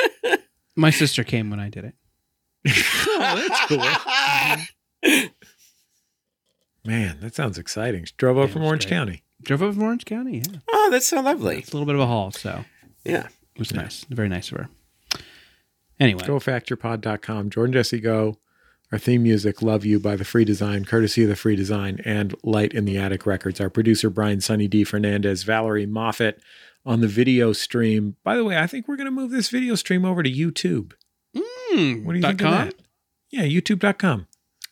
[0.78, 1.96] My sister came when I did it.
[2.70, 5.20] oh, that's cool.
[6.88, 8.06] Man, that sounds exciting.
[8.06, 9.24] She drove up from Orange County.
[9.44, 10.38] Drove up from Orange County.
[10.48, 11.58] Yeah, oh, that's so lovely.
[11.60, 12.64] It's a little bit of a haul, so
[13.04, 14.06] yeah, it was nice.
[14.10, 14.70] Very nice of her.
[16.00, 17.50] Anyway, GoFactYourPod.com.
[17.50, 18.38] Jordan Jesse Go.
[18.92, 22.34] Our theme music, Love You by The Free Design, courtesy of The Free Design, and
[22.42, 23.60] Light in the Attic Records.
[23.60, 24.86] Our producer, Brian Sunny D.
[24.86, 26.40] Fernandez, Valerie Moffat
[26.86, 28.16] on the video stream.
[28.24, 30.94] By the way, I think we're going to move this video stream over to YouTube.
[31.36, 32.54] Mm, What do you dot think com?
[32.54, 32.76] of that?
[33.30, 34.28] Yeah, YouTube.com.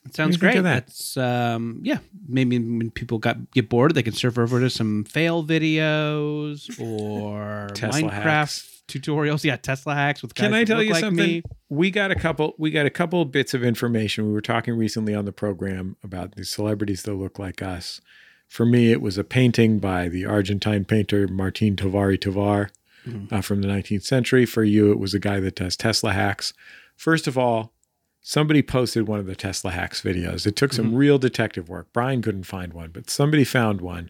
[0.06, 0.61] It sounds What do you great.
[0.64, 0.88] that?
[0.88, 1.98] That's um, yeah.
[2.27, 7.68] Maybe when people got get bored, they can surf over to some fail videos or
[7.73, 8.82] Minecraft hacks.
[8.88, 9.44] tutorials.
[9.44, 11.26] Yeah, Tesla hacks with Can I tell you like something?
[11.26, 11.44] me.
[11.69, 12.53] We got a couple.
[12.57, 14.27] We got a couple bits of information.
[14.27, 17.99] We were talking recently on the program about the celebrities that look like us.
[18.48, 22.69] For me, it was a painting by the Argentine painter Martin Tovar y Tovar
[23.07, 23.36] Mm-hmm.
[23.36, 24.48] uh, from the 19th century.
[24.48, 26.53] For you, it was a guy that does Tesla hacks.
[26.95, 27.72] First of all,
[28.28, 30.48] somebody posted one of the Tesla hacks videos.
[30.48, 30.96] It took some Mm-hmm.
[30.96, 31.88] real detective work.
[31.94, 34.10] Brian couldn't find one, but somebody found one.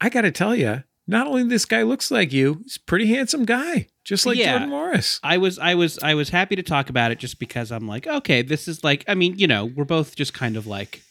[0.00, 3.06] I got to tell you, not only this guy looks like you, he's a pretty
[3.06, 4.52] handsome guy, just like Yeah.
[4.52, 5.18] Jordan Morris.
[5.24, 8.06] I was I was I was happy to talk about it just because I'm like,
[8.06, 11.02] okay, this is like I mean, you know, we're both just kind of like,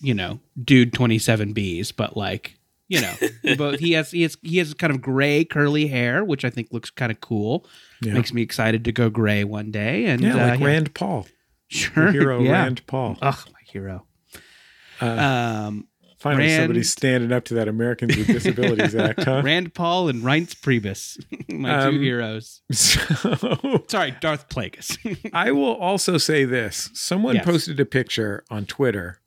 [0.00, 2.56] you know, dude 27 Bs, but like,
[2.88, 3.14] you know,
[3.58, 6.68] we're he has he has he has kind of gray curly hair, which I think
[6.70, 7.66] looks kind of cool.
[8.00, 8.12] Yeah.
[8.14, 11.26] Makes me excited to go gray one day and Yeah, uh, like Rand Paul.
[11.68, 12.04] Sure.
[12.04, 12.52] Your hero yeah.
[12.52, 13.16] Rand Paul.
[13.22, 14.06] Ugh, my hero.
[15.00, 15.88] Uh, um
[16.18, 19.42] finally, Rand- somebody's standing up to that Americans with Disabilities Act, huh?
[19.44, 21.18] Rand Paul and Reince Priebus,
[21.52, 22.62] my two Um, heroes.
[22.70, 25.30] So, Sorry, Darth Plagueis.
[25.32, 27.44] I will also say this: someone Yes.
[27.44, 29.20] posted a picture on Twitter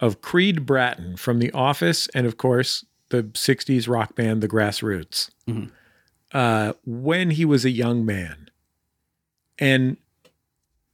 [0.00, 5.30] of Creed Bratton from The Office, and of course, the '60s rock band The Grassroots,
[5.48, 5.70] Mhm.
[6.32, 8.48] uh, when he was a young man,
[9.58, 9.96] and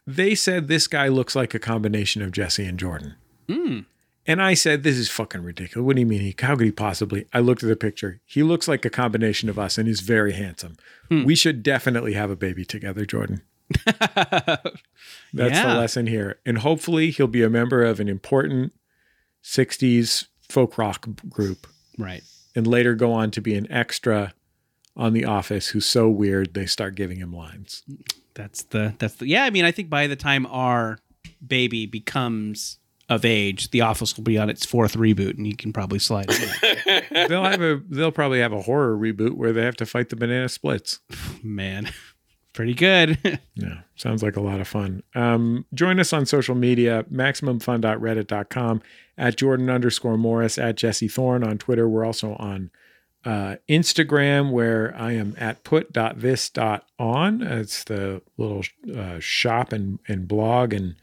[0.07, 3.15] they said this guy looks like a combination of Jesse and Jordan.
[3.49, 3.87] Mm.
[4.27, 5.85] And I said, "This is fucking ridiculous.
[5.85, 6.21] What do you mean?
[6.21, 8.21] He, how could he possibly?" I looked at the picture.
[8.25, 10.77] He looks like a combination of us, and he's very handsome.
[11.11, 11.25] Hmm.
[11.25, 13.43] We should definitely have a baby together, Jordan.
[13.85, 14.65] That's
[15.35, 15.75] Yeah.
[15.75, 18.73] the lesson here, and hopefully, he'll be a member of an important
[19.43, 21.67] '60s folk rock group,
[21.99, 22.23] right.
[22.55, 24.33] and later go on to be an extra
[24.97, 27.83] on The Office, who's so weird they start giving him lines.
[28.35, 29.45] That's the that's the yeah.
[29.45, 30.99] I mean, I think by the time our
[31.47, 32.79] baby becomes
[33.09, 36.27] of age, The Office will be on its fourth reboot, and you can probably slide
[36.29, 37.05] it.
[37.29, 40.17] they'll have a they'll probably have a horror reboot where they have to fight the
[40.17, 41.01] banana splits.
[41.43, 41.91] Man,
[42.53, 43.19] pretty good.
[43.57, 45.05] Yeah, sounds like a lot of fun.
[45.15, 48.83] Um, join us on social media, maximumfun.reddit.com,
[49.17, 51.89] at Jordan underscore Morris, at Jesse Thorne on Twitter.
[51.89, 52.73] We're also on
[53.25, 57.43] uh, Instagram, where I am at put.this.on.
[57.43, 58.63] It's the little
[58.95, 60.97] uh, shop and, and blog, and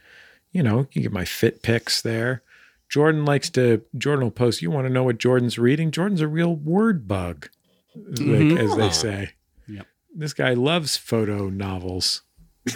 [0.51, 2.43] you know, you get my fit pics there.
[2.89, 5.91] Jordan likes to, Jordan will post, you want to know what Jordan's reading?
[5.91, 7.47] Jordan's a real word bug,
[7.95, 8.59] like, Mhm.
[8.59, 9.29] as they say.
[9.69, 9.87] Yep.
[10.13, 12.23] This guy loves photo novels.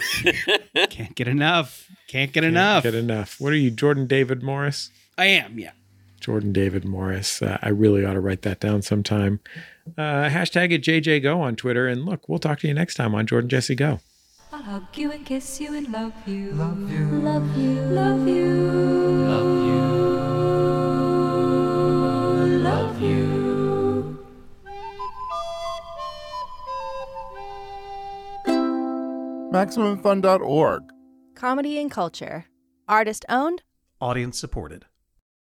[0.88, 1.86] Can't get enough.
[2.08, 2.82] Can't get Can't enough.
[2.82, 3.38] Get enough.
[3.38, 4.90] What are you, Jordan David Morris?
[5.18, 5.58] I am.
[5.58, 5.72] Yeah.
[6.26, 7.40] Jordan David Morris.
[7.40, 9.38] Uh, I really ought to write that down sometime.
[9.96, 11.86] Uh, hashtag it JJGo on Twitter.
[11.86, 14.00] And look, we'll talk to you next time on Jordan Jesse Go.
[14.50, 16.50] I'll hug you and kiss you and love you.
[16.50, 17.04] Love you.
[17.06, 17.74] Love you.
[17.80, 18.42] Love you.
[19.28, 19.62] Love
[22.48, 22.58] you.
[22.58, 24.18] Love you.
[29.52, 30.82] MaximumFun.org.
[31.36, 32.46] Comedy and culture.
[32.88, 33.62] Artist owned.
[34.00, 34.86] Audience supported.